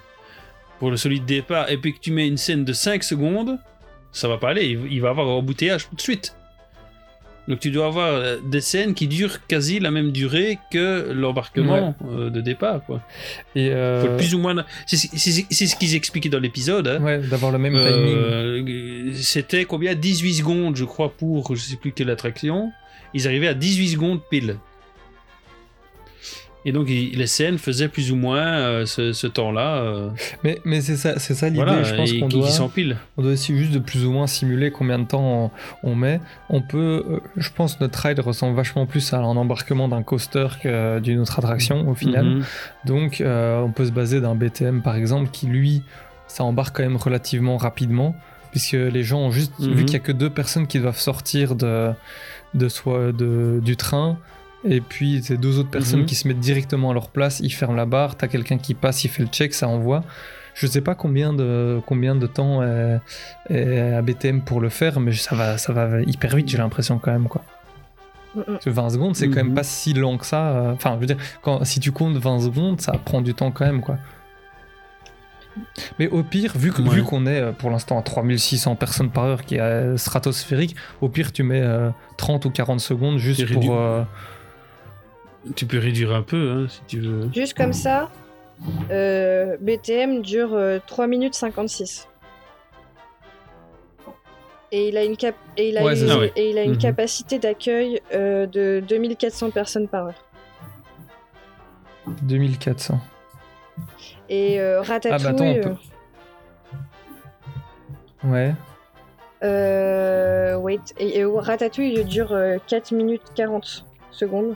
pour 0.80 0.92
le 0.92 0.98
solide 0.98 1.26
départ, 1.26 1.70
et 1.70 1.78
puis 1.78 1.94
que 1.94 2.00
tu 2.00 2.12
mets 2.12 2.28
une 2.28 2.38
scène 2.38 2.66
de 2.66 2.74
5 2.74 3.04
secondes, 3.04 3.58
ça 4.12 4.28
va 4.28 4.38
pas 4.38 4.50
aller. 4.50 4.66
Il, 4.66 4.92
il 4.92 5.02
va 5.02 5.10
avoir 5.10 5.28
un 5.28 5.32
embouteillage 5.32 5.88
tout 5.90 5.96
de 5.96 6.02
suite. 6.02 6.36
Donc 7.48 7.60
tu 7.60 7.72
dois 7.72 7.88
avoir 7.88 8.08
euh, 8.14 8.38
des 8.46 8.62
scènes 8.62 8.94
qui 8.94 9.08
durent 9.08 9.46
quasi 9.48 9.80
la 9.80 9.92
même 9.92 10.12
durée 10.12 10.60
que 10.72 11.12
l'embarquement 11.12 11.96
euh, 12.10 12.30
de 12.30 12.42
départ. 12.42 12.84
Quoi. 12.86 13.02
Et 13.56 13.70
Faut 13.70 13.76
euh, 13.76 14.18
plus 14.18 14.36
ou 14.36 14.40
moins. 14.40 14.64
C'est 14.86 14.98
ce 14.98 15.76
qu'ils 15.76 15.96
expliquaient 15.96 16.30
dans 16.30 16.40
l'épisode. 16.40 16.88
hein. 16.88 17.02
ouais, 17.02 17.20
d'avoir 17.20 17.52
le 17.52 17.58
même 17.58 17.80
timing. 17.80 19.14
C'était 19.16 19.66
combien? 19.66 19.96
18 19.96 20.34
secondes, 20.36 20.76
je 20.76 20.86
crois, 20.86 21.12
pour 21.12 21.56
je 21.56 21.62
sais 21.62 21.76
plus 21.76 21.92
quelle 21.92 22.10
attraction. 22.10 22.72
Ils 23.14 23.28
arrivaient 23.28 23.48
à 23.48 23.54
18 23.54 23.90
secondes 23.90 24.20
pile. 24.30 24.58
Et 26.64 26.72
donc 26.72 26.88
les 26.90 27.26
scènes 27.28 27.58
faisaient 27.58 27.88
plus 27.88 28.12
ou 28.12 28.16
moins 28.16 28.38
euh, 28.46 28.86
ce, 28.86 29.14
ce 29.14 29.26
temps-là. 29.26 29.78
euh, 29.78 30.10
Mais, 30.44 30.62
mais 30.64 30.80
c'est 30.82 30.96
ça, 30.96 31.18
c'est 31.18 31.34
ça 31.34 31.48
l'idée. 31.50 31.64
voilà, 31.64 31.82
je 31.84 31.96
pense 31.96 32.14
qu'on 32.14 32.28
doit. 32.28 32.48
On 33.18 33.22
doit 33.24 33.32
essayer 33.32 33.58
juste 33.58 33.72
de 33.72 33.80
plus 33.80 34.06
ou 34.06 34.12
moins 34.12 34.28
simuler 34.28 34.70
combien 34.70 35.00
de 35.00 35.06
temps 35.06 35.52
on, 35.84 35.92
on 35.92 35.96
met. 35.96 36.20
On 36.50 36.62
peut, 36.62 37.04
euh, 37.10 37.20
je 37.38 37.50
pense, 37.56 37.76
que 37.76 37.84
notre 37.84 38.00
ride 38.00 38.20
ressemble 38.20 38.56
vachement 38.56 38.86
plus 38.86 39.12
à 39.14 39.18
un 39.18 39.24
embarquement 39.38 39.88
d'un 39.88 40.04
coaster 40.04 40.48
que 40.62 41.00
d'une 41.00 41.20
autre 41.20 41.40
attraction 41.40 41.90
au 41.90 41.96
final. 41.96 42.26
Mhm. 42.26 42.44
Donc, 42.86 43.24
on 43.26 43.72
peut 43.76 43.86
se 43.86 43.92
baser 43.92 44.22
d'un 44.22 44.36
BTM 44.36 44.82
par 44.84 44.96
exemple 44.96 45.30
qui 45.32 45.48
lui, 45.48 45.82
ça 46.28 46.44
embarque 46.44 46.78
quand 46.78 46.84
même 46.84 46.96
relativement 46.98 47.58
rapidement, 47.58 48.16
puisque 48.52 48.74
les 48.74 49.04
gens 49.04 49.20
ont 49.20 49.32
juste 49.32 49.54
Mhm. 49.60 49.74
vu 49.74 49.86
qu'il 49.86 49.94
y 49.94 49.96
a 49.96 50.00
que 50.00 50.12
deux 50.12 50.30
personnes 50.30 50.68
qui 50.68 50.78
doivent 50.80 51.00
sortir 51.00 51.56
de, 51.56 51.90
de, 52.54 52.70
soi, 52.70 53.12
de 53.12 53.60
du 53.64 53.76
train. 53.78 54.18
Et 54.64 54.80
puis, 54.82 55.22
c'est 55.24 55.38
deux 55.38 55.58
autres 55.58 55.72
personnes 55.72 56.02
Mhm. 56.02 56.06
qui 56.06 56.16
se 56.16 56.28
mettent 56.28 56.40
directement 56.40 56.92
à 56.92 56.94
leur 56.94 57.10
place, 57.10 57.40
ils 57.40 57.50
ferment 57.52 57.76
la 57.76 57.86
barre, 57.88 58.16
t'as 58.16 58.28
quelqu'un 58.28 58.58
qui 58.60 58.74
passe, 58.76 59.04
il 59.04 59.08
fait 59.10 59.24
le 59.24 59.30
check, 59.30 59.54
ça 59.54 59.68
envoie. 59.68 60.04
Je 60.54 60.68
sais 60.68 60.82
pas 60.82 60.94
combien 60.96 61.34
de, 61.34 61.80
combien 61.88 62.14
de 62.16 62.28
temps 62.28 62.62
est, 62.62 63.00
est 63.50 63.94
à 63.94 64.02
BTM 64.02 64.42
pour 64.42 64.60
le 64.62 64.70
faire, 64.70 65.00
mais 65.00 65.14
ça 65.14 65.36
va, 65.36 65.58
ça 65.58 65.74
va 65.74 66.02
hyper 66.02 66.36
vite, 66.36 66.50
j'ai 66.50 66.58
l'impression 66.60 67.00
quand 67.00 67.12
même. 67.12 67.28
Quoi. 67.28 67.42
Mm, 68.36 68.40
mm. 68.40 68.44
Parce 68.46 68.66
que 68.66 68.70
20 68.70 68.90
secondes, 68.92 69.16
c'est 69.16 69.30
quand 69.30 69.38
même 69.38 69.50
Mhm. 69.50 69.56
pas 69.56 69.64
si 69.64 69.94
lent 69.94 70.18
que 70.18 70.26
ça. 70.26 70.50
euh, 70.52 70.72
Enfin, 70.74 70.94
je 70.96 71.00
veux 71.00 71.06
dire, 71.08 71.18
quand, 71.42 71.64
si 71.64 71.80
tu 71.80 71.92
comptes 71.92 72.18
20 72.18 72.40
secondes, 72.42 72.82
ça 72.82 72.92
prend 73.04 73.22
du 73.22 73.34
temps 73.34 73.50
quand 73.52 73.66
même. 73.66 73.82
quoi. 73.82 73.98
Mais 76.00 76.08
au 76.08 76.24
pire, 76.24 76.54
vu 76.58 76.72
que- 76.72 76.82
Ouais. 76.82 76.90
vu 76.96 77.04
qu'on 77.04 77.26
est 77.26 77.40
euh, 77.42 77.52
pour 77.52 77.70
l'instant 77.70 78.00
à 78.00 78.02
3600 78.02 78.76
personnes 78.76 79.10
par 79.10 79.26
heure, 79.26 79.42
qui 79.44 79.56
est 79.56 79.60
euh, 79.62 79.98
stratosphérique, 79.98 80.76
au 81.02 81.10
pire, 81.10 81.34
tu 81.34 81.44
mets 81.44 81.62
euh, 81.62 81.90
30 82.18 82.46
ou 82.46 82.50
40 82.52 82.80
secondes 82.80 83.18
juste 83.18 83.52
pour. 83.54 83.76
euh, 83.76 84.04
Tu 85.56 85.66
peux 85.66 85.80
réduire 85.80 86.14
un 86.14 86.22
peu 86.22 86.52
hein, 86.52 86.68
si 86.70 86.82
tu 86.88 87.00
veux. 87.02 87.30
Juste 87.34 87.56
comme 87.56 87.74
ça, 87.74 88.10
euh, 88.92 89.58
BTM 89.60 90.22
dure 90.22 90.54
euh, 90.54 90.80
3 90.86 91.08
minutes 91.08 91.34
56. 91.34 92.08
Et 94.74 94.88
il 94.88 94.96
a 94.98 95.04
une, 95.04 95.18
cap 95.18 95.36
et 95.58 95.70
il 95.70 95.78
a 95.78 95.84
Ouais, 95.84 95.94
une, 95.94 95.98
c'est 96.00 96.08
ça. 96.08 96.18
Ouais. 96.20 96.32
et 96.36 96.50
il 96.52 96.58
a 96.58 96.64
une 96.64 96.72
Mhm. 96.74 96.78
capacité 96.78 97.40
d'accueil 97.40 98.02
euh, 98.14 98.46
de 98.46 98.82
2400 98.88 99.50
personnes 99.52 99.88
par 99.90 100.06
heure. 100.08 100.26
2400. 102.22 103.00
Et 104.30 104.62
euh, 104.62 104.80
Ah 104.82 104.84
Ratatouille, 104.88 105.24
bah 105.24 105.30
attends, 105.30 105.46
on 105.46 105.60
peut- 105.62 105.76
Ouais. 108.30 108.54
euh, 109.44 110.56
wait, 110.58 110.80
et, 111.00 111.18
et 111.20 111.26
Ratatouille 111.26 111.94
il 111.98 112.06
dure 112.06 112.32
euh, 112.32 112.58
4 112.68 112.92
minutes 112.92 113.24
40 113.36 113.86
secondes. 114.12 114.56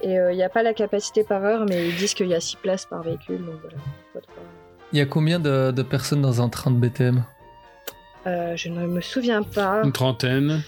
Et 0.00 0.18
euh, 0.18 0.32
il 0.32 0.36
n'y 0.36 0.42
a 0.42 0.48
pas 0.48 0.62
la 0.62 0.74
capacité 0.74 1.24
par 1.24 1.42
heure, 1.44 1.64
mais 1.68 1.88
ils 1.88 1.96
disent 1.96 2.14
qu'il 2.14 2.26
y 2.28 2.34
a 2.34 2.40
6 2.40 2.56
places 2.56 2.84
par 2.86 3.02
véhicule, 3.02 3.44
donc 3.44 3.56
voilà. 3.62 3.76
Il 4.92 4.98
y 4.98 5.00
a 5.00 5.06
combien 5.06 5.40
de, 5.40 5.70
de 5.70 5.82
personnes 5.82 6.22
dans 6.22 6.40
un 6.42 6.48
train 6.48 6.70
de 6.70 6.76
BTM 6.76 7.24
Euh, 8.26 8.56
je 8.56 8.68
ne 8.68 8.86
me 8.86 9.00
souviens 9.00 9.42
pas. 9.42 9.82
Une 9.82 9.92
trentaine. 9.92 10.62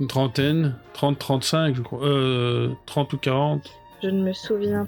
Une 0.00 0.06
trentaine. 0.06 0.76
30, 0.94 1.18
35, 1.18 1.74
je 1.76 1.82
crois. 1.82 2.04
Euh, 2.06 2.70
30 2.86 3.12
ou 3.12 3.18
40. 3.18 3.70
Je 4.02 4.08
ne 4.08 4.22
me 4.22 4.32
souviens 4.32 4.86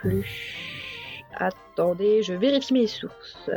plus. 0.00 0.26
Attendez, 1.36 2.22
je 2.22 2.32
vérifie 2.34 2.74
mes 2.74 2.86
sources. 2.86 3.48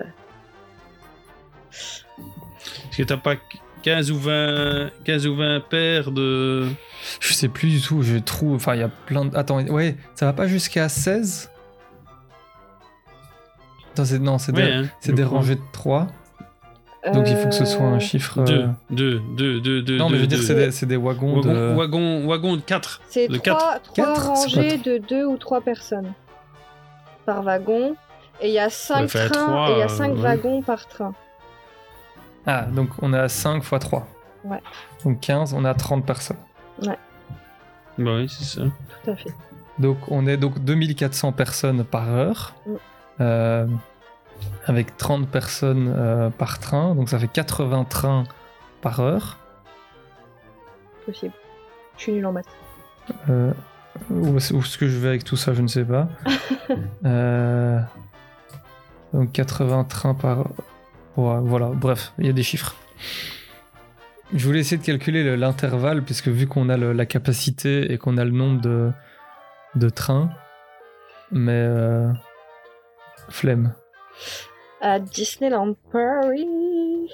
Est-ce 1.71 2.97
que 2.97 3.03
t'as 3.03 3.17
pas 3.17 3.35
15 3.83 4.11
ou 4.11 4.17
20, 4.17 4.89
15 5.05 5.27
ou 5.27 5.35
20 5.35 5.59
paires 5.69 6.11
de. 6.11 6.67
Je 7.19 7.33
sais 7.33 7.47
plus 7.47 7.69
du 7.69 7.81
tout, 7.81 8.01
je 8.03 8.17
trouve. 8.17 8.55
Enfin, 8.55 8.75
il 8.75 8.79
y 8.81 8.83
a 8.83 8.89
plein 8.89 9.25
de. 9.25 9.35
Attends, 9.35 9.61
ouais, 9.67 9.95
ça 10.15 10.25
va 10.25 10.33
pas 10.33 10.47
jusqu'à 10.47 10.87
16 10.89 11.49
Attends, 13.93 14.05
c'est- 14.05 14.19
non, 14.19 14.37
c'est 14.37 14.55
Ouais, 14.55 14.65
des, 14.65 14.71
hein, 14.71 14.89
c'est 14.99 15.13
des 15.13 15.23
rangées 15.23 15.55
de 15.55 15.61
3. 15.73 16.07
Donc 17.13 17.27
il 17.27 17.35
faut 17.35 17.47
que 17.49 17.55
ce 17.55 17.65
soit 17.65 17.83
un 17.85 17.95
Euh, 17.95 17.99
chiffre. 17.99 18.43
2, 18.43 18.53
euh, 18.53 18.67
2, 18.91 19.19
2, 19.35 19.59
2, 19.59 19.81
2. 19.81 19.97
Non, 19.97 20.09
mais 20.09 20.17
je 20.17 20.21
veux 20.21 20.27
dire, 20.27 20.41
c'est 20.43 20.53
des, 20.53 20.71
c'est 20.71 20.85
des 20.85 20.97
wagons 20.97 21.37
Wagon, 21.37 21.49
de. 21.53 21.73
wagon, 21.73 22.27
wagon 22.27 22.55
de 22.57 22.61
4. 22.61 23.01
C'est 23.09 23.27
de 23.27 23.37
trois, 23.37 23.79
trois 23.79 23.93
Quatre, 24.05 24.21
c'est 24.21 24.27
rangées 24.27 24.77
pas 24.77 24.83
de 24.91 24.97
deux 24.99 25.25
ou 25.25 25.35
trois 25.37 25.61
personnes 25.61 26.13
par 27.25 27.41
wagon. 27.41 27.95
Et 28.39 28.49
il 28.49 28.53
y 28.53 28.59
a 28.59 28.69
5 28.69 29.07
faire 29.09 29.31
trains 29.31 29.45
trois, 29.47 29.69
et 29.69 29.73
il 29.73 29.77
y 29.79 29.81
a 29.81 29.85
euh, 29.85 29.87
5 29.87 30.13
ouais. 30.13 30.21
wagons 30.21 30.61
par 30.61 30.87
train. 30.87 31.13
Ah, 32.45 32.67
donc 32.71 32.89
on 33.01 33.13
a 33.13 33.27
5 33.27 33.57
x 33.63 33.71
3. 33.79 34.07
Ouais. 34.43 34.61
Donc 35.03 35.19
15, 35.21 35.53
on 35.55 35.65
a 35.65 35.73
30 35.73 36.05
personnes. 36.05 36.37
Bah 36.79 36.95
oui, 37.97 38.29
c'est 38.29 38.43
ça. 38.43 38.61
Tout 39.03 39.11
à 39.11 39.15
fait. 39.15 39.33
Donc 39.79 39.97
on 40.09 40.27
est 40.27 40.37
donc 40.37 40.59
2400 40.59 41.31
personnes 41.31 41.83
par 41.83 42.09
heure. 42.09 42.55
Mm. 42.65 42.71
euh, 43.21 43.67
avec 44.65 44.97
30 44.97 45.27
personnes 45.27 45.93
euh, 45.95 46.29
par 46.29 46.59
train. 46.59 46.95
Donc 46.95 47.09
ça 47.09 47.19
fait 47.19 47.27
80 47.27 47.85
trains 47.85 48.23
par 48.81 48.99
heure. 48.99 49.37
Possible. 51.05 51.33
Je 51.97 52.03
suis 52.03 52.11
nul 52.13 52.25
en 52.25 52.31
maths. 52.31 52.45
Euh, 53.29 53.51
où 54.09 54.37
est-ce 54.37 54.53
où 54.53 54.59
est-ce 54.59 54.77
que 54.77 54.87
je 54.87 54.97
vais 54.97 55.09
avec 55.09 55.23
tout 55.23 55.35
ça, 55.35 55.53
je 55.53 55.61
ne 55.61 55.67
sais 55.67 55.85
pas. 55.85 56.07
Euh, 57.03 57.81
donc 59.13 59.33
80 59.33 59.83
trains 59.83 60.13
par... 60.13 60.47
Ouais, 61.17 61.39
voilà, 61.41 61.67
bref, 61.67 62.13
il 62.17 62.25
y 62.25 62.29
a 62.29 62.33
des 62.33 62.43
chiffres. 62.43 62.77
Je 64.33 64.45
voulais 64.45 64.59
essayer 64.59 64.77
de 64.77 64.85
calculer 64.85 65.23
le- 65.23 65.35
l'intervalle, 65.35 66.03
puisque 66.03 66.29
vu 66.29 66.47
qu'on 66.47 66.69
a 66.69 66.77
le- 66.77 66.93
la 66.93 67.05
capacité 67.05 67.91
et 67.91 67.97
qu'on 67.97 68.17
a 68.17 68.23
le 68.23 68.31
nombre 68.31 68.61
de, 68.61 68.91
de 69.75 69.89
trains, 69.89 70.29
mais... 71.31 71.51
euh, 71.51 72.11
flemme. 73.29 73.73
À 74.81 74.99
Disneyland 74.99 75.75
Paris. 75.91 77.09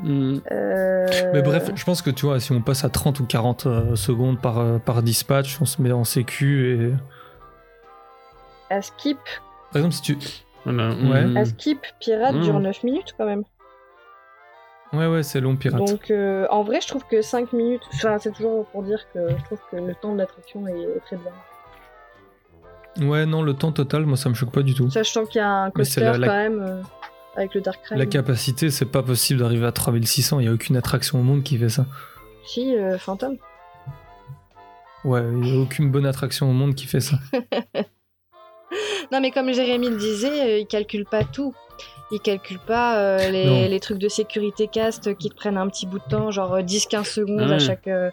Mhm. 0.00 0.40
euh, 0.52 1.06
Mais 1.32 1.42
bref, 1.42 1.70
je 1.74 1.84
pense 1.84 2.02
que 2.02 2.10
tu 2.10 2.26
vois, 2.26 2.38
si 2.40 2.52
on 2.52 2.60
passe 2.62 2.84
à 2.84 2.88
30 2.88 3.18
ou 3.20 3.26
40 3.26 3.66
euh, 3.66 3.96
secondes 3.96 4.40
par, 4.40 4.58
euh, 4.58 4.78
par 4.78 5.02
dispatch, 5.02 5.60
on 5.60 5.64
se 5.64 5.80
met 5.82 5.92
en 5.92 6.04
sécu 6.04 6.72
et... 6.72 6.92
À 8.70 8.82
Skip, 8.82 9.18
Par 9.72 9.76
exemple, 9.76 9.94
si 9.94 10.02
tu... 10.02 10.18
Voilà. 10.64 10.90
Ouais. 10.90 11.24
Mhm. 11.24 11.36
à 11.36 11.44
Skip, 11.46 11.80
Pirate 12.00 12.34
Mm. 12.34 12.42
dure 12.42 12.60
9 12.60 12.82
minutes 12.84 13.14
quand 13.16 13.24
même. 13.26 13.44
Ouais, 14.92 15.06
ouais, 15.06 15.22
c'est 15.22 15.40
long, 15.40 15.54
pirate. 15.56 15.78
Donc 15.84 16.10
euh, 16.10 16.46
en 16.50 16.62
vrai, 16.62 16.80
je 16.80 16.88
trouve 16.88 17.04
que 17.06 17.20
5 17.20 17.52
minutes, 17.52 17.82
enfin, 17.94 18.18
c'est 18.18 18.32
toujours 18.32 18.64
pour 18.66 18.82
dire 18.82 19.00
que 19.12 19.28
je 19.30 19.44
trouve 19.44 19.60
que 19.70 19.76
le 19.76 19.94
temps 19.94 20.12
de 20.14 20.18
l'attraction 20.18 20.66
est, 20.66 21.00
très 21.04 21.16
bien. 21.16 23.06
Ouais, 23.06 23.26
non, 23.26 23.42
le 23.42 23.54
temps 23.54 23.70
total, 23.72 24.06
moi, 24.06 24.16
ça 24.16 24.28
me 24.28 24.34
choque 24.34 24.50
pas 24.52 24.62
du 24.62 24.74
tout. 24.74 24.90
Sachant 24.90 25.26
qu'il 25.26 25.38
y 25.40 25.44
a 25.44 25.48
un 25.50 25.70
coaster 25.70 26.00
la- 26.00 26.18
la- 26.18 26.26
quand 26.26 26.32
même 26.36 26.60
euh, 26.60 26.82
avec 27.36 27.54
le 27.54 27.60
Dark 27.60 27.78
Ride. 27.86 27.98
La 27.98 28.06
capacité, 28.06 28.70
c'est 28.70 28.86
pas 28.86 29.02
possible 29.02 29.40
d'arriver 29.40 29.66
à 29.66 29.72
3600, 29.72 30.40
il 30.40 30.46
y 30.46 30.48
a 30.48 30.52
aucune 30.52 30.76
attraction 30.76 31.20
au 31.20 31.22
monde 31.22 31.42
qui 31.42 31.58
fait 31.58 31.68
ça. 31.68 31.84
Si, 32.46 32.74
euh, 32.76 32.96
Phantom. 32.98 33.36
Ouais, 35.04 35.22
il 35.42 35.48
y 35.48 35.56
a 35.56 35.60
aucune 35.60 35.90
bonne 35.90 36.06
attraction 36.06 36.48
au 36.50 36.52
monde 36.52 36.74
qui 36.74 36.86
fait 36.86 37.00
ça. 37.00 37.16
Non, 39.10 39.20
mais 39.22 39.30
comme 39.30 39.50
Jérémy 39.52 39.88
le 39.88 39.96
disait, 39.96 40.42
euh, 40.42 40.58
il 40.58 40.66
calcule 40.66 41.06
pas 41.06 41.24
tout. 41.24 41.54
Il 42.10 42.20
calcule 42.20 42.58
pas 42.58 42.98
euh, 42.98 43.30
les, 43.30 43.68
les 43.68 43.80
trucs 43.80 43.98
de 43.98 44.08
sécurité 44.08 44.66
cast 44.66 45.14
qui 45.18 45.28
te 45.28 45.34
prennent 45.34 45.58
un 45.58 45.68
petit 45.68 45.86
bout 45.86 45.98
de 45.98 46.04
temps, 46.08 46.30
genre 46.30 46.54
euh, 46.54 46.62
10-15 46.62 47.04
secondes 47.04 47.40
à 47.42 47.46
Ouais. 47.54 47.58
chaque, 47.58 47.86
euh, 47.86 48.10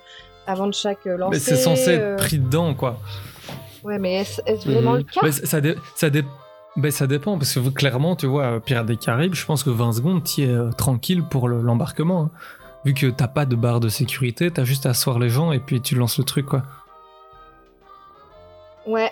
avant 0.47 0.67
de 0.67 0.73
chaque 0.73 1.07
euh, 1.07 1.15
lancer. 1.17 1.31
Mais 1.35 1.39
c'est 1.39 1.55
censé 1.55 1.91
être 1.91 2.01
euh, 2.01 2.15
pris 2.17 2.37
dedans, 2.39 2.73
quoi. 2.73 2.99
Ouais, 3.83 3.97
mais 3.99 4.15
est-ce 4.15 4.41
vraiment 4.69 4.91
Mhm. 4.93 4.97
le 4.97 5.03
cas? 5.03 5.19
Mais 5.23 5.31
ça, 5.31 5.45
ça, 5.45 5.61
dé- 5.61 5.75
ça, 5.95 6.09
dé- 6.09 6.25
ça 6.91 7.07
dépend, 7.07 7.37
parce 7.37 7.53
que 7.53 7.69
clairement, 7.69 8.15
tu 8.17 8.25
vois, 8.25 8.59
Pirates 8.59 8.85
des 8.87 8.97
Caraïbes, 8.97 9.33
je 9.35 9.45
pense 9.45 9.63
que 9.63 9.69
20 9.69 9.93
secondes, 9.93 10.23
t'y 10.23 10.43
es 10.43 10.49
euh, 10.49 10.71
tranquille 10.71 11.23
pour 11.23 11.47
le- 11.47 11.61
l'embarquement. 11.61 12.23
hein. 12.23 12.31
Vu 12.83 12.93
que 12.93 13.07
t'as 13.07 13.27
pas 13.29 13.45
de 13.45 13.55
barre 13.55 13.79
de 13.79 13.89
sécurité, 13.89 14.51
t'as 14.51 14.63
juste 14.65 14.85
à 14.85 14.89
asseoir 14.89 15.17
les 15.19 15.29
gens 15.29 15.51
et 15.51 15.59
puis 15.59 15.81
tu 15.81 15.95
lances 15.95 16.17
le 16.19 16.23
truc, 16.23 16.45
quoi. 16.47 16.63
Ouais, 18.85 19.11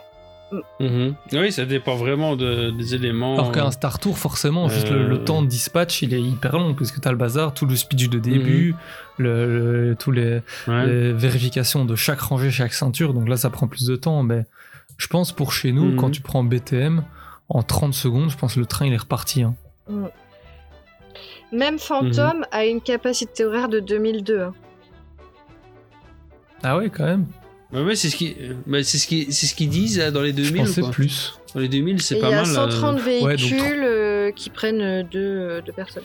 Mhm. 0.80 1.16
Oui, 1.34 1.52
ça 1.52 1.66
dépend 1.66 1.96
vraiment 1.96 2.36
de- 2.36 2.72
des 2.72 2.96
éléments. 2.96 3.34
Alors 3.36 3.52
qu'un 3.52 3.72
Star 3.72 4.00
Tour, 4.00 4.18
forcément, 4.18 4.70
juste 4.70 4.90
le, 4.90 5.08
le 5.08 5.16
Euh. 5.16 5.24
temps 5.24 5.42
de 5.42 5.48
dispatch, 5.48 6.02
il 6.02 6.14
est 6.14 6.22
hyper 6.22 6.54
long, 6.58 6.74
parce 6.74 6.92
que 6.92 7.00
t'as 7.00 7.12
le 7.12 7.18
bazar, 7.18 7.54
tout 7.54 7.66
le 7.66 7.76
speech 7.76 8.10
de 8.10 8.20
début, 8.20 8.76
le, 9.18 9.88
le- 9.90 9.96
tous 9.96 10.12
les, 10.12 10.42
Ouais. 10.68 10.86
les 10.86 11.14
vérifications 11.14 11.86
de 11.86 11.96
chaque 11.96 12.22
rangée, 12.22 12.52
chaque 12.52 12.74
ceinture, 12.74 13.14
donc 13.14 13.28
là 13.30 13.38
ça 13.38 13.50
prend 13.50 13.68
plus 13.68 13.86
de 13.86 13.96
temps, 13.96 14.24
mais 14.24 14.46
je 14.98 15.08
pense 15.08 15.32
pour 15.32 15.54
chez 15.54 15.72
nous, 15.72 15.86
Mhm. 15.92 15.96
quand 15.98 16.10
tu 16.12 16.22
prends 16.22 16.44
BTM, 16.44 17.04
en 17.50 17.62
30 17.64 17.94
secondes, 17.94 18.30
je 18.30 18.38
pense 18.38 18.56
que 18.56 18.60
le 18.60 18.66
train 18.66 18.86
il 18.86 18.94
est 18.94 18.98
reparti. 18.98 19.44
hein. 19.44 19.56
même 21.52 21.78
Phantom 21.78 22.38
Mhm. 22.40 22.46
a 22.52 22.66
une 22.66 22.82
capacité 22.82 23.46
horaire 23.46 23.70
de 23.70 23.80
2002. 23.80 24.42
hein. 24.42 24.54
Ah 26.64 26.78
ouais, 26.78 26.90
quand 26.90 27.04
même. 27.06 27.26
Ouais, 27.74 27.82
ouais, 27.82 27.96
c'est 27.96 28.10
ce 28.10 28.16
qui, 28.16 28.36
bah, 28.68 28.84
c'est 28.84 28.98
ce 28.98 29.08
qui, 29.08 29.32
c'est 29.32 29.48
ce 29.48 29.56
qu'ils 29.56 29.70
disent 29.70 30.00
hein, 30.00 30.12
dans 30.12 30.22
les 30.22 30.30
Je 30.30 30.36
2000. 30.52 30.64
pensais 30.64 30.82
quoi. 30.82 30.92
plus. 30.92 31.40
Dans 31.56 31.60
les 31.62 31.68
2000, 31.70 31.96
Et 31.96 32.00
c'est 32.00 32.16
il 32.16 32.22
pas 32.22 32.30
y 32.30 32.34
a 32.34 32.38
mal. 32.38 32.46
130 32.46 33.00
euh. 33.00 33.22
Ouais, 33.24 33.36
donc 33.36 33.40
véhicules 33.40 33.84
euh, 33.84 34.32
qui 34.32 34.50
prennent 34.50 34.82
euh, 34.82 35.04
deux, 35.04 35.62
deux 35.66 35.72
personnes. 35.74 36.04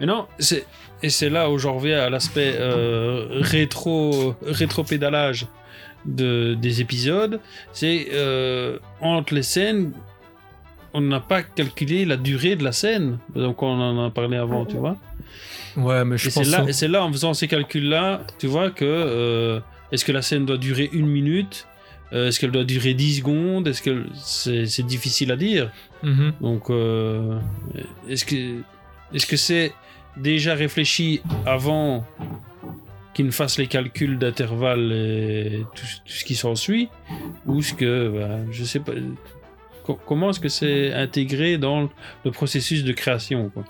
Mais 0.00 0.06
non, 0.06 0.26
c'est 0.38 0.66
et 1.02 1.10
c'est 1.10 1.30
là 1.30 1.50
où 1.50 1.58
j'en 1.58 1.74
reviens 1.76 1.98
à 2.00 2.10
l'aspect 2.10 2.54
euh, 2.58 3.26
rétro 3.40 4.34
rétro 4.44 4.84
pédalage 4.84 5.46
de 6.04 6.54
des 6.54 6.80
épisodes. 6.80 7.40
C'est 7.72 8.08
euh, 8.12 8.78
entre 9.00 9.34
les 9.34 9.42
scènes, 9.42 9.92
on 10.94 11.00
n'a 11.00 11.20
pas 11.20 11.42
calculé 11.42 12.04
la 12.04 12.16
durée 12.16 12.54
de 12.56 12.64
la 12.64 12.72
scène. 12.72 13.18
Donc 13.34 13.62
on 13.62 13.68
en 13.80 14.06
a 14.06 14.10
parlé 14.10 14.36
avant, 14.36 14.64
tu 14.66 14.76
vois. 14.76 14.96
Ouais, 15.76 16.04
mais 16.04 16.18
je 16.18 16.28
Et 16.28 16.30
c'est 16.30 16.40
pense 16.40 16.50
là, 16.50 16.62
que- 16.62 16.68
et 16.70 16.72
c'est 16.72 16.88
là, 16.88 17.02
en 17.04 17.10
faisant 17.12 17.34
ces 17.34 17.48
calculs-là, 17.48 18.22
tu 18.38 18.46
vois 18.46 18.70
que 18.70 18.84
euh, 18.84 19.60
est-ce 19.90 20.04
que 20.04 20.12
la 20.12 20.22
scène 20.22 20.44
doit 20.46 20.58
durer 20.58 20.90
une 20.92 21.06
minute? 21.06 21.66
Euh, 22.12 22.28
Est-ce 22.28 22.38
qu'elle 22.40 22.50
doit 22.50 22.64
durer 22.64 22.92
10 22.92 23.18
secondes? 23.18 23.66
Est-ce 23.68 23.80
que 23.80 24.04
c'est 24.22 24.66
c'est 24.66 24.82
difficile 24.82 25.32
à 25.32 25.36
dire. 25.36 25.70
Mhm. 26.02 26.32
Donc, 26.42 26.68
euh, 26.68 27.38
est-ce 28.08 28.24
que 28.26 28.60
est-ce 29.14 29.26
que 29.26 29.36
c'est 29.38 29.72
déjà 30.18 30.54
réfléchi 30.54 31.22
avant 31.46 32.04
qu'ils 33.14 33.24
ne 33.26 33.30
fassent 33.30 33.58
les 33.58 33.66
calculs 33.66 34.18
d'intervalle 34.18 34.92
et 34.92 35.64
tout, 35.74 35.84
tout 36.04 36.12
ce 36.12 36.24
qui 36.26 36.34
s'ensuit? 36.34 36.88
Ou 37.46 37.60
est-ce 37.60 37.72
que, 37.74 38.08
bah, 38.08 38.38
je 38.50 38.64
sais 38.64 38.80
pas, 38.80 38.92
co- 39.84 39.98
comment 40.06 40.30
est-ce 40.30 40.40
que 40.40 40.48
c'est 40.50 40.92
intégré 40.92 41.56
dans 41.56 41.88
le 42.26 42.30
processus 42.30 42.84
de 42.84 42.92
création 42.92 43.48
quoi? 43.50 43.64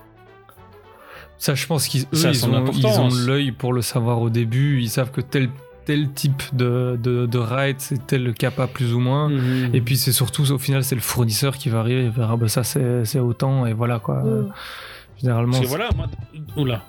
Ça, 1.43 1.57
je 1.57 1.67
pense 1.67 1.89
qu'ils 1.89 2.03
eux, 2.03 2.07
ils 2.13 2.47
ont, 2.47 3.09
l'œil 3.27 3.51
pour 3.51 3.73
le 3.73 3.83
savoir 3.83 4.21
au 4.21 4.31
début. 4.31 4.81
Ils 4.81 4.89
savent 4.89 5.11
que 5.11 5.21
tel, 5.21 5.49
tel 5.85 6.13
type 6.13 6.41
de, 6.53 6.97
de, 7.03 7.27
de 7.27 7.39
ride, 7.39 7.79
c'est 7.81 8.07
tel 8.07 8.33
capa 8.33 8.69
plus 8.69 8.95
ou 8.95 9.01
moins. 9.01 9.29
Mhm. 9.29 9.75
Et 9.75 9.81
puis 9.81 9.97
c'est 9.97 10.13
surtout, 10.13 10.49
au 10.53 10.59
final, 10.59 10.85
c'est 10.85 10.95
le 10.95 11.01
fournisseur 11.01 11.57
qui 11.57 11.69
va 11.69 11.81
arriver 11.81 12.05
et 12.05 12.11
verra, 12.11 12.37
bah, 12.37 12.47
ça 12.47 12.63
c'est 12.63 13.19
autant, 13.19 13.67
et 13.67 13.73
voilà 13.73 13.99
quoi. 13.99 14.23
Généralement. 15.21 15.51
Parce 15.51 15.63
que 15.65 15.67
c'est- 15.69 15.77
voilà, 15.77 15.91
moi, 15.97 16.07
oula. 16.57 16.85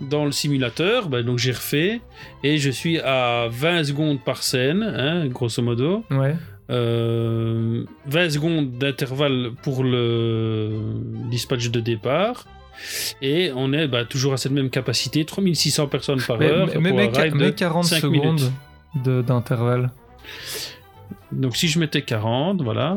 Dans 0.00 0.24
le 0.24 0.32
simulateur, 0.32 1.08
bah, 1.08 1.22
donc 1.22 1.38
j'ai 1.38 1.52
refait 1.52 2.00
et 2.42 2.58
je 2.58 2.70
suis 2.70 2.98
à 2.98 3.46
20 3.48 3.84
secondes 3.84 4.18
par 4.24 4.42
scène, 4.42 4.82
hein, 4.82 5.28
grosso 5.28 5.62
modo. 5.62 6.02
Ouais. 6.10 6.34
Euh, 6.70 7.84
20 8.06 8.30
secondes 8.30 8.72
d'intervalle 8.72 9.52
pour 9.62 9.84
le 9.84 10.72
dispatch 11.30 11.70
de 11.70 11.78
départ. 11.78 12.44
Et 13.22 13.50
on 13.54 13.72
est 13.72 13.88
bah, 13.88 14.04
toujours 14.04 14.32
à 14.32 14.36
cette 14.36 14.52
même 14.52 14.70
capacité, 14.70 15.24
3600 15.24 15.88
personnes 15.88 16.22
par 16.22 16.38
Mais, 16.38 16.46
heure. 16.46 16.66
mais- 16.66 16.72
pour 16.72 16.82
mais- 16.82 17.08
un 17.16 17.20
ride 17.22 17.34
mais 17.34 17.46
de 17.46 17.50
40 17.50 17.84
5 17.84 18.00
secondes 18.00 18.52
d'intervalle. 18.94 19.90
Donc 21.32 21.56
si 21.56 21.68
je 21.68 21.78
mettais 21.78 22.02
40, 22.02 22.62
voilà, 22.62 22.96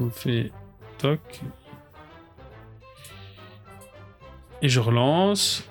on, 0.00 0.10
fait 0.10 0.50
toc. 0.98 1.20
Et 4.62 4.68
je 4.68 4.80
relance. 4.80 5.64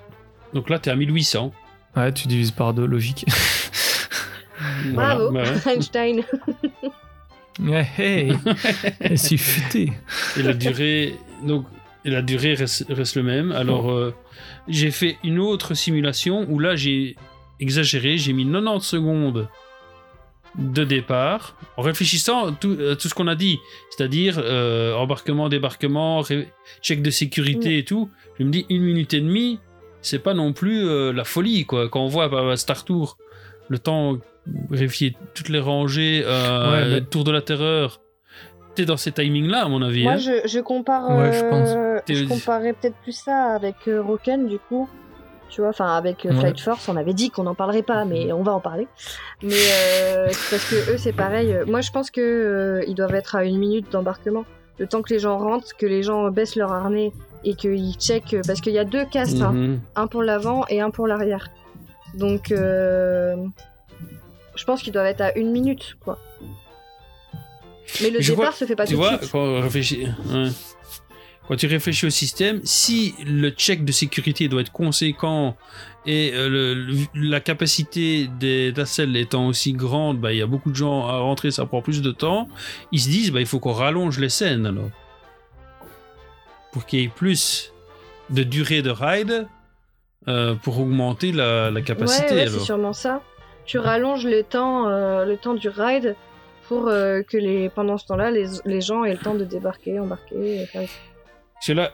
Donc 0.54 0.70
là, 0.70 0.80
tu 0.80 0.90
es 0.90 0.92
à 0.92 0.96
1800. 0.96 1.54
Ouais, 1.96 2.12
tu 2.14 2.28
divises 2.28 2.52
par 2.52 2.74
deux, 2.74 2.86
logique. 2.86 3.26
Voilà, 4.94 5.16
Bravo, 5.16 5.32
bah 5.32 5.44
ouais. 5.44 5.74
Einstein. 5.74 6.22
Ouais, 7.62 7.88
hey 7.98 8.34
Et 9.02 9.16
si 9.18 9.38
futé 9.38 9.92
Et 10.38 10.44
la 10.44 10.54
durée, 10.54 11.16
donc, 11.46 11.66
et 12.06 12.10
la 12.10 12.22
durée 12.22 12.54
reste, 12.54 12.86
reste 12.90 13.16
le 13.16 13.24
même. 13.24 13.52
Alors, 13.52 13.92
euh, 13.92 14.14
j'ai 14.68 14.92
fait 14.92 15.18
une 15.24 15.40
autre 15.40 15.74
simulation 15.74 16.46
où 16.50 16.60
là, 16.60 16.76
j'ai 16.76 17.16
exagéré. 17.60 18.18
J'ai 18.18 18.34
mis 18.34 18.46
90 18.46 18.86
secondes 18.86 19.48
de 20.56 20.84
départ 20.84 21.56
en 21.78 21.82
réfléchissant 21.84 22.48
à 22.48 22.52
tout, 22.52 22.76
à 22.92 22.96
tout 22.96 23.08
ce 23.08 23.14
qu'on 23.14 23.28
a 23.28 23.36
dit, 23.36 23.60
c'est-à-dire 23.92 24.40
euh, 24.40 24.96
embarquement, 24.96 25.48
débarquement, 25.48 26.24
check 26.82 27.02
de 27.02 27.10
sécurité 27.12 27.78
et 27.78 27.86
tout. 27.86 28.10
Je 28.40 28.44
me 28.44 28.50
dis 28.50 28.66
une 28.70 28.82
minute 28.82 29.14
et 29.14 29.22
demie, 29.22 29.60
c'est 30.02 30.20
pas 30.20 30.34
non 30.34 30.52
plus 30.54 30.88
euh, 30.88 31.14
la 31.14 31.24
folie 31.24 31.66
quoi. 31.66 31.88
Quand 31.88 32.02
on 32.02 32.08
voit 32.08 32.30
bah, 32.30 32.58
Star 32.58 32.84
Tour, 32.84 33.18
le 33.68 33.78
temps 33.78 34.18
vérifier 34.72 35.16
toutes 35.36 35.50
les 35.50 35.60
rangées, 35.60 36.24
euh, 36.26 36.72
Ouais, 36.72 36.86
mais- 36.90 37.00
le 37.00 37.06
tour 37.06 37.24
de 37.24 37.32
la 37.32 37.42
terreur. 37.42 38.02
T'es 38.80 38.86
dans 38.86 38.96
ces 38.96 39.12
timings-là, 39.12 39.66
à 39.66 39.68
mon 39.68 39.82
avis. 39.82 40.04
Moi, 40.04 40.14
hein. 40.14 40.18
je, 40.18 40.48
je 40.48 40.60
compare. 40.62 41.10
Ouais, 41.10 41.34
je 41.34 41.44
pense. 41.44 41.68
euh, 41.76 42.00
je 42.08 42.24
comparais 42.24 42.72
peut-être 42.72 42.96
plus 43.04 43.12
ça 43.12 43.48
avec 43.54 43.76
euh, 43.90 44.02
Rocken, 44.02 44.48
du 44.48 44.58
coup. 44.58 44.88
Tu 45.50 45.60
vois, 45.60 45.72
enfin 45.72 45.98
avec 45.98 46.26
euh, 46.26 46.30
Ouais. 46.30 46.40
Flight 46.40 46.60
Force, 46.62 46.88
on 46.88 46.96
avait 46.96 47.12
dit 47.14 47.30
qu'on 47.30 47.44
n'en 47.44 47.56
parlerait 47.56 47.82
pas, 47.82 48.06
mais 48.06 48.32
on 48.32 48.42
va 48.42 48.54
en 48.54 48.62
parler. 48.62 48.88
Mais 49.44 49.52
euh, 49.54 50.28
parce 50.50 50.64
que 50.70 50.94
eux, 50.94 50.98
c'est 50.98 51.12
pareil. 51.12 51.54
Moi, 51.68 51.82
je 51.82 51.92
pense 51.92 52.10
que 52.10 52.22
euh, 52.22 52.84
ils 52.88 52.96
doivent 52.96 53.16
être 53.16 53.36
à 53.36 53.44
une 53.44 53.58
minute 53.58 53.92
d'embarquement. 53.92 54.46
Le 54.78 54.88
temps 54.88 55.02
que 55.02 55.14
les 55.14 55.20
gens 55.20 55.38
rentrent, 55.38 55.76
que 55.76 55.86
les 55.86 56.02
gens 56.02 56.30
baissent 56.32 56.56
leur 56.56 56.72
harnais 56.72 57.12
et 57.44 57.56
qu'ils 57.56 57.96
checkent, 57.96 58.38
parce 58.48 58.62
qu'il 58.62 58.72
y 58.72 58.80
a 58.80 58.86
deux 58.86 59.04
castes, 59.04 59.42
hein, 59.42 59.52
Mhm. 59.52 59.80
un 59.98 60.08
pour 60.08 60.24
l'avant 60.24 60.64
et 60.70 60.80
un 60.80 60.90
pour 60.90 61.06
l'arrière. 61.06 61.50
Donc, 62.14 62.54
euh, 62.54 63.36
je 64.56 64.64
pense 64.64 64.82
qu'ils 64.84 64.94
doivent 64.94 65.08
être 65.08 65.20
à 65.22 65.38
une 65.38 65.52
minute, 65.52 65.98
quoi. 66.02 66.18
Mais 68.02 68.10
le 68.10 68.22
Je 68.22 68.32
départ 68.32 68.46
vois- 68.52 68.54
se 68.54 68.66
fait 68.66 68.76
pas 68.76 68.86
tu 68.86 68.94
tout 68.94 69.00
vois, 69.00 69.14
de 69.14 69.18
suite. 69.20 69.32
quand, 69.32 69.40
on 69.40 69.62
réfléchit- 69.62 70.06
ouais. 70.06 70.50
quand 71.48 71.56
tu 71.56 71.68
réfléchis 71.68 72.06
au 72.06 72.10
système, 72.10 72.62
si 72.64 73.16
le 73.26 73.50
check 73.50 73.84
de 73.86 73.92
sécurité 73.92 74.48
doit 74.48 74.62
être 74.62 74.72
conséquent 74.72 75.58
et 76.06 76.32
euh, 76.34 76.48
le- 76.50 76.86
la 77.16 77.40
capacité 77.40 78.28
des 78.40 78.72
nacelles 78.76 79.16
étant 79.18 79.48
aussi 79.48 79.74
grande, 79.74 80.20
bah, 80.20 80.32
il 80.34 80.38
y 80.38 80.42
a 80.42 80.48
beaucoup 80.48 80.70
de 80.72 80.76
gens 80.76 81.08
à 81.08 81.18
rentrer, 81.20 81.52
ça 81.52 81.66
prend 81.66 81.82
plus 81.82 82.02
de 82.02 82.12
temps. 82.12 82.48
Ils 82.92 83.00
se 83.02 83.10
disent, 83.10 83.32
bah, 83.32 83.40
il 83.42 83.46
faut 83.48 83.60
qu'on 83.60 83.74
rallonge 83.74 84.20
les 84.20 84.30
scènes 84.30 84.66
alors. 84.66 84.90
Pour 86.72 86.86
qu'il 86.86 87.00
y 87.00 87.04
ait 87.04 87.08
plus 87.08 87.74
de 88.30 88.44
durée 88.44 88.82
de 88.84 88.92
ride 88.92 89.48
euh, 90.28 90.54
pour 90.54 90.80
augmenter 90.80 91.32
la, 91.32 91.72
la 91.72 91.82
capacité. 91.82 92.36
ouais, 92.36 92.42
ouais, 92.44 92.48
c'est 92.50 92.60
sûrement 92.60 92.94
ça. 92.94 93.24
Tu 93.66 93.80
rallonges 93.80 94.26
le 94.26 94.44
temps, 94.44 94.88
euh, 94.88 95.26
le 95.26 95.38
temps 95.38 95.54
du 95.56 95.70
ride 95.70 96.16
pour 96.70 96.88
euh, 96.88 97.22
que 97.24 97.36
les, 97.38 97.68
pendant 97.70 97.98
ce 97.98 98.06
temps-là, 98.06 98.32
les, 98.32 98.46
les 98.64 98.80
gens 98.80 99.04
aient 99.04 99.12
le 99.12 99.18
temps 99.20 99.36
de 99.36 99.44
débarquer, 99.44 100.00
embarquer. 100.00 100.66
Que 101.66 101.74
là, 101.74 101.92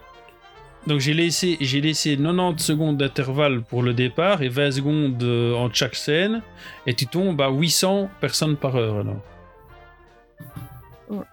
donc 0.86 1.00
j'ai 1.00 1.14
laissé, 1.14 1.56
j'ai 1.60 1.80
laissé 1.80 2.16
90 2.16 2.62
secondes 2.62 2.96
d'intervalle 2.96 3.62
pour 3.62 3.82
le 3.82 3.92
départ 3.92 4.42
et 4.42 4.48
20 4.48 4.70
secondes 4.70 5.20
euh, 5.24 5.54
en 5.54 5.72
chaque 5.72 5.96
scène, 5.96 6.42
et 6.86 6.94
tu 6.94 7.06
tombes 7.08 7.40
à 7.40 7.48
800 7.50 8.08
personnes 8.20 8.56
par 8.56 8.76
heure 8.76 8.98
alors. 9.00 9.22
Ouais. 11.08 11.24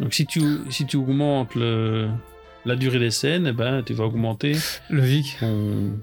Donc 0.00 0.12
si 0.14 0.26
tu, 0.26 0.40
si 0.70 0.86
tu 0.86 0.96
augmentes 0.96 1.54
le, 1.54 2.08
la 2.64 2.76
durée 2.76 2.98
des 2.98 3.10
scènes, 3.10 3.46
eh 3.46 3.52
ben, 3.52 3.82
tu 3.82 3.94
vas 3.94 4.04
augmenter 4.04 4.56
Logique. 4.90 5.36
ton- 5.38 5.98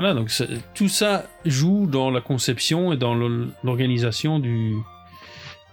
Voilà, 0.00 0.14
donc 0.14 0.30
tout 0.74 0.88
ça 0.88 1.24
joue 1.44 1.86
dans 1.86 2.10
la 2.10 2.20
conception 2.20 2.92
et 2.92 2.96
dans 2.96 3.14
l'organisation 3.64 4.38
du, 4.38 4.74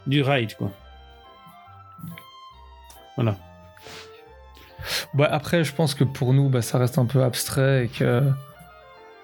du 0.07 0.21
ride, 0.21 0.55
quoi. 0.57 0.71
Voilà. 3.15 3.37
Bah, 5.13 5.27
après, 5.31 5.63
je 5.63 5.73
pense 5.73 5.95
que 5.95 6.03
pour 6.03 6.33
nous, 6.33 6.49
bah, 6.49 6.61
ça 6.61 6.77
reste 6.77 6.97
un 6.97 7.05
peu 7.05 7.23
abstrait 7.23 7.85
et 7.85 7.87
que. 7.87 8.23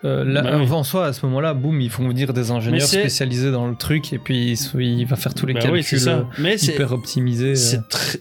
euh, 0.03 0.23
là, 0.23 0.41
Bah 0.41 0.57
oui. 0.57 0.71
En 0.71 0.83
soi, 0.83 1.05
à 1.07 1.13
ce 1.13 1.25
moment-là, 1.25 1.53
boum, 1.53 1.79
ils 1.81 1.89
font 1.89 2.07
venir 2.07 2.33
des 2.33 2.51
ingénieurs 2.51 2.81
spécialisés 3.01 3.51
dans 3.51 3.67
le 3.67 3.75
truc 3.75 4.13
et 4.13 4.17
puis 4.17 4.53
il, 4.75 5.05
va 5.05 5.15
faire 5.15 5.33
tous 5.33 5.45
les 5.45 5.53
Bah 5.53 5.59
calculs 5.61 5.99
oui, 5.99 6.07
euh, 6.07 6.55
hyper 6.61 6.91
optimisés. 6.93 7.51
euh. 7.51 7.55
c'est 7.55 7.87
très 7.89 8.19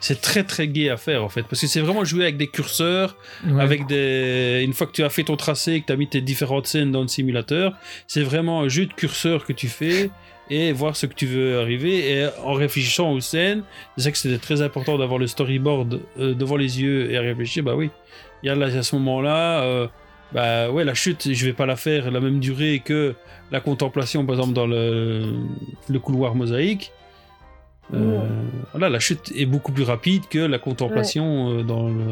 c'est 0.00 0.20
très 0.20 0.44
très 0.44 0.68
gai 0.68 0.90
à 0.90 0.96
faire 0.96 1.24
en 1.24 1.28
fait. 1.28 1.42
Parce 1.42 1.60
que 1.60 1.66
c'est 1.66 1.80
vraiment 1.80 2.04
jouer 2.04 2.22
avec 2.24 2.36
des 2.36 2.46
curseurs 2.46 3.16
Ouais. 3.46 3.62
avec 3.62 3.86
des 3.86 4.62
une 4.64 4.72
fois 4.72 4.86
que 4.86 4.92
tu 4.92 5.02
as 5.02 5.10
fait 5.10 5.24
ton 5.24 5.36
tracé 5.36 5.72
et 5.74 5.80
que 5.80 5.86
tu 5.86 5.92
as 5.92 5.96
mis 5.96 6.08
tes 6.08 6.20
différentes 6.20 6.66
scènes 6.66 6.90
dans 6.92 7.02
le 7.02 7.08
simulateur 7.08 7.72
c'est 8.06 8.22
vraiment 8.22 8.62
un 8.62 8.68
jeu 8.68 8.86
de 8.86 8.92
curseur 8.92 9.44
que 9.44 9.52
tu 9.52 9.68
fais 9.68 10.10
et 10.50 10.72
voir 10.72 10.96
ce 10.96 11.04
que 11.06 11.14
tu 11.14 11.26
veux 11.26 11.60
arriver. 11.60 12.10
Et 12.10 12.26
en 12.42 12.54
réfléchissant 12.54 13.12
aux 13.12 13.20
scènes 13.20 13.62
c'est 13.96 14.04
ça 14.04 14.10
que 14.12 14.18
c'était 14.18 14.38
très 14.38 14.62
important 14.62 14.98
d'avoir 14.98 15.18
le 15.18 15.26
storyboard 15.26 16.00
euh, 16.18 16.34
devant 16.34 16.56
les 16.56 16.80
yeux 16.80 17.10
et 17.10 17.16
à 17.16 17.20
réfléchir. 17.20 17.62
Bah 17.64 17.74
oui 17.76 17.90
il 18.42 18.46
y 18.46 18.50
a 18.50 18.54
là 18.54 18.66
à 18.66 18.82
ce 18.82 18.94
moment 18.96 19.20
là 19.20 19.88
bah 20.32 20.70
ouais 20.70 20.84
la 20.84 20.94
chute 20.94 21.32
je 21.32 21.44
vais 21.46 21.54
pas 21.54 21.64
la 21.66 21.74
faire 21.76 22.10
la 22.10 22.20
même 22.20 22.38
durée 22.38 22.82
que 22.84 23.14
la 23.50 23.60
contemplation 23.60 24.24
par 24.26 24.34
exemple 24.36 24.52
dans 24.52 24.66
le, 24.66 25.32
le 25.88 25.98
couloir 25.98 26.34
mosaïque 26.34 26.92
euh, 27.94 28.20
voilà, 28.72 28.88
la 28.88 28.98
chute 28.98 29.32
est 29.36 29.46
beaucoup 29.46 29.72
plus 29.72 29.84
rapide 29.84 30.22
que 30.28 30.38
la 30.38 30.58
contemplation 30.58 31.50
euh, 31.58 31.62
dans 31.62 31.88
le. 31.88 32.04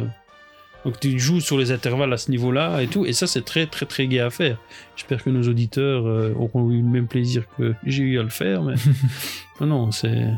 Donc 0.85 1.01
tu 1.01 1.19
joues 1.19 1.41
sur 1.41 1.59
les 1.59 1.73
intervalles 1.73 2.13
à 2.13 2.17
ce 2.17 2.31
niveau-là 2.31 2.81
et 2.81 2.87
tout, 2.87 3.05
et 3.07 3.13
ça 3.13 3.27
c'est 3.27 3.45
très 3.45 3.67
très 3.67 3.87
très 3.87 4.07
gai 4.07 4.21
à 4.21 4.31
faire. 4.31 4.57
J'espère 4.95 5.23
que 5.25 5.31
nos 5.31 5.43
auditeurs 5.49 6.07
euh, 6.07 6.33
auront 6.39 6.71
eu 6.71 6.77
le 6.81 6.87
même 6.89 7.09
plaisir 7.09 7.43
que 7.59 7.75
j'ai 7.85 8.05
eu 8.05 8.19
à 8.21 8.23
le 8.23 8.29
faire, 8.29 8.63
mais 8.63 8.75
non, 9.61 9.67
non, 9.67 9.91
c'est 9.91 10.29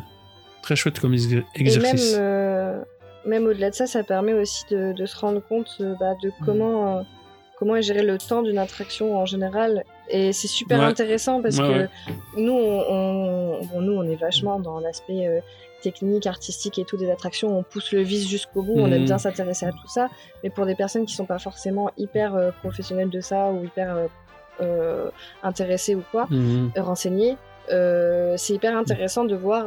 très 0.63 0.75
chouette 0.75 0.99
comme 1.01 1.13
exer- 1.15 1.45
Et 1.55 1.65
même, 1.65 1.67
exercice. 1.67 2.15
euh, 2.19 2.81
même 3.27 3.45
au-delà 3.45 3.69
de 3.71 3.75
ça, 3.75 3.87
ça 3.87 4.03
permet 4.05 4.33
aussi 4.33 4.65
de, 4.71 4.93
de 4.95 5.07
se 5.07 5.19
rendre 5.19 5.41
compte 5.47 5.77
euh, 5.83 5.95
bah, 6.01 6.15
de 6.23 6.31
comment, 6.47 6.99
euh, 6.99 7.03
comment 7.59 7.77
est 7.77 7.83
géré 7.83 8.03
le 8.03 8.17
temps 8.17 8.43
d'une 8.43 8.59
attraction 8.59 9.19
en 9.19 9.27
général. 9.27 9.85
Et 10.11 10.33
c'est 10.33 10.49
super 10.49 10.79
Ouais. 10.81 10.85
intéressant 10.87 11.43
parce 11.43 11.59
Ouais, 11.59 11.89
que 12.35 12.41
nous, 12.41 12.53
on, 12.53 12.85
on- 13.61 13.65
bon, 13.67 13.81
nous, 13.81 13.93
on 13.93 14.03
est 14.05 14.17
vachement 14.17 14.59
dans 14.59 14.81
l'aspect 14.81 15.27
euh, 15.27 15.41
technique, 15.83 16.27
artistique 16.27 16.79
et 16.79 16.85
tout 16.85 16.97
des 16.97 17.11
attractions. 17.11 17.57
On 17.57 17.63
pousse 17.63 17.93
le 17.93 18.01
vice 18.03 18.27
jusqu'au 18.29 18.63
bout. 18.63 18.75
On 18.79 18.87
Mhm. 18.87 18.93
aime 18.95 19.05
bien 19.05 19.19
s'intéresser 19.19 19.67
à 19.67 19.71
tout 19.71 19.89
ça. 19.89 20.09
Mais 20.43 20.51
pour 20.51 20.67
des 20.67 20.75
personnes 20.75 21.05
qui 21.07 21.15
sont 21.15 21.27
pas 21.27 21.39
forcément 21.39 21.91
hyper 21.97 22.35
euh, 22.35 22.51
professionnelles 22.63 23.11
de 23.11 23.21
ça 23.21 23.51
ou 23.51 23.65
hyper 23.65 24.09
euh, 24.61 25.09
intéressées 25.43 25.95
ou 25.95 26.03
quoi, 26.11 26.27
Mhm. 26.31 26.73
renseigner, 26.79 27.37
euh, 27.71 28.35
c'est 28.37 28.55
hyper 28.55 28.77
intéressant 28.77 29.25
de 29.25 29.37
voir 29.37 29.67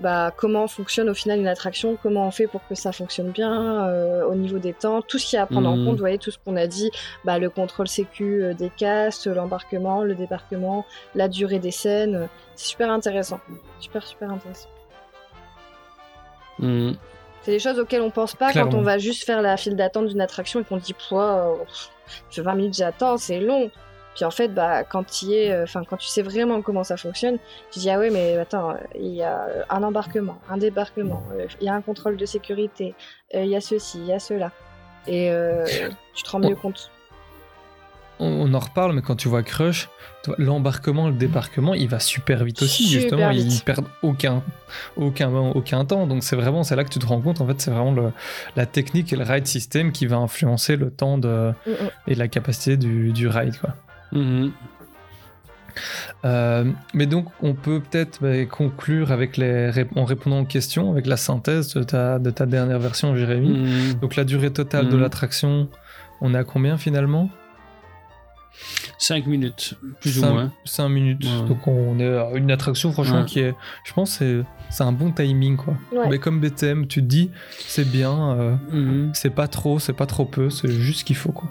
bah, 0.00 0.32
comment 0.36 0.66
fonctionne 0.68 1.08
au 1.08 1.14
final 1.14 1.38
une 1.38 1.48
attraction, 1.48 1.96
comment 2.02 2.26
on 2.26 2.30
fait 2.30 2.46
pour 2.46 2.60
que 2.68 2.74
ça 2.74 2.92
fonctionne 2.92 3.30
bien 3.30 3.86
euh, 3.88 4.24
au 4.26 4.34
niveau 4.34 4.58
des 4.58 4.72
temps, 4.74 5.00
tout 5.02 5.18
ce 5.18 5.26
qu'il 5.26 5.36
y 5.36 5.40
a 5.40 5.42
à 5.42 5.46
prendre 5.46 5.68
en 5.70 5.76
Mhm. 5.76 5.84
compte, 5.86 5.94
vous 5.94 6.00
voyez, 6.00 6.18
tout 6.18 6.30
ce 6.30 6.38
qu'on 6.44 6.56
a 6.56 6.66
dit, 6.66 6.90
bah, 7.24 7.38
le 7.38 7.48
contrôle 7.50 7.88
sécu 7.88 8.42
euh, 8.42 8.52
des 8.54 8.70
castes, 8.70 9.26
l'embarquement, 9.26 10.02
le 10.02 10.14
débarquement, 10.14 10.84
la 11.14 11.28
durée 11.28 11.58
des 11.58 11.70
scènes, 11.70 12.28
c'est 12.56 12.66
super 12.68 12.90
intéressant, 12.90 13.40
super 13.80 14.02
super 14.06 14.30
intéressant. 14.30 14.68
Mhm. 16.58 16.96
C'est 17.42 17.52
des 17.52 17.58
choses 17.58 17.78
auxquelles 17.78 18.02
on 18.02 18.10
pense 18.10 18.34
pas 18.34 18.50
Clairement. 18.50 18.72
quand 18.72 18.78
on 18.78 18.82
va 18.82 18.98
juste 18.98 19.24
faire 19.24 19.40
la 19.40 19.56
file 19.56 19.76
d'attente 19.76 20.06
d'une 20.08 20.20
attraction 20.20 20.60
et 20.60 20.64
qu'on 20.64 20.78
dit 20.78 20.94
Pouah, 20.94 21.52
euh, 21.52 21.64
pff, 21.64 22.44
20 22.44 22.54
minutes 22.54 22.74
j'attends, 22.74 23.16
c'est 23.18 23.38
long. 23.40 23.70
Puis 24.16 24.24
en 24.24 24.30
fait, 24.32 24.48
bah, 24.48 24.82
quand, 24.82 25.04
euh, 25.28 25.62
enfin, 25.62 25.82
quand 25.88 25.98
tu 25.98 26.08
sais 26.08 26.22
vraiment 26.22 26.60
comment 26.62 26.82
ça 26.82 26.96
fonctionne, 26.96 27.36
tu 27.70 27.78
dis 27.78 27.90
Ah 27.90 27.98
ouais, 28.00 28.10
mais 28.10 28.36
attends, 28.38 28.70
euh, 28.70 28.74
il 28.98 29.14
y 29.14 29.22
a 29.22 29.42
euh, 29.44 29.62
un 29.70 29.82
embarquement, 29.84 30.38
un 30.50 30.56
débarquement, 30.56 31.22
il 31.60 31.66
y 31.66 31.68
a 31.68 31.74
un 31.74 31.82
contrôle 31.82 32.16
de 32.16 32.26
sécurité, 32.26 32.94
il 33.34 33.46
y 33.46 33.54
a 33.54 33.60
ceci, 33.60 33.98
il 33.98 34.06
y 34.06 34.12
a 34.14 34.18
cela. 34.18 34.50
Et 35.06 35.30
euh, 35.30 35.64
tu 36.14 36.22
te 36.24 36.30
rends 36.30 36.40
mieux 36.40 36.56
compte. 36.56 36.90
on, 38.18 38.26
on 38.26 38.54
en 38.54 38.58
reparle, 38.58 38.94
mais 38.94 39.02
quand 39.02 39.16
tu 39.16 39.28
vois 39.28 39.42
Crush, 39.42 39.88
l'embarquement, 40.38 41.08
le 41.08 41.14
débarquement, 41.14 41.74
il 41.74 41.86
va 41.88 42.00
super 42.00 42.42
vite 42.42 42.62
aussi. 42.62 42.84
Super 42.86 43.00
justement, 43.02 43.30
vite. 43.30 43.52
ils 43.52 43.62
perdent 43.62 43.86
aucun, 44.02 44.42
aucun, 44.96 45.30
aucun 45.30 45.84
temps. 45.84 46.06
Donc 46.06 46.24
c'est 46.24 46.34
vraiment, 46.36 46.64
c'est 46.64 46.74
là 46.74 46.82
que 46.84 46.88
tu 46.88 46.98
te 46.98 47.06
rends 47.06 47.20
compte. 47.20 47.40
En 47.42 47.46
fait, 47.46 47.60
c'est 47.60 47.70
vraiment 47.70 47.92
le- 47.92 48.12
la 48.56 48.64
technique 48.66 49.12
et 49.12 49.16
le 49.16 49.24
ride 49.24 49.46
system 49.46 49.92
qui 49.92 50.06
va 50.06 50.16
influencer 50.16 50.76
le 50.76 50.90
temps 50.90 51.18
de, 51.18 51.52
Mm, 51.66 51.70
mm. 51.70 51.90
et 52.08 52.14
la 52.14 52.28
capacité 52.28 52.76
du, 52.78 53.12
du 53.12 53.28
ride, 53.28 53.56
quoi. 53.60 53.74
Mhm. 54.12 54.52
Euh, 56.24 56.64
mais 56.94 57.06
donc, 57.06 57.26
on 57.42 57.52
peut 57.54 57.80
peut-être 57.80 58.18
bah, 58.22 58.44
conclure 58.46 59.12
avec 59.12 59.36
les, 59.36 59.70
rép- 59.70 59.90
en 59.96 60.04
répondant 60.04 60.40
aux 60.40 60.44
questions, 60.46 60.90
avec 60.90 61.06
la 61.06 61.16
synthèse 61.18 61.74
de 61.74 61.82
ta, 61.82 62.18
de 62.18 62.30
ta 62.30 62.46
dernière 62.46 62.78
version, 62.78 63.14
Jérémy. 63.14 63.50
Mhm. 63.50 63.94
Donc, 64.00 64.16
la 64.16 64.24
durée 64.24 64.50
totale 64.52 64.88
de 64.88 64.94
Mhm. 64.96 65.02
l'attraction, 65.02 65.68
on 66.22 66.34
est 66.34 66.38
à 66.38 66.44
combien 66.44 66.78
finalement? 66.78 67.28
5 68.98 69.26
minutes, 69.26 69.74
plus 70.00 70.18
ou 70.18 70.22
moins. 70.24 70.50
cinq 70.64 70.88
minutes. 70.88 71.22
Ouais. 71.26 71.46
Donc, 71.46 71.66
on 71.68 71.98
est 72.00 72.16
à 72.16 72.30
une 72.34 72.50
attraction, 72.50 72.90
franchement, 72.92 73.20
Ouais. 73.20 73.24
qui 73.26 73.40
est. 73.40 73.54
Je 73.84 73.92
pense 73.92 74.16
que 74.18 74.42
c'est- 74.70 74.74
c'est 74.74 74.82
un 74.84 74.92
bon 74.92 75.12
timing, 75.12 75.56
quoi. 75.58 75.74
Ouais. 75.92 76.08
Mais 76.08 76.18
comme 76.18 76.40
BTM, 76.40 76.86
tu 76.86 77.02
te 77.02 77.06
dis, 77.06 77.30
c'est 77.58 77.86
bien, 77.86 78.56
euh, 78.72 79.10
c'est 79.12 79.28
pas 79.34 79.46
trop, 79.48 79.78
c'est 79.78 79.92
pas 79.92 80.06
trop 80.06 80.24
peu, 80.24 80.48
c'est 80.48 80.70
juste 80.70 81.00
ce 81.00 81.04
qu'il 81.04 81.16
faut, 81.16 81.32
quoi. 81.32 81.50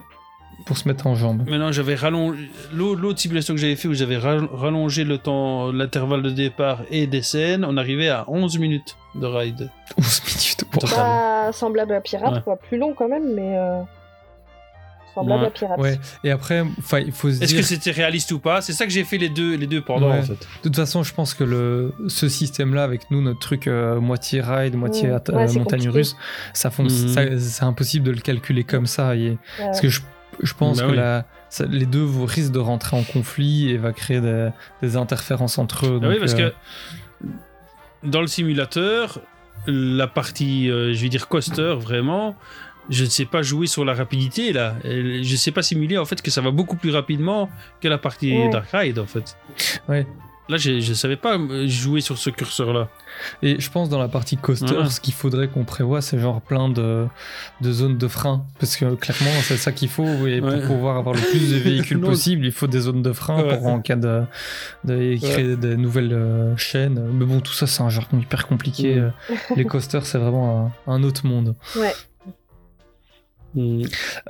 Pour 0.66 0.78
se 0.80 0.88
mettre 0.88 1.05
en 1.05 1.13
jambe. 1.16 1.47
Maintenant, 1.47 1.72
j'avais 1.72 1.93
rallongé 1.93 2.49
l'au- 2.74 2.95
l'autre 2.95 3.20
simulation 3.20 3.53
que 3.53 3.59
j'avais 3.59 3.76
fait 3.76 3.88
où 3.88 3.93
j'avais 3.93 4.18
ra- 4.18 4.47
rallongé 4.51 5.03
le 5.03 5.20
temps, 5.20 5.72
l'intervalle 5.72 6.24
de 6.24 6.32
départ 6.32 6.80
et 6.89 7.05
des 7.05 7.22
scènes, 7.22 7.63
on 7.63 7.78
arrivait 7.78 8.09
à 8.09 8.26
11 8.28 8.57
minutes 8.57 8.95
de 9.13 9.28
ride. 9.28 9.70
11 9.99 10.22
minutes. 10.26 10.63
Total. 10.72 10.89
Pas 10.95 11.51
semblable 11.53 11.93
à 11.93 12.01
Pirate, 12.01 12.34
Ouais. 12.34 12.41
quoi. 12.43 12.55
Plus 12.57 12.78
long 12.80 12.93
quand 12.95 13.07
même, 13.07 13.34
mais 13.36 13.55
euh, 13.57 13.82
semblable 15.13 15.41
Ouais. 15.43 15.47
à 15.47 15.51
Pirate. 15.51 15.80
Ouais. 15.80 15.99
Et 16.24 16.32
après, 16.32 16.61
enfin, 16.80 16.99
il 16.99 17.11
faut 17.11 17.30
se 17.30 17.36
Est-ce 17.43 17.51
dire. 17.53 17.57
que 17.61 17.66
c'était 17.66 17.91
réaliste 17.91 18.32
ou 18.32 18.39
pas? 18.39 18.61
C'est 18.61 18.74
ça 18.74 18.86
que 18.86 18.91
j'ai 18.91 19.03
fait 19.03 19.18
les 19.20 19.30
deux, 19.30 19.55
les 19.55 19.68
deux 19.68 19.82
pendant 19.82 20.09
Ouais. 20.11 20.18
en 20.20 20.24
fait. 20.24 20.34
De 20.34 20.38
toute 20.63 20.76
façon, 20.76 21.03
je 21.03 21.13
pense 21.13 21.34
que 21.36 21.43
le, 21.43 21.93
ce 22.07 22.28
système-là, 22.28 22.84
avec 22.84 23.11
nous, 23.11 23.22
notre 23.22 23.39
truc 23.39 23.68
euh, 23.68 23.99
moitié 24.01 24.41
ride, 24.41 24.76
moitié 24.76 25.09
Mm. 25.09 25.11
euh, 25.11 25.38
montagne 25.38 25.63
compliqué. 25.63 25.89
russe, 25.89 26.16
ça 26.53 26.72
fonctionne. 26.72 27.07
Mhm. 27.09 27.13
ça- 27.13 27.39
C'est 27.39 27.63
impossible 27.66 28.05
de 28.07 28.11
le 28.11 28.20
calculer 28.22 28.63
comme 28.63 28.88
ça. 28.88 29.16
et- 29.16 29.30
Ouais. 29.30 29.38
Parce 29.59 29.80
que 29.80 29.89
je, 29.89 30.01
je 30.41 30.53
pense 30.53 30.77
Bah 30.77 30.86
que 30.86 30.91
oui. 30.91 30.97
la- 30.97 31.25
ça- 31.49 31.65
les 31.65 31.86
deux 31.86 32.05
risquent 32.25 32.51
de 32.51 32.59
rentrer 32.59 32.97
en 32.97 33.03
conflit 33.03 33.69
et 33.69 33.77
va 33.77 33.93
créer 33.93 34.21
des, 34.21 34.49
des 34.81 34.97
interférences 34.97 35.57
entre 35.57 35.86
eux. 35.88 35.99
Ah 36.03 36.07
oui, 36.09 36.17
parce 36.19 36.33
euh, 36.36 36.49
que 37.21 37.25
dans 38.03 38.21
le 38.21 38.27
simulateur, 38.27 39.19
la 39.67 40.07
partie, 40.07 40.69
euh, 40.69 40.93
je 40.93 41.01
vais 41.01 41.09
dire 41.09 41.27
coaster, 41.27 41.75
vraiment, 41.79 42.36
je 42.89 43.03
ne 43.03 43.09
sais 43.09 43.25
pas 43.25 43.41
jouer 43.41 43.65
sur 43.67 43.83
la 43.83 43.93
rapidité 43.93 44.53
là. 44.53 44.75
Je 44.83 45.19
ne 45.19 45.38
sais 45.38 45.51
pas 45.51 45.63
simuler 45.63 45.97
en 45.97 46.05
fait 46.05 46.21
que 46.21 46.29
ça 46.29 46.41
va 46.41 46.51
beaucoup 46.51 46.75
plus 46.75 46.91
rapidement 46.91 47.49
que 47.81 47.88
la 47.88 47.97
partie 47.97 48.33
Ouais. 48.38 48.49
Dark 48.49 48.67
Ride 48.71 48.99
en 48.99 49.07
fait. 49.07 49.38
Ouais. 49.89 50.05
Là, 50.47 50.57
je 50.57 50.73
ne 50.73 50.93
savais 50.93 51.15
pas 51.15 51.37
euh, 51.39 51.67
jouer 51.67 52.01
sur 52.01 52.19
ce 52.19 52.29
curseur 52.29 52.71
là. 52.71 52.87
Et 53.41 53.59
je 53.59 53.71
pense 53.71 53.89
dans 53.89 53.97
la 53.97 54.07
partie 54.07 54.37
coaster, 54.37 54.77
Ouais. 54.77 54.89
ce 54.89 55.01
qu'il 55.01 55.13
faudrait 55.15 55.47
qu'on 55.47 55.63
prévoit, 55.63 56.01
c'est 56.01 56.19
genre 56.19 56.39
plein 56.39 56.69
de, 56.69 57.07
de 57.61 57.71
zones 57.71 57.97
de 57.97 58.07
frein. 58.07 58.45
Parce 58.59 58.75
que 58.77 58.93
clairement, 58.93 59.31
c'est 59.41 59.57
ça 59.57 59.71
qu'il 59.71 59.89
faut. 59.89 60.05
Et 60.27 60.39
Ouais. 60.41 60.59
pour 60.59 60.75
pouvoir 60.75 60.97
avoir 60.97 61.15
le 61.15 61.21
plus 61.21 61.51
de 61.51 61.57
véhicules 61.57 61.99
possible, 62.11 62.45
il 62.45 62.51
faut 62.51 62.67
des 62.67 62.81
zones 62.81 63.01
de 63.01 63.11
frein 63.11 63.41
Ouais. 63.43 63.57
pour 63.57 63.65
en 63.67 63.79
cas 63.81 63.95
de, 63.95 64.21
de 64.83 65.17
créer 65.17 65.55
des 65.55 65.77
nouvelles 65.77 66.13
euh, 66.13 66.55
chaînes. 66.57 67.01
Mais 67.13 67.25
bon, 67.25 67.39
tout 67.39 67.53
ça, 67.53 67.65
c'est 67.65 67.81
un 67.81 67.89
jargon 67.89 68.19
hyper 68.19 68.45
compliqué. 68.45 68.95
Mm. 68.95 68.99
Euh, 68.99 69.35
Les 69.55 69.65
coasters, 69.65 70.05
c'est 70.05 70.19
vraiment 70.19 70.71
un, 70.87 70.93
un 70.93 71.03
autre 71.03 71.25
monde. 71.25 71.55
Ouais. 71.75 71.93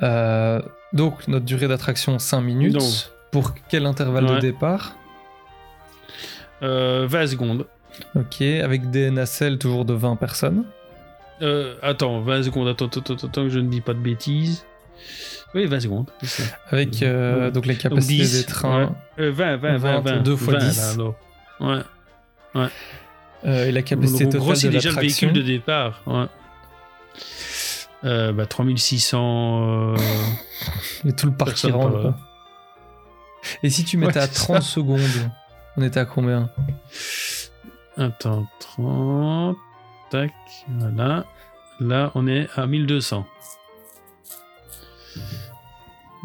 Euh, 0.03 0.61
donc, 0.93 1.27
notre 1.27 1.45
durée 1.45 1.67
d'attraction, 1.67 2.19
5 2.19 2.41
minutes. 2.41 2.73
Donc. 2.73 2.83
Pour 3.31 3.53
quel 3.69 3.85
intervalle 3.85 4.27
de 4.27 4.39
départ? 4.39 4.95
Euh, 6.63 7.05
20 7.07 7.27
secondes. 7.27 7.65
Ok, 8.15 8.41
avec 8.41 8.89
des 8.91 9.09
nacelles 9.11 9.57
toujours 9.57 9.85
de 9.85 9.93
20 9.93 10.15
personnes. 10.17 10.63
Euh, 11.41 11.75
attends, 11.81 12.19
20 12.21 12.43
secondes. 12.43 12.67
Attends, 12.67 12.85
attends, 12.87 12.99
attends, 13.01 13.27
attends, 13.27 13.43
que 13.43 13.49
je 13.49 13.59
ne 13.59 13.69
dis 13.69 13.81
pas 13.81 13.93
de 13.93 13.99
bêtises. 13.99 14.65
Oui, 15.53 15.65
20 15.67 15.79
secondes. 15.81 16.09
Avec 16.71 17.01
euh, 17.03 17.45
Ouais. 17.45 17.51
donc 17.51 17.65
la 17.65 17.73
Donc 17.73 17.81
capacité 17.83 18.13
10, 18.15 18.37
des 18.41 18.45
trains. 18.51 18.85
ouais. 18.85 18.89
Euh, 19.25 19.31
20, 19.31 19.57
20, 19.57 19.77
20, 19.77 19.99
20. 20.01 20.11
22 20.17 20.35
fois 20.35 20.53
20, 20.55 20.59
10. 20.67 20.97
là. 20.97 21.83
Ouais. 22.55 22.67
euh, 23.45 23.65
et 23.67 23.71
la 23.71 23.81
capacité 23.81 24.25
Donc, 24.25 24.35
en 24.35 24.37
gros, 24.39 24.47
totale 24.47 24.57
c'est 24.61 24.67
de 24.67 24.73
déjà 24.73 24.89
le 24.91 24.95
véhicule 24.99 25.33
de 25.33 25.41
départ. 25.41 26.01
Ouais. 26.05 26.25
Euh, 28.03 28.31
bah, 28.33 28.45
3600. 28.45 29.93
euh, 29.93 29.97
Et 31.07 31.13
tout 31.13 31.27
le 31.27 31.33
parc 31.33 31.53
qui 31.53 31.71
rentre. 31.71 32.13
Et 33.63 33.69
si 33.69 33.83
tu 33.85 33.97
mettais 33.97 34.17
Ouais, 34.19 34.23
à 34.23 34.27
c'est 34.27 34.33
30 34.33 34.61
secondes, 34.63 34.99
on 35.77 35.81
était 35.81 35.99
à 35.99 36.05
combien? 36.05 36.49
Attends, 37.97 38.47
30. 38.59 39.55
Tac, 40.09 40.31
voilà. 40.79 41.25
Là, 41.79 42.11
on 42.15 42.27
est 42.27 42.47
à 42.55 42.67
1200. 42.67 43.25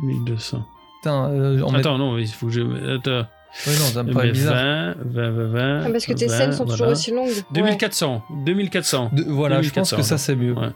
1200. 0.03 0.65
Putain, 1.03 1.31
euh, 1.31 1.63
on 1.65 1.73
met- 1.73 1.79
Attends, 1.79 1.99
non, 1.99 2.19
il 2.19 2.29
faut 2.29 2.47
que 2.47 2.53
je. 2.53 2.61
Attends. 2.97 3.27
Ouais, 3.67 3.73
non, 3.79 3.85
ça 3.87 4.03
me 4.05 4.13
paraît 4.13 4.31
bizarre. 4.31 4.55
20, 4.55 4.95
20, 5.05 5.31
20, 5.31 5.47
20. 5.49 5.83
Ah, 5.87 5.91
parce 5.91 6.07
que 6.07 6.13
tes 6.13 6.27
20, 6.27 6.37
scènes 6.37 6.53
sont 6.53 6.65
voilà. 6.65 6.79
toujours 6.79 6.89
aussi 6.93 7.11
longues. 7.11 7.29
Ouais. 7.29 7.43
2400. 7.53 8.23
2400. 8.45 9.11
De- 9.13 9.25
voilà, 9.25 9.57
je 9.63 9.71
pense 9.71 9.91
2400, 9.91 9.97
que 9.97 10.03
ça 10.03 10.19
c'est 10.19 10.37
mieux. 10.37 10.53
Ouais. 10.53 10.69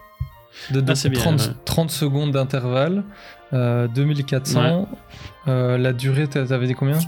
De, 0.70 0.80
de 0.80 0.90
Ah, 0.92 0.94
c'est 0.94 1.08
bien, 1.08 1.20
30, 1.20 1.40
ouais. 1.40 1.46
30 1.64 1.90
secondes 1.90 2.32
d'intervalle, 2.32 3.04
euh, 3.52 3.86
2400. 3.88 4.88
euh, 5.46 5.78
la 5.78 5.92
durée, 5.92 6.26
t'a- 6.26 6.46
t'avais 6.46 6.66
dit 6.66 6.74
combien? 6.74 6.98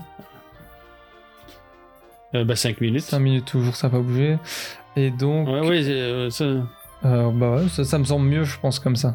Euh, 2.35 2.45
bah, 2.45 2.57
5 2.57 2.81
minutes. 2.81 3.03
5 3.03 3.18
minutes 3.20 3.45
toujours, 3.47 3.77
ça 3.77 3.87
n'a 3.89 3.93
pas 3.93 4.01
bougé. 4.01 4.39
Et 4.97 5.11
donc, 5.11 5.47
Ouais, 5.49 5.61
ouais, 5.61 5.83
euh, 5.89 6.31
ça. 6.31 6.45
euh, 6.45 7.31
bah 7.33 7.57
ouais, 7.57 7.68
ça, 7.68 7.85
ça 7.85 7.99
me 7.99 8.05
semble 8.05 8.27
mieux, 8.27 8.45
je 8.45 8.59
pense, 8.59 8.79
comme 8.79 8.97
ça. 8.97 9.14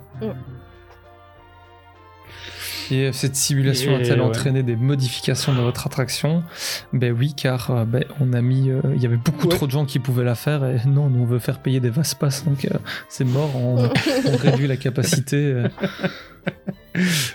Et 2.93 3.13
cette 3.13 3.37
simulation 3.37 3.95
a-t-elle 3.95 4.19
ouais. 4.19 4.25
entraîné 4.27 4.63
des 4.63 4.75
modifications 4.75 5.53
dans 5.53 5.63
votre 5.63 5.87
attraction? 5.87 6.43
Ben 6.91 7.13
oui, 7.17 7.33
car 7.33 7.71
euh, 7.71 7.85
ben, 7.85 8.03
on 8.19 8.33
a 8.33 8.41
mis, 8.41 8.69
euh, 8.69 8.81
il 8.95 9.01
y 9.01 9.05
avait 9.05 9.15
beaucoup 9.15 9.47
Ouais. 9.47 9.55
trop 9.55 9.65
de 9.65 9.71
gens 9.71 9.85
qui 9.85 9.97
pouvaient 9.99 10.25
la 10.25 10.35
faire 10.35 10.65
et 10.65 10.75
non, 10.85 11.09
nous 11.09 11.21
on 11.21 11.25
veut 11.25 11.39
faire 11.39 11.59
payer 11.59 11.79
des 11.79 11.89
Vaspas, 11.89 12.43
donc 12.45 12.65
euh, 12.65 12.69
c'est 13.07 13.23
mort, 13.23 13.55
on, 13.55 13.77
on 14.25 14.35
réduit 14.37 14.67
la 14.67 14.75
capacité. 14.75 15.37
euh. 15.37 15.69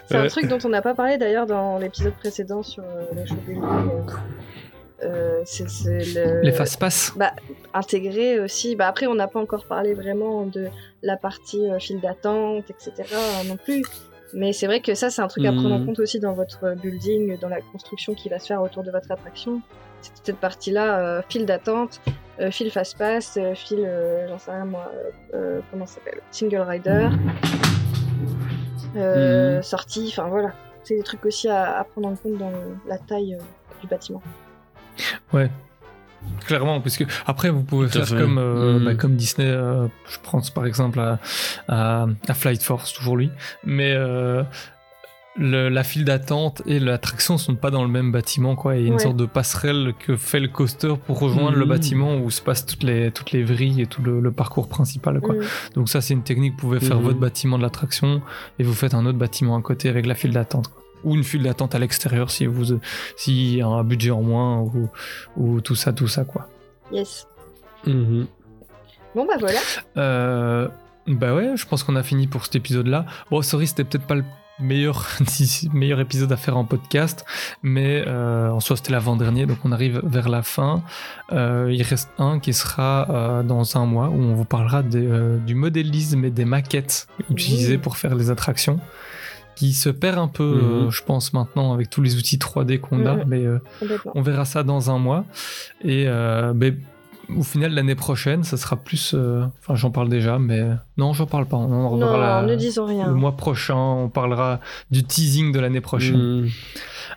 C'est 0.09 0.17
un 0.17 0.27
truc 0.27 0.47
dont 0.49 0.59
on 0.65 0.69
n'a 0.69 0.83
pas 0.83 0.95
parlé 0.95 1.17
d'ailleurs 1.17 1.47
dans 1.47 1.79
l'épisode 1.79 2.13
précédent 2.15 2.63
sur 2.63 2.83
euh, 2.85 3.05
les 3.15 3.27
show 3.27 3.37
building. 3.47 3.63
Euh, 5.03 5.43
c'est 5.45 5.69
c'est 5.69 6.05
le... 6.15 6.41
Les 6.43 6.53
Fastpass 6.53 7.13
bah, 7.17 7.33
intégrer 7.75 8.41
aussi. 8.41 8.77
Bah, 8.77 8.89
après, 8.89 9.07
on 9.07 9.15
n'a 9.15 9.29
pas 9.29 9.41
encore 9.41 9.67
parlé 9.67 9.95
vraiment 9.95 10.47
de 10.47 10.69
la 11.03 11.17
partie 11.17 11.71
euh, 11.71 11.79
file 11.79 12.01
d'attente, 12.01 12.65
etc. 12.71 12.93
non 13.47 13.57
plus. 13.57 13.83
Mais 14.33 14.53
c'est 14.53 14.67
vrai 14.67 14.81
que 14.81 14.95
ça, 14.95 15.11
c'est 15.11 15.23
un 15.23 15.29
truc 15.29 15.45
à 15.45 15.53
prendre 15.53 15.75
en 15.75 15.85
compte 15.85 15.99
aussi 16.01 16.19
dans 16.19 16.33
votre 16.33 16.75
building, 16.75 17.39
dans 17.39 17.49
la 17.49 17.61
construction 17.61 18.15
qui 18.15 18.29
va 18.29 18.39
se 18.39 18.47
faire 18.47 18.61
autour 18.61 18.83
de 18.83 18.91
votre 18.91 19.11
attraction. 19.13 19.61
C'est 20.03 20.13
toute 20.15 20.27
cette 20.27 20.39
partie-là, 20.39 20.99
euh, 20.99 21.23
file 21.29 21.47
d'attente, 21.47 22.01
file 22.51 22.71
fast-pass, 22.71 23.39
file, 23.55 23.89
j'en 24.29 24.39
sais 24.39 24.51
rien 24.51 24.65
moi, 24.65 24.91
comment 25.71 25.87
ça 25.87 25.95
s'appelle 25.95 26.21
Single 26.31 26.61
rider, 26.61 27.09
Mhm. 28.95 29.63
sortie, 29.63 30.09
enfin 30.09 30.29
voilà. 30.29 30.53
C'est 30.83 30.97
des 30.97 31.03
trucs 31.03 31.25
aussi 31.25 31.49
à, 31.49 31.79
à 31.79 31.85
prendre 31.85 32.09
en 32.09 32.17
compte 32.17 32.39
dans 32.39 32.53
la 32.87 32.99
taille 32.99 33.37
du 33.81 33.87
bâtiment. 33.87 34.23
Ouais. 35.33 35.51
Clairement, 36.47 36.81
parce 36.81 36.97
que 36.97 37.05
après 37.27 37.51
vous 37.51 37.63
pouvez 37.63 37.87
faire 37.89 38.07
fait. 38.09 38.17
comme, 38.17 38.39
euh, 38.39 38.81
Mm. 38.81 38.85
bah, 38.85 38.95
comme 38.97 39.15
Disney, 39.17 39.47
euh, 39.49 39.87
je 40.11 40.17
pense 40.29 40.51
par 40.51 40.67
exemple 40.67 40.99
à, 40.99 41.21
à, 41.69 42.07
à 42.27 42.35
Flight 42.35 42.63
Force, 42.63 42.93
toujours 42.95 43.17
lui, 43.17 43.31
mais 43.65 43.93
euh, 43.95 44.43
le- 45.39 45.69
la 45.69 45.85
file 45.85 46.05
d'attente 46.05 46.63
et 46.67 46.81
l'attraction 46.81 47.37
sont 47.39 47.55
pas 47.55 47.71
dans 47.71 47.83
le 47.85 47.91
même 47.91 48.11
bâtiment, 48.11 48.57
quoi. 48.57 48.75
Il 48.75 48.81
y 48.83 48.85
a 48.85 48.89
une 48.89 48.95
Ouais. 48.95 48.99
sorte 48.99 49.17
de 49.19 49.27
passerelle 49.27 49.93
que 49.99 50.17
fait 50.17 50.41
le 50.41 50.49
coaster 50.49 50.95
pour 51.07 51.21
rejoindre 51.21 51.57
le 51.59 51.67
Mm. 51.67 51.69
bâtiment 51.69 52.17
où 52.17 52.31
se 52.31 52.41
passent 52.41 52.67
toutes 52.67 52.83
les, 52.83 53.13
toutes 53.13 53.31
les 53.33 53.45
vrilles 53.45 53.83
et 53.83 53.87
tout 53.87 54.03
le, 54.03 54.19
le 54.19 54.33
parcours 54.33 54.69
principal, 54.69 55.21
quoi. 55.21 55.35
Mm. 55.35 55.41
Donc 55.77 55.89
ça 55.91 56.01
c'est 56.01 56.15
une 56.15 56.23
technique, 56.25 56.55
vous 56.55 56.59
pouvez 56.61 56.81
faire 56.81 56.97
Mhm. 56.97 57.03
votre 57.05 57.19
bâtiment 57.21 57.57
de 57.59 57.63
l'attraction 57.63 58.21
et 58.59 58.65
vous 58.65 58.75
faites 58.75 58.95
un 58.95 59.05
autre 59.07 59.19
bâtiment 59.19 59.57
à 59.57 59.63
côté 59.63 59.89
avec 59.91 60.07
la 60.07 60.15
file 60.17 60.33
d'attente. 60.33 60.69
quoi. 60.69 60.83
Ou 61.07 61.15
une 61.15 61.25
file 61.25 61.45
d'attente 61.45 61.75
à 61.75 61.79
l'extérieur 61.79 62.31
si 62.31 62.45
vous 62.45 62.79
si 63.17 63.57
y 63.57 63.63
a 63.63 63.67
un 63.67 63.85
budget 63.85 64.11
en 64.11 64.23
moins 64.23 64.61
ou, 64.61 64.91
ou 65.39 65.61
tout 65.63 65.75
ça, 65.75 65.93
tout 65.93 66.09
ça 66.09 66.25
quoi. 66.25 66.49
Yes. 66.93 67.27
Mhm. 67.87 68.27
Bon 69.15 69.25
bah 69.25 69.37
voilà. 69.41 69.61
Euh, 69.97 70.69
bah 71.07 71.35
ouais, 71.35 71.57
je 71.57 71.67
pense 71.67 71.85
qu'on 71.85 71.97
a 71.97 72.03
fini 72.03 72.27
pour 72.27 72.45
cet 72.45 72.57
épisode-là. 72.57 73.07
Bon, 73.31 73.41
sorry, 73.41 73.67
c'était 73.67 73.85
peut-être 73.85 74.07
pas 74.07 74.17
le 74.17 74.25
meilleur, 74.59 75.07
meilleur 75.73 76.01
épisode 76.01 76.33
à 76.33 76.37
faire 76.37 76.57
en 76.57 76.65
podcast, 76.65 77.25
mais 77.63 78.05
euh, 78.07 78.51
en 78.51 78.61
soi 78.61 78.77
c'était 78.77 78.93
l'avant-dernier, 78.93 79.47
donc 79.47 79.59
on 79.65 79.73
arrive 79.73 80.01
vers 80.05 80.29
la 80.29 80.43
fin. 80.43 80.83
Euh, 81.33 81.71
il 81.73 81.83
reste 81.83 82.11
un 82.19 82.41
qui 82.41 82.53
sera 82.53 83.07
euh, 83.11 83.43
dans 83.43 83.77
un 83.77 83.87
mois 83.87 84.09
où 84.09 84.21
on 84.21 84.35
vous 84.35 84.45
parlera 84.45 84.83
des, 84.83 85.07
euh, 85.07 85.39
du 85.39 85.55
modélisme 85.55 86.25
et 86.25 86.31
des 86.31 86.45
maquettes 86.45 87.07
utilisées 87.31 87.79
pour 87.79 87.97
faire 87.97 88.15
les 88.15 88.31
attractions. 88.31 88.81
Qui 89.57 89.73
se 89.73 89.89
perd 89.89 90.19
un 90.19 90.29
peu, 90.29 90.45
Mhm. 90.45 90.87
euh, 90.87 90.91
je 90.91 91.03
pense, 91.03 91.33
maintenant 91.33 91.73
avec 91.73 91.91
tous 91.91 92.03
les 92.03 92.17
outils 92.17 92.39
3D 92.39 92.79
qu'on 92.79 93.05
a, 93.07 93.15
Mhm. 93.17 93.25
mais 93.27 93.45
euh, 93.45 93.59
on 94.15 94.23
verra 94.23 94.45
ça 94.45 94.63
dans 94.63 94.91
un 94.91 94.99
mois. 94.99 95.25
Et 95.83 96.05
euh, 96.07 96.53
au 97.35 97.43
final, 97.43 97.73
l'année 97.73 97.95
prochaine, 97.97 98.45
ça 98.45 98.57
sera 98.57 98.77
plus. 98.77 99.13
euh, 99.15 99.45
Enfin, 99.61 99.75
j'en 99.75 99.91
parle 99.91 100.09
déjà, 100.09 100.39
mais 100.39 100.63
non, 100.97 101.13
j'en 101.15 101.27
parle 101.27 101.47
pas. 101.47 101.57
On 101.57 101.87
en 101.91 102.17
la- 102.17 102.43
ne 102.43 102.55
disons 102.55 102.87
rien. 102.87 103.09
le 103.09 103.15
mois 103.15 103.37
prochain. 103.37 103.75
On 103.77 104.09
parlera 104.09 104.61
du 104.93 105.03
teasing 105.03 105.51
de 105.53 105.59
l'année 105.59 105.81
prochaine. 105.81 106.43
Mhm. 106.43 106.49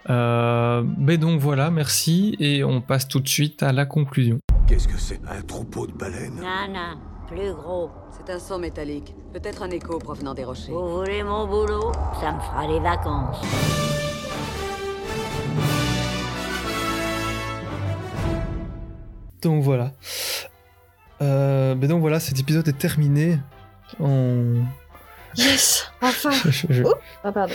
Euh, 0.10 0.84
mais 0.98 1.18
donc 1.18 1.40
voilà, 1.42 1.70
merci. 1.72 2.36
Et 2.40 2.64
on 2.64 2.82
passe 2.82 3.08
tout 3.08 3.20
de 3.20 3.28
suite 3.28 3.62
à 3.64 3.72
la 3.74 3.86
conclusion. 3.86 4.40
Qu'est-ce 4.70 4.88
que 4.88 5.00
c'est 5.00 5.20
Un 5.28 5.42
troupeau 5.42 5.88
de 5.88 5.94
baleines 5.94 6.36
Non, 6.40 6.72
non, 6.72 7.00
plus 7.28 7.52
gros. 7.54 7.90
C'est 8.12 8.32
un 8.32 8.38
son 8.38 8.60
métallique. 8.60 9.16
Peut-être 9.34 9.64
un 9.64 9.72
écho 9.72 9.98
provenant 9.98 10.36
des 10.36 10.44
rochers. 10.44 10.72
Vous 10.72 10.98
voulez 11.00 11.24
mon 11.24 11.48
boulot? 11.48 11.92
Ça 12.22 12.32
me 12.34 12.40
fera 12.40 12.68
les 12.68 12.80
vacances. 12.80 13.42
Donc 19.42 19.64
voilà. 19.64 19.94
Euh, 21.22 21.76
mais 21.80 21.88
donc 21.88 22.02
voilà, 22.02 22.20
cet 22.20 22.40
épisode 22.40 22.68
est 22.68 22.78
terminé. 22.78 23.40
On... 24.00 24.64
Yes 25.36 25.92
Enfin 26.02 26.32
je- 26.50 26.68
je- 26.70 26.84
Oh 26.84 27.32
pardon. 27.32 27.54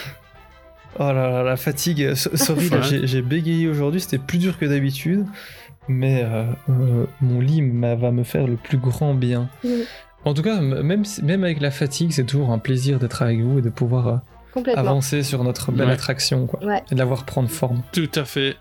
Oh 0.98 1.02
là 1.12 1.28
là, 1.28 1.42
la 1.42 1.56
fatigue. 1.56 2.14
So- 2.14 2.36
Sorry, 2.36 2.70
j'ai 3.04 3.20
bégayé 3.22 3.68
aujourd'hui, 3.68 4.00
c'était 4.00 4.18
plus 4.18 4.38
dur 4.38 4.58
que 4.58 4.64
d'habitude. 4.64 5.26
Mais 5.88 6.22
euh, 6.24 6.44
euh, 6.70 7.06
mon 7.20 7.40
lit 7.40 7.60
va 7.80 8.10
me 8.10 8.22
faire 8.24 8.46
le 8.46 8.56
plus 8.56 8.78
grand 8.78 9.14
bien. 9.14 9.48
En 10.24 10.32
tout 10.32 10.42
cas, 10.42 10.60
même, 10.60 11.04
si- 11.04 11.22
même 11.22 11.44
avec 11.44 11.60
la 11.60 11.70
fatigue, 11.70 12.12
c'est 12.12 12.24
toujours 12.24 12.50
un 12.50 12.58
plaisir 12.58 12.98
d'être 12.98 13.20
avec 13.22 13.40
vous 13.40 13.58
et 13.58 13.62
de 13.62 13.68
pouvoir 13.68 14.08
euh, 14.56 14.62
avancer 14.74 15.22
sur 15.22 15.44
notre 15.44 15.72
belle 15.72 15.88
Ouais. 15.88 15.92
attraction. 15.92 16.46
Quoi, 16.46 16.64
Ouais. 16.64 16.82
Et 16.90 16.94
de 16.94 16.98
la 16.98 17.04
voir 17.04 17.24
prendre 17.24 17.50
forme. 17.50 17.82
Tout 17.92 18.08
à 18.14 18.24
fait. 18.24 18.56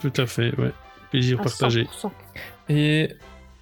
Tout 0.00 0.12
à 0.16 0.26
fait, 0.26 0.52
ouais. 0.58 0.72
Plaisir 1.10 1.38
À 1.40 1.44
partagé. 1.44 1.84
100%. 2.02 2.10
Et 2.68 3.10